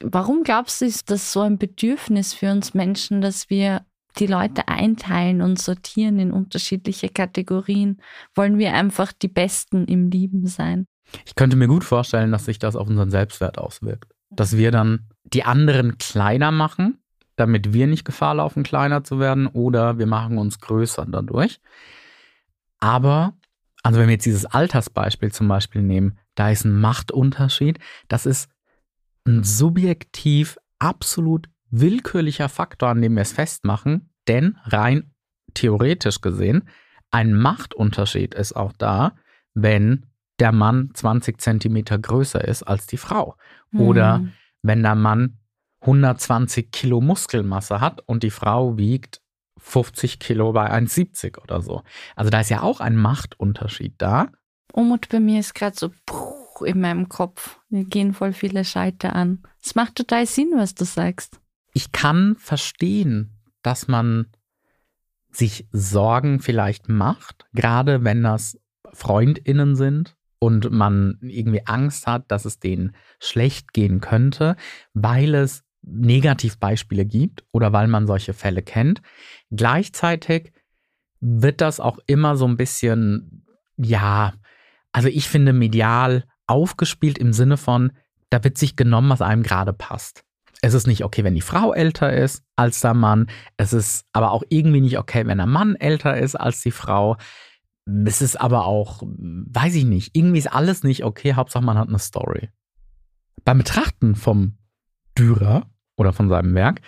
Warum 0.00 0.42
glaubst 0.42 0.80
du, 0.80 0.84
ist 0.84 1.10
das 1.10 1.32
so 1.32 1.40
ein 1.40 1.58
Bedürfnis 1.58 2.34
für 2.34 2.50
uns 2.50 2.74
Menschen, 2.74 3.20
dass 3.20 3.48
wir 3.48 3.84
die 4.18 4.26
Leute 4.26 4.68
einteilen 4.68 5.42
und 5.42 5.58
sortieren 5.58 6.18
in 6.18 6.32
unterschiedliche 6.32 7.08
Kategorien? 7.08 8.00
Wollen 8.34 8.58
wir 8.58 8.72
einfach 8.74 9.12
die 9.12 9.28
Besten 9.28 9.86
im 9.86 10.10
Lieben 10.10 10.46
sein? 10.46 10.86
Ich 11.24 11.34
könnte 11.34 11.56
mir 11.56 11.68
gut 11.68 11.84
vorstellen, 11.84 12.32
dass 12.32 12.44
sich 12.44 12.58
das 12.58 12.76
auf 12.76 12.88
unseren 12.88 13.10
Selbstwert 13.10 13.58
auswirkt. 13.58 14.12
Dass 14.30 14.56
wir 14.56 14.70
dann 14.70 15.08
die 15.24 15.44
anderen 15.44 15.98
kleiner 15.98 16.50
machen, 16.50 16.98
damit 17.36 17.72
wir 17.72 17.86
nicht 17.86 18.04
Gefahr 18.04 18.34
laufen, 18.34 18.62
kleiner 18.62 19.04
zu 19.04 19.18
werden, 19.18 19.46
oder 19.46 19.98
wir 19.98 20.06
machen 20.06 20.38
uns 20.38 20.60
größer 20.60 21.06
dadurch. 21.06 21.60
Aber, 22.80 23.34
also 23.82 23.98
wenn 23.98 24.08
wir 24.08 24.14
jetzt 24.14 24.26
dieses 24.26 24.46
Altersbeispiel 24.46 25.32
zum 25.32 25.48
Beispiel 25.48 25.82
nehmen, 25.82 26.18
da 26.34 26.50
ist 26.50 26.64
ein 26.64 26.80
Machtunterschied. 26.80 27.78
Das 28.08 28.26
ist 28.26 28.48
ein 29.26 29.44
subjektiv 29.44 30.58
absolut 30.78 31.48
willkürlicher 31.70 32.48
Faktor, 32.48 32.90
an 32.90 33.02
dem 33.02 33.14
wir 33.14 33.22
es 33.22 33.32
festmachen, 33.32 34.10
denn 34.28 34.56
rein 34.64 35.12
theoretisch 35.54 36.20
gesehen, 36.20 36.68
ein 37.10 37.34
Machtunterschied 37.34 38.34
ist 38.34 38.54
auch 38.54 38.72
da, 38.72 39.16
wenn 39.54 40.06
der 40.38 40.52
Mann 40.52 40.90
20 40.92 41.40
Zentimeter 41.40 41.98
größer 41.98 42.46
ist 42.46 42.62
als 42.62 42.86
die 42.86 42.98
Frau. 42.98 43.36
Mhm. 43.70 43.80
Oder 43.80 44.28
wenn 44.62 44.82
der 44.82 44.94
Mann 44.94 45.38
120 45.80 46.70
Kilo 46.70 47.00
Muskelmasse 47.00 47.80
hat 47.80 48.02
und 48.06 48.22
die 48.22 48.30
Frau 48.30 48.76
wiegt 48.76 49.22
50 49.58 50.18
Kilo 50.18 50.52
bei 50.52 50.70
1,70 50.70 51.40
oder 51.42 51.62
so. 51.62 51.82
Also 52.14 52.30
da 52.30 52.40
ist 52.40 52.50
ja 52.50 52.62
auch 52.62 52.80
ein 52.80 52.96
Machtunterschied 52.96 53.94
da. 53.98 54.28
Umut 54.72 55.08
bei 55.08 55.20
mir 55.20 55.40
ist 55.40 55.54
gerade 55.54 55.76
so 55.76 55.90
in 56.64 56.80
meinem 56.80 57.08
Kopf. 57.08 57.58
Mir 57.68 57.84
gehen 57.84 58.14
voll 58.14 58.32
viele 58.32 58.64
Schalter 58.64 59.14
an. 59.14 59.42
Es 59.62 59.74
macht 59.74 59.96
total 59.96 60.26
Sinn, 60.26 60.52
was 60.54 60.74
du 60.74 60.84
sagst. 60.84 61.40
Ich 61.72 61.92
kann 61.92 62.36
verstehen, 62.38 63.38
dass 63.62 63.88
man 63.88 64.26
sich 65.30 65.66
Sorgen 65.72 66.40
vielleicht 66.40 66.88
macht, 66.88 67.46
gerade 67.52 68.04
wenn 68.04 68.22
das 68.22 68.58
Freundinnen 68.92 69.76
sind 69.76 70.16
und 70.38 70.70
man 70.70 71.18
irgendwie 71.20 71.66
Angst 71.66 72.06
hat, 72.06 72.30
dass 72.30 72.44
es 72.44 72.58
denen 72.58 72.94
schlecht 73.20 73.72
gehen 73.72 74.00
könnte, 74.00 74.56
weil 74.94 75.34
es 75.34 75.64
Negativbeispiele 75.82 77.04
gibt 77.04 77.44
oder 77.52 77.72
weil 77.72 77.88
man 77.88 78.06
solche 78.06 78.32
Fälle 78.32 78.62
kennt. 78.62 79.02
Gleichzeitig 79.50 80.52
wird 81.20 81.60
das 81.60 81.80
auch 81.80 81.98
immer 82.06 82.36
so 82.36 82.46
ein 82.46 82.56
bisschen, 82.56 83.46
ja, 83.76 84.34
also 84.92 85.08
ich 85.08 85.28
finde 85.28 85.52
medial 85.52 86.24
aufgespielt 86.46 87.18
im 87.18 87.32
Sinne 87.32 87.56
von, 87.56 87.92
da 88.30 88.42
wird 88.44 88.58
sich 88.58 88.76
genommen, 88.76 89.10
was 89.10 89.22
einem 89.22 89.42
gerade 89.42 89.72
passt. 89.72 90.24
Es 90.62 90.74
ist 90.74 90.86
nicht 90.86 91.04
okay, 91.04 91.22
wenn 91.22 91.34
die 91.34 91.42
Frau 91.42 91.72
älter 91.72 92.12
ist 92.12 92.42
als 92.56 92.80
der 92.80 92.94
Mann. 92.94 93.26
Es 93.56 93.72
ist 93.72 94.06
aber 94.12 94.32
auch 94.32 94.42
irgendwie 94.48 94.80
nicht 94.80 94.98
okay, 94.98 95.26
wenn 95.26 95.38
der 95.38 95.46
Mann 95.46 95.76
älter 95.76 96.16
ist 96.16 96.34
als 96.34 96.62
die 96.62 96.70
Frau. 96.70 97.16
es 98.04 98.22
ist 98.22 98.40
aber 98.40 98.64
auch, 98.64 99.02
weiß 99.02 99.74
ich 99.74 99.84
nicht, 99.84 100.16
irgendwie 100.16 100.38
ist 100.38 100.52
alles 100.52 100.82
nicht 100.82 101.04
okay, 101.04 101.34
Hauptsache 101.34 101.64
man 101.64 101.78
hat 101.78 101.88
eine 101.88 101.98
Story. 101.98 102.48
Beim 103.44 103.58
Betrachten 103.58 104.16
vom 104.16 104.56
Dürer 105.16 105.66
oder 105.96 106.12
von 106.12 106.28
seinem 106.28 106.54
Werk, 106.54 106.80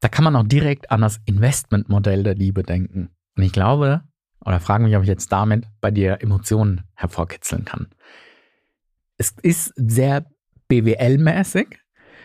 da 0.00 0.08
kann 0.08 0.24
man 0.24 0.36
auch 0.36 0.46
direkt 0.46 0.90
an 0.90 1.00
das 1.00 1.20
Investmentmodell 1.24 2.24
der 2.24 2.34
Liebe 2.34 2.62
denken. 2.62 3.08
Und 3.36 3.42
ich 3.42 3.52
glaube, 3.52 4.02
oder 4.44 4.60
frage 4.60 4.84
mich, 4.84 4.94
ob 4.96 5.02
ich 5.02 5.08
jetzt 5.08 5.32
damit 5.32 5.66
bei 5.80 5.90
dir 5.90 6.18
Emotionen 6.20 6.82
hervorkitzeln 6.94 7.64
kann. 7.64 7.88
Es 9.16 9.34
ist 9.42 9.72
sehr 9.76 10.26
BWL-mäßig. 10.68 11.78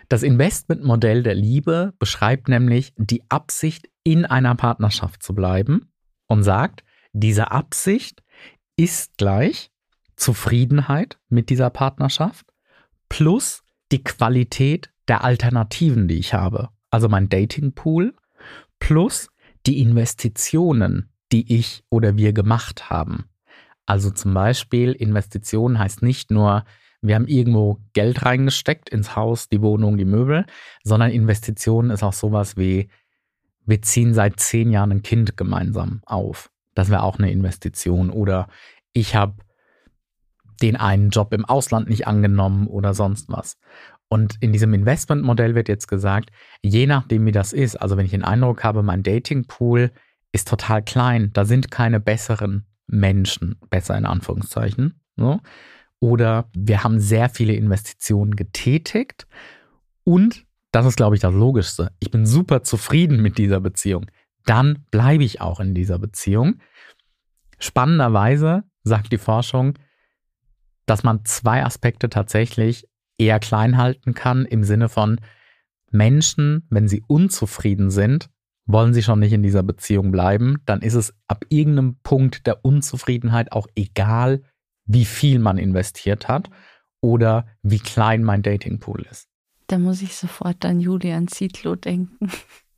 Das 0.07 0.23
Investmentmodell 0.23 1.23
der 1.23 1.35
Liebe 1.35 1.93
beschreibt 1.99 2.47
nämlich 2.47 2.93
die 2.97 3.23
Absicht, 3.29 3.89
in 4.03 4.25
einer 4.25 4.55
Partnerschaft 4.55 5.21
zu 5.21 5.35
bleiben 5.35 5.91
und 6.25 6.43
sagt, 6.43 6.83
diese 7.13 7.51
Absicht 7.51 8.23
ist 8.75 9.17
gleich 9.17 9.69
Zufriedenheit 10.15 11.19
mit 11.29 11.49
dieser 11.49 11.69
Partnerschaft 11.69 12.45
plus 13.07 13.63
die 13.91 14.03
Qualität 14.03 14.89
der 15.07 15.23
Alternativen, 15.23 16.07
die 16.07 16.17
ich 16.17 16.33
habe. 16.33 16.69
Also 16.89 17.07
mein 17.07 17.29
Datingpool 17.29 18.15
plus 18.79 19.29
die 19.65 19.79
Investitionen, 19.81 21.11
die 21.31 21.55
ich 21.55 21.83
oder 21.89 22.17
wir 22.17 22.33
gemacht 22.33 22.89
haben. 22.89 23.25
Also 23.89 24.11
zum 24.11 24.35
Beispiel 24.35 24.91
Investitionen 24.91 25.79
heißt 25.79 26.03
nicht 26.03 26.29
nur, 26.29 26.63
wir 27.01 27.15
haben 27.15 27.25
irgendwo 27.25 27.79
Geld 27.93 28.23
reingesteckt 28.23 28.87
ins 28.87 29.15
Haus, 29.15 29.49
die 29.49 29.63
Wohnung, 29.63 29.97
die 29.97 30.05
Möbel, 30.05 30.45
sondern 30.83 31.09
Investitionen 31.09 31.89
ist 31.89 32.03
auch 32.03 32.13
sowas 32.13 32.55
wie, 32.55 32.89
wir 33.65 33.81
ziehen 33.81 34.13
seit 34.13 34.39
zehn 34.39 34.69
Jahren 34.69 34.91
ein 34.91 35.01
Kind 35.01 35.37
gemeinsam 35.37 36.01
auf. 36.05 36.51
Das 36.75 36.91
wäre 36.91 37.01
auch 37.01 37.17
eine 37.17 37.31
Investition. 37.31 38.11
Oder 38.11 38.47
ich 38.93 39.15
habe 39.15 39.33
den 40.61 40.75
einen 40.75 41.09
Job 41.09 41.33
im 41.33 41.45
Ausland 41.45 41.89
nicht 41.89 42.05
angenommen 42.05 42.67
oder 42.67 42.93
sonst 42.93 43.27
was. 43.29 43.57
Und 44.07 44.35
in 44.39 44.53
diesem 44.53 44.75
Investmentmodell 44.75 45.55
wird 45.55 45.67
jetzt 45.67 45.87
gesagt, 45.87 46.29
je 46.61 46.85
nachdem 46.85 47.25
wie 47.25 47.31
das 47.31 47.53
ist, 47.53 47.75
also 47.75 47.97
wenn 47.97 48.05
ich 48.05 48.11
den 48.11 48.23
Eindruck 48.23 48.63
habe, 48.63 48.83
mein 48.83 49.01
Datingpool 49.01 49.89
ist 50.31 50.47
total 50.47 50.83
klein, 50.83 51.31
da 51.33 51.43
sind 51.43 51.71
keine 51.71 51.99
besseren 51.99 52.68
Menschen, 52.89 53.57
besser 53.69 53.97
in 53.97 54.05
Anführungszeichen, 54.05 54.99
so, 55.15 55.39
oder 55.99 56.49
wir 56.53 56.83
haben 56.83 56.99
sehr 56.99 57.29
viele 57.29 57.53
Investitionen 57.53 58.35
getätigt 58.35 59.27
und 60.03 60.45
das 60.71 60.85
ist, 60.85 60.97
glaube 60.97 61.15
ich, 61.15 61.21
das 61.21 61.33
Logischste. 61.33 61.91
Ich 61.99 62.11
bin 62.11 62.25
super 62.25 62.63
zufrieden 62.63 63.21
mit 63.21 63.37
dieser 63.37 63.59
Beziehung. 63.59 64.05
Dann 64.45 64.85
bleibe 64.91 65.23
ich 65.23 65.41
auch 65.41 65.59
in 65.59 65.73
dieser 65.73 65.99
Beziehung. 65.99 66.59
Spannenderweise 67.57 68.63
sagt 68.83 69.11
die 69.11 69.17
Forschung, 69.17 69.77
dass 70.85 71.03
man 71.03 71.25
zwei 71.25 71.63
Aspekte 71.65 72.09
tatsächlich 72.09 72.87
eher 73.17 73.39
klein 73.39 73.77
halten 73.77 74.13
kann 74.13 74.45
im 74.45 74.63
Sinne 74.63 74.89
von 74.89 75.19
Menschen, 75.91 76.67
wenn 76.69 76.87
sie 76.87 77.03
unzufrieden 77.07 77.89
sind, 77.89 78.29
wollen 78.71 78.93
sie 78.93 79.01
schon 79.01 79.19
nicht 79.19 79.33
in 79.33 79.41
dieser 79.41 79.63
Beziehung 79.63 80.11
bleiben, 80.11 80.61
dann 80.65 80.81
ist 80.81 80.93
es 80.93 81.13
ab 81.27 81.43
irgendeinem 81.49 81.95
Punkt 82.03 82.45
der 82.45 82.63
Unzufriedenheit 82.63 83.51
auch 83.51 83.67
egal, 83.75 84.43
wie 84.85 85.05
viel 85.05 85.39
man 85.39 85.57
investiert 85.57 86.27
hat 86.27 86.51
oder 87.01 87.47
wie 87.63 87.79
klein 87.79 88.23
mein 88.23 88.43
Datingpool 88.43 89.07
ist. 89.09 89.27
Da 89.67 89.79
muss 89.79 90.03
ich 90.03 90.15
sofort 90.15 90.63
an 90.65 90.79
Julian 90.79 91.27
Zietlow 91.27 91.75
denken. 91.75 92.31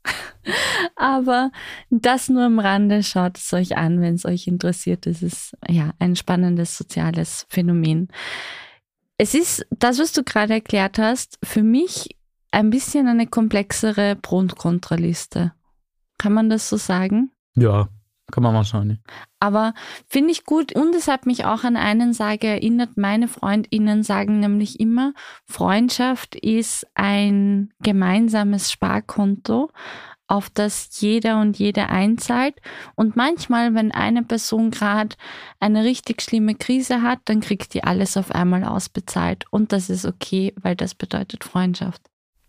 Aber 0.96 1.52
das 1.90 2.30
nur 2.30 2.46
am 2.46 2.60
Rande, 2.60 3.04
schaut 3.04 3.38
es 3.38 3.52
euch 3.52 3.76
an, 3.76 4.00
wenn 4.00 4.16
es 4.16 4.26
euch 4.26 4.48
interessiert. 4.48 5.08
Es 5.08 5.22
ist 5.22 5.58
ja 5.68 5.94
ein 6.00 6.16
spannendes 6.16 6.78
soziales 6.78 7.46
Phänomen. 7.50 8.08
Es 9.18 9.34
ist 9.34 9.66
das, 9.72 10.00
was 10.00 10.14
du 10.14 10.24
gerade 10.24 10.54
erklärt 10.54 10.98
hast, 10.98 11.38
für 11.44 11.64
mich 11.64 12.16
ein 12.52 12.70
bisschen 12.70 13.08
eine 13.08 13.28
komplexere 13.28 14.16
Pro- 14.16 14.38
und 14.38 14.58
Kontraliste. 14.58 15.54
Kann 16.22 16.34
man 16.34 16.52
das 16.52 16.70
so 16.70 16.78
sagen? 16.78 17.32
Ja, 17.56 17.90
kann 18.32 18.44
man 18.44 18.54
wahrscheinlich. 18.54 19.00
Aber 19.40 19.74
finde 20.08 20.30
ich 20.30 20.46
gut 20.46 20.72
und 20.76 20.94
es 20.94 21.08
hat 21.08 21.26
mich 21.26 21.46
auch 21.46 21.64
an 21.64 21.76
einen 21.78 22.14
Sage 22.14 22.46
erinnert. 22.46 22.96
Meine 22.96 23.28
FreundInnen 23.28 24.04
sagen 24.04 24.40
nämlich 24.40 24.80
immer, 24.80 25.14
Freundschaft 25.48 26.36
ist 26.36 26.86
ein 26.94 27.74
gemeinsames 27.80 28.72
Sparkonto, 28.72 29.72
auf 30.28 30.52
das 30.52 31.02
jeder 31.02 31.42
und 31.42 31.58
jede 31.58 31.90
einzahlt. 31.90 32.54
Und 32.94 33.16
manchmal, 33.16 33.74
wenn 33.74 33.92
eine 33.92 34.22
Person 34.22 34.70
gerade 34.70 35.16
eine 35.60 35.84
richtig 35.84 36.22
schlimme 36.22 36.54
Krise 36.54 37.02
hat, 37.02 37.22
dann 37.26 37.40
kriegt 37.40 37.74
die 37.74 37.84
alles 37.84 38.16
auf 38.16 38.30
einmal 38.30 38.64
ausbezahlt. 38.64 39.46
Und 39.50 39.72
das 39.72 39.90
ist 39.90 40.06
okay, 40.06 40.54
weil 40.62 40.76
das 40.76 40.94
bedeutet 40.94 41.44
Freundschaft. 41.44 42.04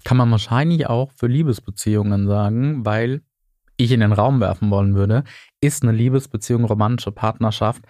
Kann 0.05 0.19
man 0.19 0.31
wahrscheinlich 0.31 0.89
auch 0.89 1.11
für 1.17 1.27
Liebesbeziehungen 1.27 2.27
sagen, 2.27 2.85
weil 2.85 3.23
ich 3.85 3.93
in 3.93 4.01
den 4.01 4.13
Raum 4.13 4.41
werfen 4.41 4.71
wollen 4.71 4.95
würde, 4.95 5.25
ist 5.61 5.83
eine 5.83 5.93
Liebesbeziehung, 5.93 6.65
romantische 6.65 7.13
Partnerschaft 7.13 7.85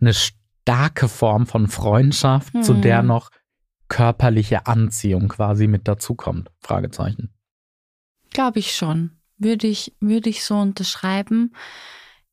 eine 0.00 0.14
starke 0.14 1.08
Form 1.08 1.46
von 1.46 1.68
Freundschaft, 1.68 2.54
hm. 2.54 2.62
zu 2.62 2.74
der 2.74 3.02
noch 3.02 3.30
körperliche 3.88 4.66
Anziehung 4.66 5.28
quasi 5.28 5.66
mit 5.66 5.86
dazukommt? 5.88 6.50
Fragezeichen. 6.60 7.32
Glaube 8.30 8.58
ich 8.58 8.74
schon. 8.74 9.12
Würde 9.38 9.66
ich, 9.66 9.94
würde 10.00 10.30
ich 10.30 10.44
so 10.44 10.56
unterschreiben. 10.56 11.54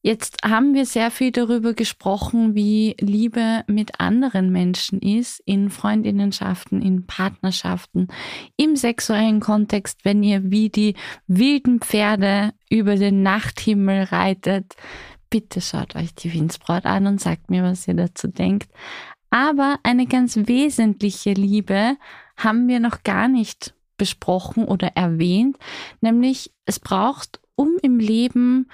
Jetzt 0.05 0.39
haben 0.43 0.73
wir 0.73 0.85
sehr 0.85 1.11
viel 1.11 1.31
darüber 1.31 1.73
gesprochen, 1.73 2.55
wie 2.55 2.93
Liebe 2.99 3.63
mit 3.67 4.01
anderen 4.01 4.51
Menschen 4.51 4.99
ist, 4.99 5.39
in 5.45 5.69
Freundinnenschaften, 5.69 6.81
in 6.81 7.05
Partnerschaften, 7.05 8.09
im 8.57 8.75
sexuellen 8.75 9.39
Kontext, 9.39 10.03
wenn 10.03 10.21
ihr 10.21 10.51
wie 10.51 10.69
die 10.69 10.95
wilden 11.27 11.79
Pferde 11.79 12.51
über 12.69 12.97
den 12.97 13.23
Nachthimmel 13.23 14.03
reitet. 14.03 14.75
Bitte 15.29 15.61
schaut 15.61 15.95
euch 15.95 16.13
die 16.13 16.33
Windsbraut 16.33 16.83
an 16.83 17.07
und 17.07 17.21
sagt 17.21 17.49
mir, 17.49 17.63
was 17.63 17.87
ihr 17.87 17.93
dazu 17.93 18.27
denkt. 18.27 18.69
Aber 19.29 19.79
eine 19.83 20.05
ganz 20.05 20.35
wesentliche 20.35 21.31
Liebe 21.31 21.95
haben 22.35 22.67
wir 22.67 22.81
noch 22.81 23.03
gar 23.03 23.29
nicht 23.29 23.73
besprochen 23.95 24.65
oder 24.65 24.97
erwähnt, 24.97 25.55
nämlich 26.01 26.51
es 26.65 26.81
braucht, 26.81 27.39
um 27.55 27.77
im 27.81 27.99
Leben 27.99 28.67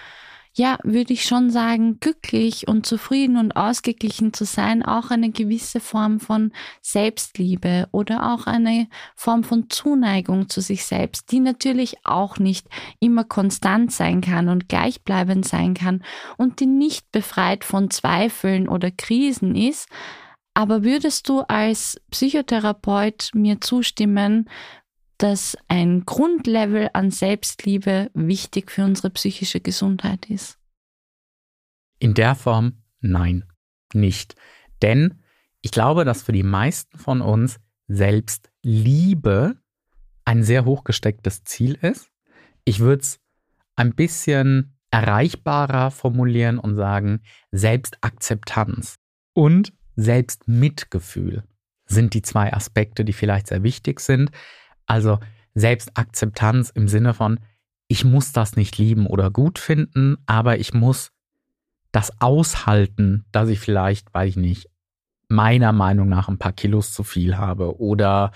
ja, 0.60 0.78
würde 0.84 1.14
ich 1.14 1.24
schon 1.24 1.51
sagen, 1.51 2.01
glücklich 2.01 2.68
und 2.68 2.86
zufrieden 2.86 3.38
und 3.38 3.55
ausgeglichen 3.55 4.34
zu 4.34 4.43
sein, 4.43 4.84
auch 4.84 5.10
eine 5.10 5.32
gewisse 5.32 5.80
Form 5.80 6.20
von 6.20 6.51
Selbstliebe 6.82 7.88
oder 7.93 8.34
auch 8.34 8.45
eine 8.45 8.89
Form 9.16 9.45
von 9.45 9.70
Zuneigung 9.70 10.49
zu 10.49 10.60
sich 10.60 10.84
selbst, 10.84 11.32
die 11.32 11.39
natürlich 11.39 11.95
auch 12.03 12.39
nicht 12.39 12.68
immer 12.99 13.24
konstant 13.24 13.93
sein 13.93 14.20
kann 14.20 14.49
und 14.49 14.68
gleichbleibend 14.68 15.47
sein 15.47 15.76
kann 15.76 16.03
und 16.36 16.60
die 16.60 16.66
nicht 16.66 17.10
befreit 17.14 17.64
von 17.64 17.89
Zweifeln 17.89 18.68
oder 18.68 18.91
Krisen 18.91 19.55
ist. 19.55 19.88
Aber 20.53 20.84
würdest 20.84 21.30
du 21.30 21.39
als 21.47 22.01
Psychotherapeut 22.12 23.30
mir 23.34 23.62
zustimmen, 23.62 24.49
dass 25.20 25.58
ein 25.68 26.06
Grundlevel 26.06 26.90
an 26.94 27.12
Selbstliebe 27.12 28.10
wichtig 28.14 28.72
für 28.72 28.84
unsere 28.84 29.10
psychische 29.12 29.60
Gesundheit 29.60 30.30
ist? 30.30 30.58
In 32.00 32.14
der 32.14 32.36
Form 32.36 32.82
nein, 33.02 33.46
nicht. 33.94 34.36
Denn 34.82 35.22
ich 35.62 35.72
glaube, 35.72 36.06
dass 36.06 36.24
für 36.24 36.32
die 36.32 36.44
meisten 36.44 36.98
von 36.98 37.22
uns 37.22 37.60
Selbstliebe 37.88 39.58
ein 40.26 40.44
sehr 40.44 40.66
hochgestecktes 40.66 41.44
Ziel 41.44 41.78
ist. 41.82 42.10
Ich 42.64 42.80
würde 42.80 43.02
es 43.02 43.20
ein 43.76 43.96
bisschen 43.96 44.78
erreichbarer 44.92 45.92
formulieren 45.92 46.60
und 46.60 46.76
sagen, 46.76 47.22
Selbstakzeptanz 47.52 48.96
und 49.34 49.74
Selbstmitgefühl 49.96 51.44
sind 51.86 52.14
die 52.14 52.22
zwei 52.22 52.54
Aspekte, 52.54 53.04
die 53.04 53.14
vielleicht 53.14 53.48
sehr 53.48 53.64
wichtig 53.64 54.00
sind. 54.00 54.32
Also 54.90 55.20
Selbstakzeptanz 55.54 56.72
im 56.72 56.88
Sinne 56.88 57.14
von, 57.14 57.40
ich 57.88 58.04
muss 58.04 58.32
das 58.32 58.56
nicht 58.56 58.78
lieben 58.78 59.08
oder 59.08 59.30
gut 59.30 59.60
finden, 59.60 60.18
aber 60.26 60.60
ich 60.60 60.74
muss 60.74 61.12
das 61.92 62.20
aushalten, 62.20 63.26
dass 63.32 63.50
ich 63.50 63.60
vielleicht, 63.60 64.14
weiß 64.14 64.30
ich 64.32 64.36
nicht, 64.36 64.70
meiner 65.28 65.74
Meinung 65.74 66.10
nach 66.10 66.28
ein 66.28 66.40
paar 66.40 66.54
Kilos 66.54 66.92
zu 66.92 67.04
viel 67.04 67.38
habe 67.38 67.80
oder 67.80 68.32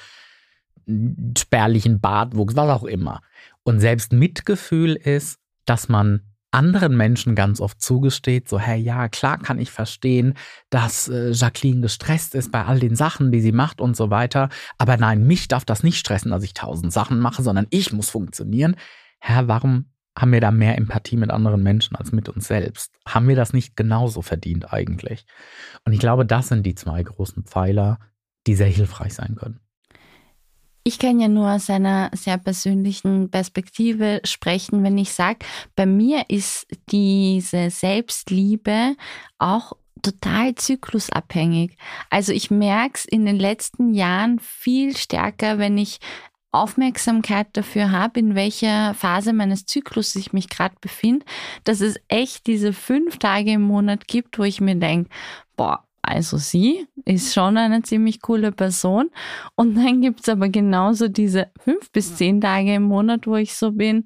spärlichen 1.38 1.99
Bartwuchs, 1.99 2.56
was 2.56 2.70
auch 2.70 2.84
immer. 2.84 3.22
Und 3.64 3.80
selbst 3.80 4.14
Mitgefühl 4.14 4.95
ist, 4.95 5.39
dass 5.66 5.89
man 5.89 6.22
anderen 6.54 6.95
Menschen 6.95 7.36
ganz 7.36 7.60
oft 7.60 7.82
zugesteht, 7.82 8.47
so, 8.47 8.60
hey, 8.60 8.80
ja, 8.80 9.10
klar 9.10 9.39
kann 9.39 9.60
ich 9.60 9.72
verstehen, 9.72 10.36
dass 10.70 11.08
äh, 11.08 11.32
Jacqueline 11.32 11.82
gestresst 11.82 12.36
ist 12.36 12.51
bei 12.51 12.66
all 12.66 12.80
den 12.80 12.95
Sachen, 12.95 13.32
die 13.32 13.41
sie 13.41 13.51
macht 13.51 13.82
und 13.82 13.97
so 13.97 14.10
weiter. 14.10 14.49
Aber 14.78 14.97
nein, 14.97 15.26
mich 15.26 15.47
darf 15.47 15.66
das 15.66 15.84
nicht 15.84 15.97
stressen, 15.97 16.32
dass 16.32 16.43
ich 16.43 16.54
tausend 16.54 16.93
Sachen 16.93 17.20
mache, 17.20 17.43
sondern 17.43 17.68
ich 17.70 17.91
muss 17.91 18.10
funktionieren. 18.10 18.76
Herr, 19.20 19.47
warum 19.47 19.86
haben 20.18 20.32
wir 20.32 20.41
da 20.41 20.51
mehr 20.51 20.78
Empathie 20.78 21.18
mit 21.18 21.32
anderen 21.32 21.64
Menschen 21.64 21.95
als 21.95 22.12
mit 22.12 22.30
uns 22.30 22.47
selbst? 22.47 22.93
Haben 23.08 23.28
wir 23.28 23.36
das 23.36 23.54
nicht 23.54 23.76
genauso 23.76 24.22
verdient 24.22 24.72
eigentlich? 24.72 25.26
Und 25.86 25.93
ich 25.93 25.99
glaube, 25.99 26.26
das 26.26 26.49
sind 26.49 26.66
die 26.66 26.76
zwei 26.76 27.01
großen 27.01 27.43
Pfeiler, 27.43 27.99
die 28.45 28.56
sehr 28.56 28.68
hilfreich 28.68 29.14
sein 29.14 29.36
können. 29.36 29.60
Ich 30.86 31.00
kann 31.00 31.20
ja 31.22 31.30
nur 31.30 31.50
aus 31.50 31.70
einer 31.70 32.12
sehr 32.14 32.38
persönlichen 32.38 33.32
Perspektive 33.32 34.20
sprechen, 34.26 34.84
wenn 34.84 34.98
ich 34.98 35.14
sage, 35.14 35.40
bei 35.78 35.86
mir 35.86 36.26
ist 36.30 36.68
diese 36.92 37.70
Selbstliebe 37.70 38.96
auch 39.40 39.74
total 40.02 40.56
zyklusabhängig. 40.56 41.78
Also 42.10 42.34
ich 42.34 42.52
merke 42.52 42.96
es 42.96 43.06
in 43.06 43.26
den 43.26 43.40
letzten 43.40 43.94
Jahren 43.94 44.40
viel 44.40 44.98
stärker, 44.98 45.58
wenn 45.58 45.78
ich 45.78 46.00
Aufmerksamkeit 46.52 47.48
dafür 47.54 47.92
habe, 47.92 48.20
in 48.20 48.36
welcher 48.36 48.94
Phase 48.94 49.32
meines 49.32 49.66
Zyklus 49.66 50.16
ich 50.16 50.34
mich 50.34 50.50
gerade 50.50 50.76
befinde, 50.82 51.26
dass 51.64 51.80
es 51.80 51.96
echt 52.10 52.46
diese 52.46 52.74
fünf 52.74 53.18
Tage 53.18 53.54
im 53.54 53.62
Monat 53.62 54.08
gibt, 54.08 54.38
wo 54.38 54.44
ich 54.44 54.60
mir 54.60 54.76
denke, 54.76 55.10
boah, 55.56 55.88
also 56.14 56.38
sie 56.38 56.88
ist 57.05 57.34
schon 57.34 57.57
eine 57.57 57.82
ziemlich 57.82 58.22
coole 58.22 58.51
Person. 58.51 59.09
Und 59.55 59.76
dann 59.76 60.01
gibt 60.01 60.22
es 60.22 60.30
aber 60.30 60.49
genauso 60.49 61.07
diese 61.07 61.47
fünf 61.59 61.91
bis 61.91 62.16
zehn 62.16 62.39
Tage 62.39 62.76
im 62.76 62.84
Monat, 62.84 63.28
wo 63.28 63.36
ich 63.36 63.55
so 63.55 63.72
bin, 63.72 64.03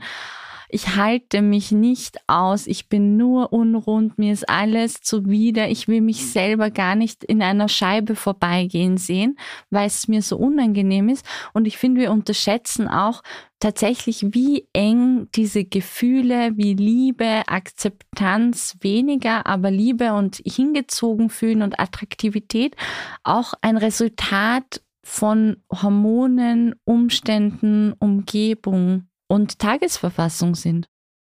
ich 0.69 0.95
halte 0.95 1.41
mich 1.41 1.71
nicht 1.71 2.17
aus, 2.27 2.67
ich 2.67 2.89
bin 2.89 3.15
nur 3.15 3.53
unrund, 3.53 4.17
mir 4.17 4.33
ist 4.33 4.49
alles 4.49 5.01
zuwider, 5.01 5.69
ich 5.69 5.87
will 5.87 6.01
mich 6.01 6.29
selber 6.29 6.71
gar 6.71 6.95
nicht 6.95 7.23
in 7.23 7.41
einer 7.41 7.69
Scheibe 7.69 8.15
vorbeigehen 8.15 8.97
sehen, 8.97 9.37
weil 9.69 9.87
es 9.87 10.07
mir 10.07 10.21
so 10.21 10.37
unangenehm 10.37 11.09
ist. 11.09 11.25
Und 11.53 11.67
ich 11.67 11.77
finde, 11.77 12.01
wir 12.01 12.11
unterschätzen 12.11 12.87
auch 12.87 13.23
tatsächlich, 13.59 14.33
wie 14.33 14.67
eng 14.73 15.29
diese 15.35 15.63
Gefühle 15.63 16.51
wie 16.57 16.73
Liebe, 16.73 17.43
Akzeptanz 17.47 18.77
weniger, 18.81 19.45
aber 19.45 19.71
Liebe 19.71 20.13
und 20.13 20.41
hingezogen 20.45 21.29
fühlen 21.29 21.61
und 21.61 21.79
Attraktivität 21.79 22.75
auch 23.23 23.53
ein 23.61 23.77
Resultat 23.77 24.81
von 25.03 25.63
Hormonen, 25.71 26.75
Umständen, 26.83 27.93
Umgebung 27.93 29.06
und 29.27 29.59
Tagesverfassung 29.59 30.55
sind. 30.55 30.87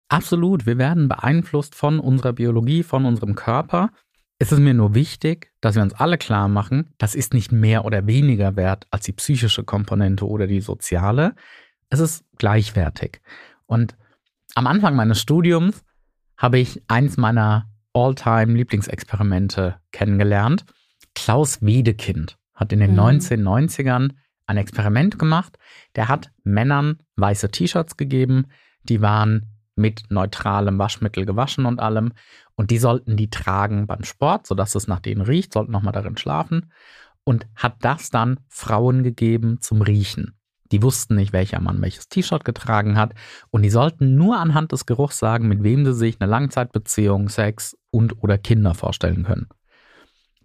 Absolut, 0.10 0.66
wir 0.66 0.78
werden 0.78 1.08
beeinflusst 1.08 1.76
von 1.76 2.00
unserer 2.00 2.34
Biologie, 2.34 2.84
von 2.84 3.06
unserem 3.06 3.36
Körper. 3.36 3.90
Es 4.38 4.52
ist 4.52 4.60
mir 4.60 4.74
nur 4.74 4.94
wichtig, 4.94 5.52
dass 5.62 5.76
wir 5.76 5.82
uns 5.82 5.94
alle 5.94 6.18
klar 6.18 6.48
machen, 6.48 6.94
das 6.98 7.16
ist 7.16 7.34
nicht 7.34 7.52
mehr 7.52 7.86
oder 7.86 8.06
weniger 8.08 8.56
wert 8.56 8.88
als 8.92 9.06
die 9.06 9.14
psychische 9.14 9.64
Komponente 9.64 10.28
oder 10.28 10.48
die 10.48 10.62
soziale. 10.62 11.36
Es 11.90 12.00
ist 12.00 12.26
gleichwertig. 12.38 13.22
Und 13.66 13.96
am 14.56 14.68
Anfang 14.68 14.96
meines 14.96 15.22
Studiums 15.22 15.84
habe 16.38 16.60
ich 16.60 16.84
eins 16.88 17.18
meiner 17.18 17.70
All-Time-Lieblingsexperimente 17.94 19.80
kennengelernt. 19.92 20.66
Klaus 21.16 21.62
Wedekind 21.62 22.38
hat 22.54 22.74
in 22.74 22.80
den 22.80 22.94
mhm. 22.94 23.00
1990ern 23.00 24.12
ein 24.46 24.58
Experiment 24.58 25.18
gemacht. 25.20 25.58
Der 25.96 26.08
hat 26.08 26.32
Männern 26.44 27.00
weiße 27.16 27.50
T-Shirts 27.50 27.98
gegeben, 27.98 28.48
die 28.84 29.02
waren 29.02 29.54
mit 29.76 30.04
neutralem 30.10 30.78
Waschmittel 30.78 31.26
gewaschen 31.26 31.66
und 31.66 31.80
allem. 31.80 32.14
Und 32.56 32.70
die 32.72 32.78
sollten 32.78 33.18
die 33.18 33.30
tragen 33.30 33.88
beim 33.88 34.04
Sport, 34.04 34.46
sodass 34.46 34.76
es 34.76 34.88
nach 34.88 35.00
denen 35.00 35.22
riecht, 35.22 35.54
sollten 35.54 35.72
nochmal 35.72 35.94
darin 35.94 36.18
schlafen. 36.18 36.72
Und 37.24 37.48
hat 37.56 37.78
das 37.82 38.10
dann 38.10 38.40
Frauen 38.50 39.04
gegeben 39.04 39.60
zum 39.62 39.82
Riechen. 39.82 40.38
Die 40.72 40.82
wussten 40.82 41.16
nicht, 41.16 41.34
welcher 41.34 41.62
Mann 41.62 41.82
welches 41.82 42.10
T-Shirt 42.10 42.44
getragen 42.44 42.98
hat. 42.98 43.14
Und 43.50 43.62
die 43.62 43.70
sollten 43.70 44.16
nur 44.16 44.38
anhand 44.38 44.72
des 44.72 44.86
Geruchs 44.86 45.20
sagen, 45.20 45.48
mit 45.48 45.64
wem 45.64 45.86
sie 45.86 45.94
sich 45.94 46.20
eine 46.20 46.30
Langzeitbeziehung, 46.30 47.30
Sex 47.30 47.78
und 47.92 48.22
oder 48.22 48.38
Kinder 48.38 48.74
vorstellen 48.74 49.24
können. 49.24 49.48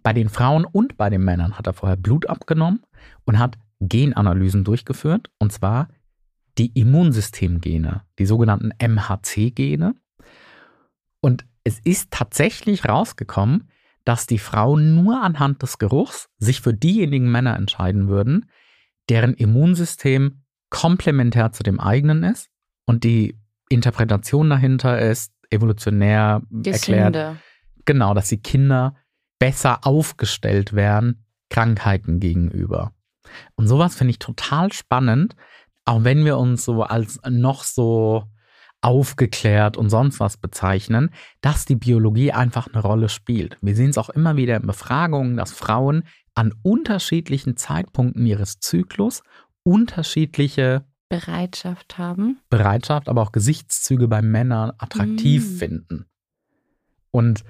Bei 0.03 0.13
den 0.13 0.29
Frauen 0.29 0.65
und 0.65 0.97
bei 0.97 1.09
den 1.09 1.23
Männern 1.23 1.57
hat 1.57 1.67
er 1.67 1.73
vorher 1.73 1.97
Blut 1.97 2.29
abgenommen 2.29 2.83
und 3.25 3.39
hat 3.39 3.57
Genanalysen 3.79 4.63
durchgeführt, 4.63 5.29
und 5.39 5.51
zwar 5.51 5.87
die 6.57 6.71
Immunsystemgene, 6.79 8.01
die 8.17 8.25
sogenannten 8.25 8.71
MHC-Gene. 8.79 9.95
Und 11.21 11.45
es 11.63 11.79
ist 11.79 12.11
tatsächlich 12.11 12.85
rausgekommen, 12.85 13.69
dass 14.05 14.27
die 14.27 14.39
Frauen 14.39 14.95
nur 14.95 15.21
anhand 15.21 15.61
des 15.61 15.77
Geruchs 15.77 16.29
sich 16.37 16.61
für 16.61 16.73
diejenigen 16.73 17.31
Männer 17.31 17.55
entscheiden 17.55 18.07
würden, 18.07 18.49
deren 19.07 19.33
Immunsystem 19.33 20.43
komplementär 20.69 21.51
zu 21.51 21.63
dem 21.63 21.79
eigenen 21.79 22.23
ist 22.23 22.49
und 22.85 23.03
die 23.03 23.39
Interpretation 23.69 24.49
dahinter 24.49 24.99
ist 24.99 25.33
evolutionär 25.49 26.41
Gesünde. 26.49 26.97
erklärt, 27.03 27.37
genau, 27.85 28.13
dass 28.13 28.29
die 28.29 28.41
Kinder 28.41 28.95
besser 29.39 29.85
aufgestellt 29.85 30.73
wären 30.73 31.25
Krankheiten 31.49 32.19
gegenüber. 32.19 32.93
Und 33.55 33.67
sowas 33.67 33.95
finde 33.95 34.11
ich 34.11 34.19
total 34.19 34.71
spannend, 34.73 35.35
auch 35.85 36.03
wenn 36.03 36.25
wir 36.25 36.37
uns 36.37 36.65
so 36.65 36.83
als 36.83 37.19
noch 37.27 37.63
so 37.63 38.23
aufgeklärt 38.81 39.75
und 39.75 39.89
sonst 39.89 40.19
was 40.19 40.37
bezeichnen, 40.37 41.09
dass 41.41 41.65
die 41.65 41.75
Biologie 41.75 42.31
einfach 42.31 42.67
eine 42.67 42.81
Rolle 42.81 43.09
spielt. 43.09 43.57
Wir 43.61 43.75
sehen 43.75 43.89
es 43.89 43.97
auch 43.97 44.09
immer 44.09 44.37
wieder 44.37 44.55
in 44.55 44.67
Befragungen, 44.67 45.35
dass 45.35 45.51
Frauen 45.51 46.03
an 46.33 46.53
unterschiedlichen 46.63 47.57
Zeitpunkten 47.57 48.25
ihres 48.25 48.59
Zyklus 48.59 49.21
unterschiedliche 49.63 50.85
Bereitschaft 51.09 51.97
haben. 51.97 52.39
Bereitschaft, 52.49 53.09
aber 53.09 53.21
auch 53.23 53.31
Gesichtszüge 53.31 54.07
bei 54.07 54.21
Männern 54.21 54.71
attraktiv 54.77 55.43
mm. 55.43 55.57
finden. 55.57 56.05
Und 57.11 57.43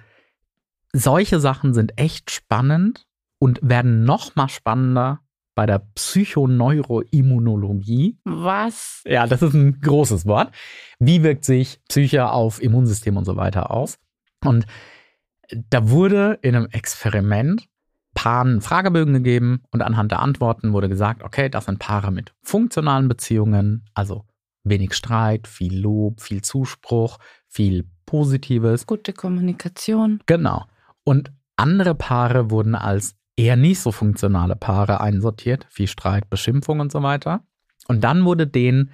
solche 0.94 1.40
Sachen 1.40 1.74
sind 1.74 2.00
echt 2.00 2.32
spannend 2.32 3.06
und 3.38 3.60
werden 3.62 4.06
noch 4.06 4.36
mal 4.36 4.50
spannender, 4.50 5.20
bei 5.60 5.66
der 5.66 5.80
Psychoneuroimmunologie. 5.94 8.18
Was? 8.24 9.02
Ja, 9.06 9.28
das 9.28 9.42
ist 9.42 9.54
ein 9.54 9.82
großes 9.82 10.26
Wort. 10.26 10.56
Wie 11.00 11.22
wirkt 11.22 11.44
sich 11.44 11.82
Psyche 11.90 12.32
auf 12.32 12.64
Immunsystem 12.64 13.18
und 13.18 13.26
so 13.26 13.36
weiter 13.36 13.70
aus? 13.70 14.00
Und 14.42 14.66
da 15.70 15.90
wurde 15.90 16.40
in 16.44 16.56
einem 16.56 16.70
Experiment 16.72 17.68
Paaren 18.14 18.62
Fragebögen 18.62 19.16
gegeben 19.16 19.64
und 19.72 19.82
anhand 19.82 20.14
der 20.14 20.22
Antworten 20.22 20.72
wurde 20.72 20.88
gesagt, 20.88 21.24
okay, 21.24 21.50
das 21.50 21.66
sind 21.66 21.78
Paare 21.78 22.14
mit 22.14 22.34
funktionalen 22.42 23.10
Beziehungen, 23.10 23.84
also 23.94 24.24
wenig 24.64 24.94
Streit, 24.94 25.46
viel 25.46 25.78
Lob, 25.78 26.22
viel 26.22 26.42
Zuspruch, 26.42 27.18
viel 27.50 27.84
Positives. 28.06 28.88
Gute 28.88 29.12
Kommunikation. 29.12 30.22
Genau. 30.26 30.64
Und 31.04 31.34
andere 31.58 31.96
Paare 31.96 32.50
wurden 32.50 32.76
als 32.76 33.19
eher 33.40 33.56
nicht 33.56 33.80
so 33.80 33.94
funktionale 33.94 34.58
Paare 34.58 35.00
einsortiert, 35.00 35.66
viel 35.70 35.88
Streit, 35.88 36.30
Beschimpfung 36.30 36.82
und 36.82 36.92
so 36.92 37.02
weiter. 37.04 37.46
Und 37.88 38.04
dann 38.04 38.26
wurde 38.26 38.46
denen 38.46 38.92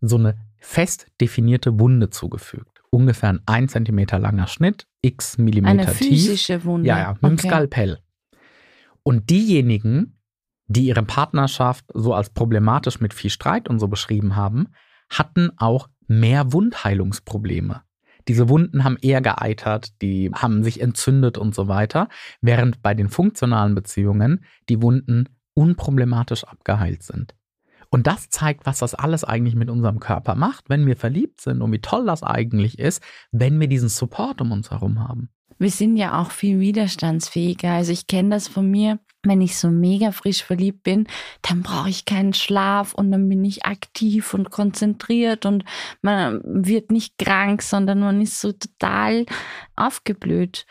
so 0.00 0.16
eine 0.16 0.38
fest 0.58 1.08
definierte 1.20 1.78
Wunde 1.80 2.10
zugefügt. 2.10 2.82
Ungefähr 2.90 3.30
ein 3.30 3.40
1 3.46 3.72
cm 3.72 4.06
langer 4.20 4.46
Schnitt, 4.46 4.86
x 5.02 5.36
Millimeter 5.36 5.70
Eine 5.70 5.88
physische 5.88 6.54
tief. 6.54 6.64
Wunde. 6.64 6.88
Ja, 6.88 6.98
ja, 6.98 7.12
mit 7.14 7.24
okay. 7.24 7.28
dem 7.28 7.38
Skalpell. 7.38 7.98
Und 9.02 9.30
diejenigen, 9.30 10.20
die 10.66 10.86
ihre 10.86 11.02
Partnerschaft 11.02 11.84
so 11.92 12.14
als 12.14 12.30
problematisch 12.30 13.00
mit 13.00 13.14
viel 13.14 13.30
Streit 13.30 13.68
und 13.68 13.80
so 13.80 13.88
beschrieben 13.88 14.36
haben, 14.36 14.68
hatten 15.10 15.50
auch 15.56 15.88
mehr 16.06 16.52
Wundheilungsprobleme. 16.52 17.82
Diese 18.28 18.48
Wunden 18.48 18.84
haben 18.84 18.96
eher 19.00 19.20
geeitert, 19.20 20.00
die 20.02 20.30
haben 20.34 20.64
sich 20.64 20.80
entzündet 20.80 21.38
und 21.38 21.54
so 21.54 21.68
weiter, 21.68 22.08
während 22.40 22.82
bei 22.82 22.94
den 22.94 23.08
funktionalen 23.08 23.74
Beziehungen 23.74 24.44
die 24.68 24.82
Wunden 24.82 25.28
unproblematisch 25.54 26.44
abgeheilt 26.44 27.02
sind. 27.02 27.34
Und 27.90 28.06
das 28.06 28.28
zeigt, 28.28 28.66
was 28.66 28.80
das 28.80 28.94
alles 28.94 29.24
eigentlich 29.24 29.54
mit 29.54 29.70
unserem 29.70 30.00
Körper 30.00 30.34
macht, 30.34 30.68
wenn 30.68 30.86
wir 30.86 30.96
verliebt 30.96 31.40
sind 31.40 31.62
und 31.62 31.72
wie 31.72 31.80
toll 31.80 32.04
das 32.06 32.22
eigentlich 32.22 32.78
ist, 32.78 33.02
wenn 33.30 33.60
wir 33.60 33.68
diesen 33.68 33.88
Support 33.88 34.40
um 34.40 34.52
uns 34.52 34.70
herum 34.70 35.00
haben. 35.00 35.30
Wir 35.58 35.70
sind 35.70 35.96
ja 35.96 36.20
auch 36.20 36.32
viel 36.32 36.60
widerstandsfähiger. 36.60 37.70
Also 37.70 37.92
ich 37.92 38.06
kenne 38.06 38.30
das 38.30 38.48
von 38.48 38.70
mir 38.70 38.98
wenn 39.28 39.40
ich 39.40 39.56
so 39.56 39.68
mega 39.68 40.12
frisch 40.12 40.42
verliebt 40.42 40.82
bin, 40.82 41.06
dann 41.42 41.62
brauche 41.62 41.88
ich 41.88 42.04
keinen 42.04 42.34
Schlaf 42.34 42.94
und 42.94 43.10
dann 43.10 43.28
bin 43.28 43.44
ich 43.44 43.64
aktiv 43.64 44.34
und 44.34 44.50
konzentriert 44.50 45.46
und 45.46 45.64
man 46.02 46.40
wird 46.44 46.90
nicht 46.90 47.18
krank, 47.18 47.62
sondern 47.62 48.00
man 48.00 48.20
ist 48.20 48.40
so 48.40 48.52
total 48.52 49.26
aufgeblüht. 49.76 50.66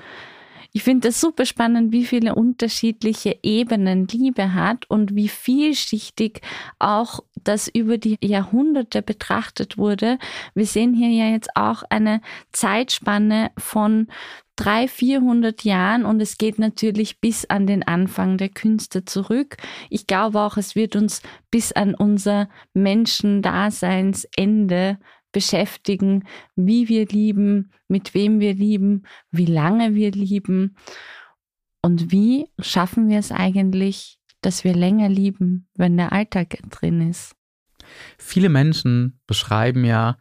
Ich 0.75 0.83
finde 0.83 1.07
es 1.07 1.21
super 1.21 1.45
spannend, 1.45 1.93
wie 1.93 2.03
viele 2.03 2.35
unterschiedliche 2.35 3.39
Ebenen 3.43 4.07
Liebe 4.07 4.53
hat 4.53 4.89
und 4.89 5.15
wie 5.15 5.29
vielschichtig 5.29 6.41
auch 6.79 7.21
das 7.41 7.69
über 7.69 7.97
die 7.97 8.17
Jahrhunderte 8.21 9.01
betrachtet 9.01 9.77
wurde. 9.77 10.19
Wir 10.53 10.65
sehen 10.65 10.93
hier 10.93 11.11
ja 11.11 11.31
jetzt 11.31 11.49
auch 11.55 11.83
eine 11.89 12.19
Zeitspanne 12.51 13.51
von 13.57 14.07
drei, 14.55 14.87
vierhundert 14.87 15.63
Jahren 15.63 16.05
und 16.05 16.21
es 16.21 16.37
geht 16.37 16.59
natürlich 16.59 17.19
bis 17.19 17.45
an 17.45 17.65
den 17.67 17.83
Anfang 17.83 18.37
der 18.37 18.47
Künste 18.49 19.03
zurück. 19.05 19.57
Ich 19.89 20.05
glaube 20.07 20.41
auch, 20.41 20.57
es 20.57 20.75
wird 20.75 20.95
uns 20.95 21.21
bis 21.51 21.71
an 21.71 21.93
unser 21.95 22.49
Menschendaseinsende 22.73 24.97
beschäftigen, 25.31 26.25
wie 26.55 26.87
wir 26.87 27.07
lieben, 27.07 27.71
mit 27.89 28.13
wem 28.13 28.39
wir 28.39 28.53
lieben, 28.53 29.03
wie 29.31 29.45
lange 29.45 29.93
wir 29.93 30.11
lieben 30.11 30.77
und 31.81 32.09
wie 32.11 32.47
schaffen 32.59 33.09
wir 33.09 33.19
es 33.19 33.33
eigentlich, 33.33 34.17
dass 34.41 34.63
wir 34.63 34.73
länger 34.73 35.09
lieben, 35.09 35.67
wenn 35.75 35.97
der 35.97 36.13
Alltag 36.13 36.59
drin 36.69 37.09
ist. 37.09 37.35
Viele 38.17 38.47
Menschen 38.49 39.19
beschreiben 39.27 39.83
ja, 39.83 40.17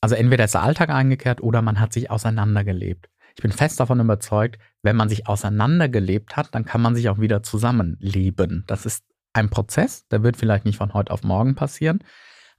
also 0.00 0.14
entweder 0.16 0.44
ist 0.44 0.54
der 0.54 0.62
Alltag 0.62 0.90
eingekehrt 0.90 1.42
oder 1.42 1.62
man 1.62 1.80
hat 1.80 1.92
sich 1.92 2.10
auseinandergelebt. 2.10 3.11
Ich 3.34 3.42
bin 3.42 3.52
fest 3.52 3.80
davon 3.80 4.00
überzeugt, 4.00 4.58
wenn 4.82 4.96
man 4.96 5.08
sich 5.08 5.26
auseinandergelebt 5.26 6.36
hat, 6.36 6.54
dann 6.54 6.64
kann 6.64 6.82
man 6.82 6.94
sich 6.94 7.08
auch 7.08 7.18
wieder 7.18 7.42
zusammenleben. 7.42 8.64
Das 8.66 8.86
ist 8.86 9.04
ein 9.32 9.48
Prozess, 9.48 10.06
der 10.08 10.22
wird 10.22 10.36
vielleicht 10.36 10.64
nicht 10.64 10.76
von 10.76 10.92
heute 10.94 11.12
auf 11.12 11.22
morgen 11.22 11.54
passieren, 11.54 12.04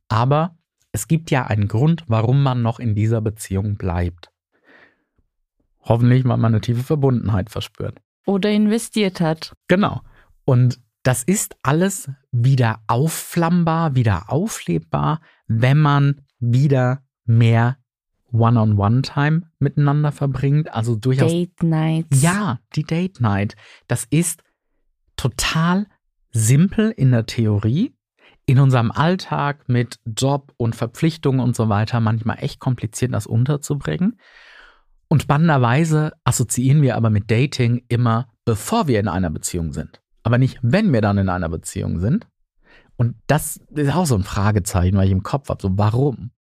aber 0.07 0.57
es 0.91 1.07
gibt 1.07 1.32
ja 1.32 1.45
einen 1.45 1.67
Grund, 1.67 2.03
warum 2.07 2.43
man 2.43 2.61
noch 2.61 2.80
in 2.80 2.95
dieser 2.95 3.21
Beziehung 3.21 3.76
bleibt. 3.78 4.32
Hoffentlich, 5.82 6.24
weil 6.24 6.38
man 6.38 6.53
eine 6.53 6.61
tiefe 6.61 6.84
Verbundenheit 6.84 7.49
verspürt. 7.49 7.99
Oder 8.26 8.49
investiert 8.51 9.19
hat. 9.19 9.53
Genau. 9.67 10.01
Und 10.45 10.80
das 11.03 11.24
ist 11.24 11.57
alles 11.61 12.09
wieder 12.32 12.80
aufflammbar, 12.88 13.95
wieder 13.95 14.32
auflebbar, 14.32 15.19
wenn 15.47 15.80
man 15.80 16.21
wieder 16.39 17.03
mehr 17.26 17.78
One-on-One-Time 18.34 19.43
miteinander 19.59 20.11
verbringt. 20.11 20.73
Also 20.73 20.95
durchaus. 20.95 21.31
Date 21.31 21.63
Nights. 21.63 22.21
Ja, 22.21 22.59
die 22.75 22.84
Date 22.84 23.21
Night. 23.21 23.55
Das 23.88 24.05
ist 24.09 24.43
total 25.15 25.88
simpel 26.31 26.91
in 26.91 27.11
der 27.11 27.25
Theorie. 27.25 27.95
In 28.45 28.59
unserem 28.59 28.91
Alltag 28.91 29.69
mit 29.69 29.99
Job 30.05 30.53
und 30.57 30.75
Verpflichtungen 30.75 31.39
und 31.39 31.55
so 31.55 31.69
weiter 31.69 32.01
manchmal 32.01 32.39
echt 32.41 32.59
kompliziert, 32.59 33.13
das 33.13 33.25
unterzubringen. 33.25 34.19
Und 35.07 35.21
spannenderweise 35.21 36.11
assoziieren 36.25 36.81
wir 36.81 36.97
aber 36.97 37.09
mit 37.09 37.31
Dating 37.31 37.86
immer, 37.88 38.27
bevor 38.43 38.88
wir 38.88 38.99
in 38.99 39.07
einer 39.07 39.29
Beziehung 39.29 39.71
sind. 39.71 40.01
Aber 40.23 40.38
nicht, 40.38 40.59
wenn 40.61 40.91
wir 40.91 41.01
dann 41.01 41.17
in 41.17 41.29
einer 41.29 41.49
Beziehung 41.49 41.99
sind. 41.99 42.27
Und 42.97 43.15
das 43.27 43.57
ist 43.75 43.93
auch 43.93 44.05
so 44.05 44.15
ein 44.15 44.23
Fragezeichen, 44.23 44.97
weil 44.97 45.05
ich 45.05 45.11
im 45.11 45.23
Kopf 45.23 45.49
habe. 45.49 45.61
So, 45.61 45.77
warum? 45.77 46.31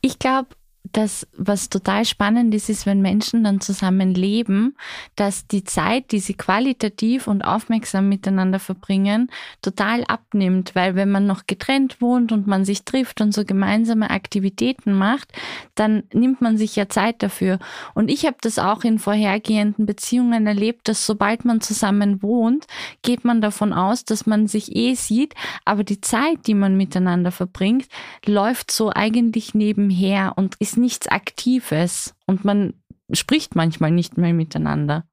Ich 0.00 0.18
glaube, 0.18 0.48
das, 0.92 1.26
was 1.36 1.68
total 1.68 2.04
spannend 2.04 2.54
ist, 2.54 2.68
ist, 2.68 2.86
wenn 2.86 3.00
Menschen 3.00 3.44
dann 3.44 3.60
zusammen 3.60 4.14
leben, 4.14 4.76
dass 5.14 5.46
die 5.46 5.62
Zeit, 5.62 6.10
die 6.10 6.18
sie 6.20 6.34
qualitativ 6.34 7.26
und 7.26 7.42
aufmerksam 7.42 8.08
miteinander 8.08 8.58
verbringen, 8.58 9.30
total 9.62 10.04
abnimmt. 10.04 10.74
Weil 10.74 10.96
wenn 10.96 11.10
man 11.10 11.26
noch 11.26 11.46
getrennt 11.46 12.00
wohnt 12.00 12.32
und 12.32 12.46
man 12.46 12.64
sich 12.64 12.84
trifft 12.84 13.20
und 13.20 13.32
so 13.32 13.44
gemeinsame 13.44 14.10
Aktivitäten 14.10 14.92
macht, 14.94 15.32
dann 15.74 16.04
nimmt 16.12 16.40
man 16.40 16.56
sich 16.56 16.74
ja 16.76 16.88
Zeit 16.88 17.22
dafür. 17.22 17.58
Und 17.94 18.10
ich 18.10 18.26
habe 18.26 18.38
das 18.40 18.58
auch 18.58 18.82
in 18.82 18.98
vorhergehenden 18.98 19.86
Beziehungen 19.86 20.46
erlebt, 20.46 20.88
dass 20.88 21.06
sobald 21.06 21.44
man 21.44 21.60
zusammen 21.60 22.22
wohnt, 22.22 22.66
geht 23.02 23.24
man 23.24 23.40
davon 23.40 23.72
aus, 23.72 24.04
dass 24.04 24.26
man 24.26 24.48
sich 24.48 24.74
eh 24.74 24.94
sieht, 24.94 25.34
aber 25.64 25.84
die 25.84 26.00
Zeit, 26.00 26.46
die 26.46 26.54
man 26.54 26.76
miteinander 26.76 27.30
verbringt, 27.30 27.86
läuft 28.26 28.70
so 28.70 28.90
eigentlich 28.92 29.54
nebenher 29.54 30.32
und 30.36 30.56
ist 30.58 30.69
nichts 30.76 31.08
Aktives 31.08 32.14
und 32.26 32.44
man 32.44 32.74
spricht 33.12 33.56
manchmal 33.56 33.90
nicht 33.90 34.16
mehr 34.16 34.34
miteinander. 34.34 35.04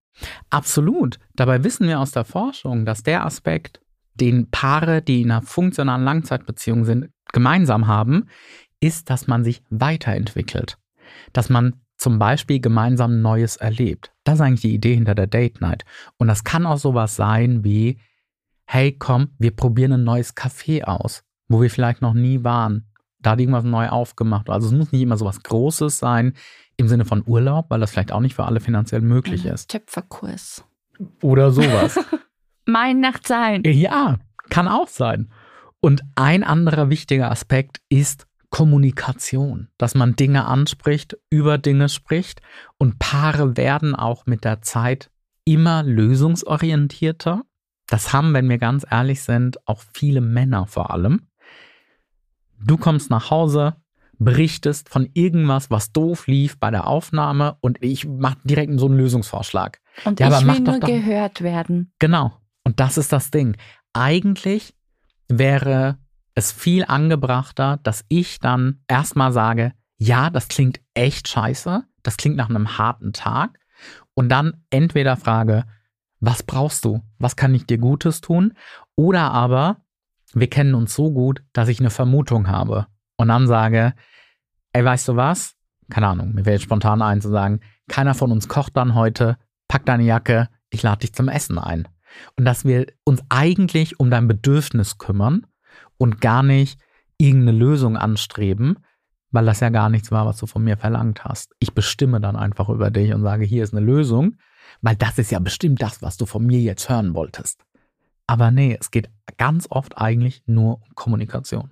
Absolut. 0.50 1.20
Dabei 1.36 1.64
wissen 1.64 1.88
wir 1.88 2.00
aus 2.00 2.12
der 2.12 2.26
Forschung, 2.26 2.86
dass 2.86 3.04
der 3.04 3.26
Aspekt, 3.26 3.82
den 4.16 4.50
Paare, 4.50 5.02
die 5.02 5.22
in 5.22 5.32
einer 5.32 5.44
funktionalen 5.44 6.04
Langzeitbeziehung 6.04 6.86
sind, 6.86 7.10
gemeinsam 7.32 7.88
haben, 7.88 8.28
ist, 8.80 9.10
dass 9.10 9.28
man 9.28 9.44
sich 9.44 9.62
weiterentwickelt. 9.70 10.78
Dass 11.34 11.50
man 11.50 11.76
zum 11.98 12.20
Beispiel 12.20 12.60
gemeinsam 12.60 13.22
Neues 13.22 13.58
erlebt. 13.58 14.12
Das 14.24 14.36
ist 14.36 14.42
eigentlich 14.42 14.62
die 14.62 14.76
Idee 14.76 14.96
hinter 14.96 15.16
der 15.16 15.28
Date 15.28 15.62
Night. 15.62 15.84
Und 16.18 16.28
das 16.28 16.44
kann 16.44 16.66
auch 16.66 16.78
sowas 16.78 17.16
sein 17.16 17.64
wie, 17.64 18.00
hey, 18.66 18.92
komm, 18.98 19.30
wir 19.40 19.56
probieren 19.56 19.94
ein 19.94 20.04
neues 20.04 20.36
Café 20.36 20.84
aus, 20.84 21.24
wo 21.48 21.62
wir 21.62 21.70
vielleicht 21.70 22.02
noch 22.02 22.14
nie 22.14 22.44
waren 22.44 22.87
da 23.20 23.32
hat 23.32 23.40
irgendwas 23.40 23.64
neu 23.64 23.90
aufgemacht. 23.90 24.50
Also 24.50 24.68
es 24.68 24.74
muss 24.74 24.92
nicht 24.92 25.02
immer 25.02 25.18
so 25.18 25.26
was 25.26 25.44
Großes 25.44 25.98
sein 25.98 26.34
im 26.78 26.88
Sinne 26.88 27.06
von 27.06 27.24
Urlaub, 27.26 27.70
weil 27.70 27.80
das 27.80 27.92
vielleicht 27.92 28.12
auch 28.12 28.20
nicht 28.20 28.36
für 28.36 28.46
alle 28.46 28.60
finanziell 28.60 29.02
möglich 29.02 29.46
ist. 29.46 29.72
Töpferkurs. 29.72 30.64
Oder 31.22 31.52
sowas. 31.52 32.00
mein 32.66 33.00
Nacht 33.00 33.28
sein. 33.28 33.64
Ja, 33.66 34.18
kann 34.50 34.68
auch 34.68 34.88
sein. 34.88 35.32
Und 35.80 36.04
ein 36.16 36.44
anderer 36.44 36.90
wichtiger 36.90 37.32
Aspekt 37.32 37.82
ist 37.90 38.28
Kommunikation, 38.50 39.68
dass 39.78 39.96
man 39.96 40.16
Dinge 40.16 40.46
anspricht, 40.46 41.18
über 41.30 41.58
Dinge 41.58 41.90
spricht 41.90 42.42
und 42.78 42.98
Paare 43.00 43.58
werden 43.58 43.96
auch 43.96 44.26
mit 44.26 44.44
der 44.44 44.62
Zeit 44.62 45.12
immer 45.44 45.84
lösungsorientierter. 45.84 47.44
Das 47.88 48.14
haben, 48.14 48.34
wenn 48.34 48.50
wir 48.50 48.58
ganz 48.58 48.86
ehrlich 48.90 49.22
sind, 49.22 49.66
auch 49.68 49.82
viele 49.94 50.22
Männer 50.22 50.66
vor 50.68 50.92
allem. 50.92 51.28
Du 52.60 52.78
kommst 52.78 53.10
nach 53.10 53.30
Hause, 53.30 53.76
berichtest 54.20 54.90
von 54.90 55.10
irgendwas, 55.14 55.70
was 55.70 55.92
doof 55.92 56.28
lief 56.28 56.60
bei 56.60 56.72
der 56.72 56.88
Aufnahme 56.88 57.58
und 57.62 57.84
ich 57.84 58.08
mache 58.08 58.38
direkt 58.44 58.80
so 58.80 58.88
einen 58.88 58.98
Lösungsvorschlag. 58.98 59.80
Und 60.06 60.20
ja, 60.20 60.28
ich 60.30 60.46
will 60.46 60.60
nur 60.62 60.80
doch, 60.80 60.88
gehört 60.88 61.42
werden. 61.42 61.94
Genau. 62.00 62.34
Und 62.64 62.80
das 62.80 62.98
ist 62.98 63.14
das 63.14 63.32
Ding. 63.32 63.56
Eigentlich 63.94 64.74
wäre 65.28 65.98
es 66.36 66.52
viel 66.52 66.86
angebrachter, 66.86 67.80
dass 67.84 68.06
ich 68.10 68.40
dann 68.40 68.82
erstmal 68.88 69.32
sage, 69.32 69.74
ja, 69.98 70.30
das 70.30 70.48
klingt 70.48 70.80
echt 70.94 71.28
scheiße, 71.28 71.84
das 72.04 72.18
klingt 72.18 72.38
nach 72.38 72.50
einem 72.50 72.78
harten 72.78 73.14
Tag 73.14 73.60
und 74.14 74.30
dann 74.30 74.64
entweder 74.70 75.18
frage, 75.18 75.66
was 76.20 76.44
brauchst 76.44 76.86
du? 76.86 77.02
Was 77.20 77.36
kann 77.36 77.54
ich 77.54 77.66
dir 77.66 77.78
Gutes 77.78 78.22
tun? 78.22 78.54
Oder 78.96 79.32
aber 79.32 79.78
wir 80.34 80.50
kennen 80.50 80.76
uns 80.76 80.94
so 80.94 81.12
gut, 81.12 81.44
dass 81.54 81.70
ich 81.70 81.80
eine 81.80 81.90
Vermutung 81.90 82.48
habe 82.48 82.88
und 83.18 83.30
dann 83.30 83.48
sage, 83.48 83.94
ey, 84.74 84.84
weißt 84.84 85.08
du 85.08 85.16
was? 85.16 85.56
Keine 85.90 86.08
Ahnung, 86.08 86.34
mir 86.34 86.44
fällt 86.44 86.62
spontan 86.62 87.02
ein 87.02 87.22
zu 87.22 87.30
sagen, 87.30 87.62
keiner 87.88 88.14
von 88.14 88.32
uns 88.32 88.48
kocht 88.48 88.76
dann 88.76 88.96
heute, 88.96 89.38
pack 89.68 89.86
deine 89.86 90.04
Jacke, 90.04 90.50
ich 90.70 90.84
lade 90.84 91.00
dich 91.00 91.14
zum 91.14 91.30
Essen 91.30 91.58
ein. 91.58 91.88
Und 92.36 92.46
dass 92.46 92.66
wir 92.66 92.88
uns 93.04 93.22
eigentlich 93.30 94.00
um 94.00 94.10
dein 94.10 94.28
Bedürfnis 94.28 94.98
kümmern 94.98 95.46
und 95.98 96.22
gar 96.22 96.44
nicht 96.44 96.80
irgendeine 97.18 97.58
Lösung 97.58 97.98
anstreben, 97.98 98.80
weil 99.32 99.46
das 99.46 99.60
ja 99.60 99.70
gar 99.70 99.90
nichts 99.90 100.12
war, 100.12 100.26
was 100.26 100.38
du 100.38 100.46
von 100.48 100.64
mir 100.64 100.78
verlangt 100.78 101.26
hast. 101.26 101.54
Ich 101.60 101.74
bestimme 101.74 102.22
dann 102.22 102.36
einfach 102.36 102.70
über 102.70 102.92
dich 102.92 103.14
und 103.14 103.24
sage, 103.24 103.46
hier 103.46 103.64
ist 103.64 103.74
eine 103.74 103.86
Lösung, 103.86 104.36
weil 104.82 104.96
das 104.96 105.18
ist 105.18 105.32
ja 105.32 105.40
bestimmt 105.40 105.82
das, 105.82 106.02
was 106.02 106.18
du 106.18 106.26
von 106.26 106.46
mir 106.46 106.60
jetzt 106.60 106.90
hören 106.90 107.14
wolltest. 107.14 107.64
Aber 108.28 108.52
nee, 108.52 108.78
es 108.80 108.92
geht 108.92 109.10
ganz 109.38 109.68
oft 109.70 109.98
eigentlich 109.98 110.44
nur 110.46 110.82
um 110.82 110.96
Kommunikation. 110.96 111.72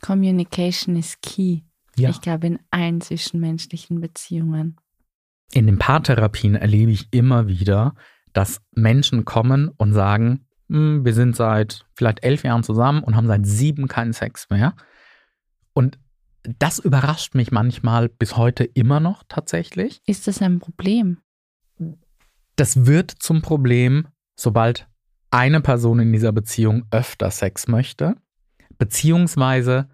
Communication 0.00 0.96
ist 0.96 1.22
key. 1.22 1.60
Ja. 1.96 2.10
Ich 2.10 2.20
glaube, 2.20 2.48
in 2.48 2.58
allen 2.70 3.00
zwischenmenschlichen 3.00 4.00
Beziehungen. 4.00 4.76
In 5.52 5.66
den 5.66 5.78
Paartherapien 5.78 6.56
erlebe 6.56 6.90
ich 6.90 7.08
immer 7.12 7.46
wieder, 7.46 7.94
dass 8.32 8.60
Menschen 8.72 9.24
kommen 9.24 9.68
und 9.68 9.92
sagen, 9.92 10.46
hm, 10.68 11.04
wir 11.04 11.14
sind 11.14 11.36
seit 11.36 11.84
vielleicht 11.94 12.24
elf 12.24 12.44
Jahren 12.44 12.62
zusammen 12.62 13.04
und 13.04 13.14
haben 13.14 13.26
seit 13.26 13.46
sieben 13.46 13.88
keinen 13.88 14.12
Sex 14.12 14.48
mehr. 14.50 14.74
Und 15.74 15.98
das 16.58 16.78
überrascht 16.78 17.34
mich 17.34 17.52
manchmal 17.52 18.08
bis 18.08 18.36
heute 18.36 18.64
immer 18.64 18.98
noch 18.98 19.22
tatsächlich. 19.28 20.00
Ist 20.06 20.26
das 20.26 20.42
ein 20.42 20.58
Problem? 20.58 21.18
Das 22.56 22.86
wird 22.86 23.10
zum 23.10 23.42
Problem, 23.42 24.08
sobald 24.34 24.88
eine 25.32 25.60
Person 25.60 25.98
in 25.98 26.12
dieser 26.12 26.30
Beziehung 26.30 26.84
öfter 26.90 27.30
Sex 27.30 27.66
möchte, 27.66 28.16
beziehungsweise 28.78 29.88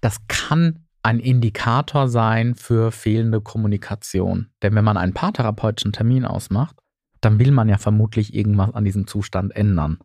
das 0.00 0.26
kann 0.26 0.86
ein 1.02 1.20
Indikator 1.20 2.08
sein 2.08 2.54
für 2.54 2.90
fehlende 2.90 3.42
Kommunikation. 3.42 4.48
Denn 4.62 4.74
wenn 4.74 4.84
man 4.84 4.96
einen 4.96 5.12
paartherapeutischen 5.12 5.92
Termin 5.92 6.24
ausmacht, 6.24 6.76
dann 7.20 7.38
will 7.38 7.52
man 7.52 7.68
ja 7.68 7.76
vermutlich 7.76 8.34
irgendwas 8.34 8.74
an 8.74 8.84
diesem 8.84 9.06
Zustand 9.06 9.54
ändern. 9.54 9.98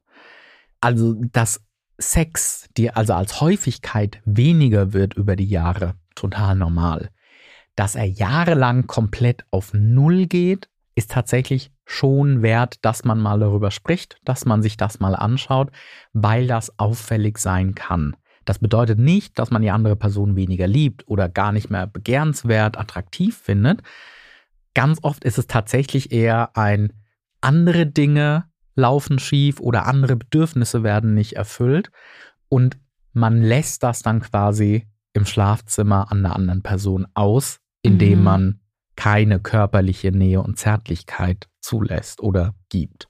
Also, 0.81 1.15
dass 1.31 1.61
Sex, 1.97 2.69
die 2.77 2.91
also 2.91 3.13
als 3.13 3.41
Häufigkeit 3.41 4.21
weniger 4.25 4.93
wird 4.93 5.13
über 5.13 5.35
die 5.35 5.47
Jahre, 5.47 5.95
total 6.15 6.55
normal. 6.55 7.09
Dass 7.75 7.95
er 7.95 8.05
jahrelang 8.05 8.87
komplett 8.87 9.45
auf 9.51 9.73
Null 9.73 10.27
geht, 10.27 10.69
ist 10.99 11.11
tatsächlich 11.11 11.71
schon 11.85 12.43
wert, 12.43 12.77
dass 12.83 13.03
man 13.05 13.19
mal 13.19 13.39
darüber 13.39 13.71
spricht, 13.71 14.17
dass 14.25 14.45
man 14.45 14.61
sich 14.61 14.77
das 14.77 14.99
mal 14.99 15.15
anschaut, 15.15 15.71
weil 16.13 16.45
das 16.45 16.77
auffällig 16.77 17.39
sein 17.39 17.73
kann. 17.73 18.15
Das 18.45 18.59
bedeutet 18.59 18.99
nicht, 18.99 19.39
dass 19.39 19.49
man 19.49 19.61
die 19.61 19.71
andere 19.71 19.95
Person 19.95 20.35
weniger 20.35 20.67
liebt 20.67 21.07
oder 21.07 21.29
gar 21.29 21.51
nicht 21.51 21.69
mehr 21.69 21.87
begehrenswert, 21.87 22.77
attraktiv 22.77 23.37
findet. 23.37 23.81
Ganz 24.75 24.99
oft 25.01 25.23
ist 25.23 25.37
es 25.37 25.47
tatsächlich 25.47 26.11
eher 26.11 26.55
ein, 26.55 26.93
andere 27.41 27.85
Dinge 27.85 28.45
laufen 28.75 29.17
schief 29.17 29.59
oder 29.59 29.85
andere 29.87 30.15
Bedürfnisse 30.15 30.83
werden 30.83 31.13
nicht 31.13 31.33
erfüllt 31.33 31.91
und 32.49 32.77
man 33.13 33.41
lässt 33.41 33.83
das 33.83 34.01
dann 34.01 34.19
quasi 34.19 34.87
im 35.13 35.25
Schlafzimmer 35.25 36.11
an 36.11 36.23
der 36.23 36.35
anderen 36.35 36.61
Person 36.61 37.07
aus, 37.13 37.59
indem 37.81 38.19
Mhm. 38.19 38.23
man 38.23 38.59
keine 38.99 39.39
körperliche 39.39 40.11
Nähe 40.11 40.41
und 40.41 40.59
Zärtlichkeit 40.59 41.47
zulässt 41.61 42.19
oder 42.19 42.53
gibt. 42.67 43.07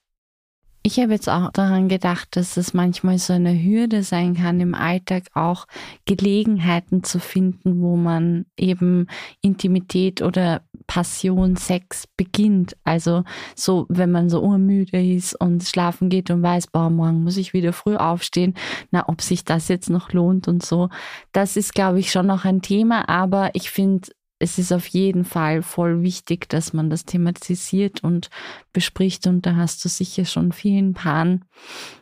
Ich 0.84 1.00
habe 1.00 1.14
jetzt 1.14 1.28
auch 1.28 1.52
daran 1.52 1.90
gedacht, 1.90 2.36
dass 2.36 2.58
es 2.58 2.76
manchmal 2.76 3.18
so 3.18 3.34
eine 3.34 3.60
Hürde 3.60 4.04
sein 4.04 4.36
kann, 4.36 4.60
im 4.60 4.76
Alltag 4.76 5.24
auch 5.34 5.66
Gelegenheiten 6.06 7.04
zu 7.04 7.20
finden, 7.20 7.82
wo 7.82 7.96
man 7.96 8.46
eben 8.56 9.08
Intimität 9.42 10.22
oder 10.22 10.62
Passion, 10.86 11.56
Sex 11.56 12.06
beginnt. 12.16 12.78
Also 12.84 13.24
so, 13.56 13.88
wenn 13.90 14.12
man 14.12 14.30
so 14.30 14.42
urmüde 14.44 15.04
ist 15.04 15.34
und 15.42 15.64
schlafen 15.64 16.10
geht 16.10 16.30
und 16.30 16.44
weiß, 16.44 16.68
boah, 16.68 16.92
morgen 16.92 17.24
muss 17.24 17.38
ich 17.38 17.54
wieder 17.54 17.74
früh 17.74 17.96
aufstehen, 17.96 18.54
na, 18.92 19.10
ob 19.10 19.22
sich 19.22 19.44
das 19.44 19.70
jetzt 19.70 19.90
noch 19.90 20.14
lohnt 20.14 20.48
und 20.48 20.64
so. 20.64 20.90
Das 21.32 21.58
ist, 21.58 21.74
glaube 21.74 22.00
ich, 22.00 22.12
schon 22.12 22.28
noch 22.28 22.46
ein 22.46 22.62
Thema, 22.62 23.10
aber 23.10 23.50
ich 23.54 23.72
finde, 23.72 24.10
es 24.40 24.58
ist 24.58 24.72
auf 24.72 24.88
jeden 24.88 25.26
Fall 25.26 25.62
voll 25.62 26.02
wichtig, 26.02 26.48
dass 26.48 26.72
man 26.72 26.90
das 26.90 27.06
thematisiert 27.06 28.04
und 28.04 28.30
bespricht. 28.72 29.28
Und 29.28 29.46
da 29.46 29.58
hast 29.58 29.84
du 29.84 29.90
sicher 29.90 30.26
schon 30.26 30.54
vielen 30.54 30.94
Paaren 30.94 31.46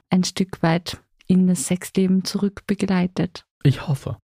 ein 0.10 0.24
Stück 0.24 0.62
weit 0.62 1.02
in 1.26 1.48
das 1.48 1.66
Sexleben 1.66 2.24
zurück 2.24 2.62
begleitet. 2.68 3.46
Ich 3.64 3.88
hoffe. 3.88 4.18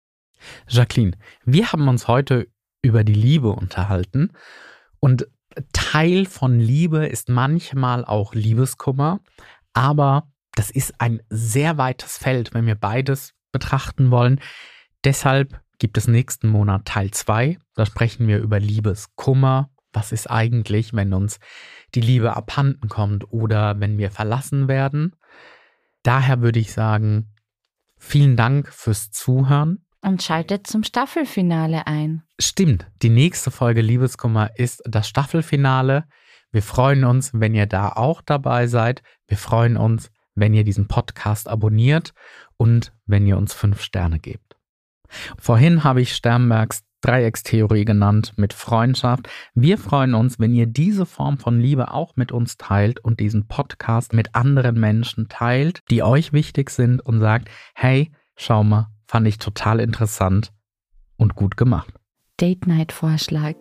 Jacqueline, 0.69 1.17
wir 1.45 1.73
haben 1.73 1.87
uns 1.89 2.09
heute 2.09 2.49
über 2.83 3.05
die 3.05 3.15
Liebe 3.15 3.51
unterhalten 3.51 4.33
und 4.99 5.29
Teil 5.73 6.27
von 6.27 6.59
Liebe 6.59 7.07
ist 7.07 7.29
manchmal 7.29 8.05
auch 8.05 8.35
Liebeskummer, 8.35 9.21
aber 9.73 10.29
das 10.55 10.71
ist 10.71 10.95
ein 11.01 11.21
sehr 11.29 11.77
weites 11.77 12.19
Feld, 12.19 12.55
wenn 12.55 12.67
wir 12.67 12.77
beides 12.77 13.35
betrachten 13.53 14.11
wollen. 14.11 14.41
Deshalb 15.05 15.61
gibt 15.81 15.99
es 15.99 16.07
nächsten 16.07 16.49
Monat 16.49 16.85
Teil 16.85 17.11
2. 17.11 17.59
Da 17.75 17.87
sprechen 17.87 18.29
wir 18.29 18.39
über 18.39 18.61
Liebeskummer. 18.61 19.71
Was 19.93 20.13
ist 20.13 20.31
eigentlich, 20.31 20.95
wenn 20.95 21.13
uns 21.13 21.41
die 21.97 22.01
Liebe 22.01 22.37
abhanden 22.37 22.89
kommt 22.89 23.33
oder 23.33 23.81
wenn 23.81 23.99
wir 23.99 24.13
verlassen 24.13 24.69
werden? 24.69 25.17
Daher 26.05 26.41
würde 26.41 26.61
ich 26.61 26.73
sagen, 26.73 27.35
vielen 27.99 28.37
Dank 28.37 28.73
fürs 28.73 29.11
Zuhören. 29.11 29.85
Und 30.03 30.23
schaltet 30.23 30.67
zum 30.67 30.85
Staffelfinale 30.85 31.87
ein. 31.87 32.23
Stimmt, 32.39 32.87
die 33.03 33.11
nächste 33.11 33.51
Folge 33.51 33.81
Liebeskummer 33.81 34.51
ist 34.57 34.83
das 34.85 35.09
Staffelfinale. 35.09 36.05
Wir 36.53 36.63
freuen 36.63 37.05
uns, 37.05 37.33
wenn 37.35 37.55
ihr 37.55 37.67
da 37.67 37.91
auch 37.91 38.23
dabei 38.23 38.67
seid. 38.67 39.03
Wir 39.27 39.37
freuen 39.37 39.77
uns, 39.77 40.11
wenn 40.35 40.55
ihr 40.55 40.65
diesen 40.65 40.89
Podcast 40.89 41.49
abonniert 41.49 42.13
und 42.57 42.93
wenn 43.07 43.27
ihr 43.27 43.37
uns 43.37 43.53
fünf 43.53 43.83
Sterne 43.83 44.21
gebt. 44.21 44.50
Vorhin 45.39 45.85
habe 45.85 46.01
ich 46.01 46.15
Sternbergs 46.15 46.83
Dreieckstheorie 47.03 47.87
genannt 47.87 48.35
mit 48.37 48.53
Freundschaft. 48.53 49.29
Wir 49.55 49.79
freuen 49.79 50.15
uns, 50.15 50.39
wenn 50.39 50.55
ihr 50.55 50.67
diese 50.67 51.07
Form 51.07 51.39
von 51.39 51.59
Liebe 51.59 51.93
auch 51.95 52.15
mit 52.17 52.31
uns 52.31 52.59
teilt 52.59 53.01
und 53.03 53.21
diesen 53.21 53.49
Podcast 53.49 54.13
mit 54.13 54.35
anderen 54.35 54.79
Menschen 54.79 55.29
teilt, 55.31 55.81
die 55.91 56.03
euch 56.03 56.35
wichtig 56.35 56.69
sind 56.69 57.01
und 57.01 57.21
sagt, 57.21 57.49
hey, 57.75 58.11
schau 58.37 58.65
mal, 58.65 58.89
fand 59.07 59.27
ich 59.27 59.39
total 59.39 59.81
interessant 59.81 60.53
und 61.17 61.35
gut 61.37 61.57
gemacht. 61.57 61.93
Date 62.39 62.67
Night 62.67 62.93
Vorschlag. 62.93 63.55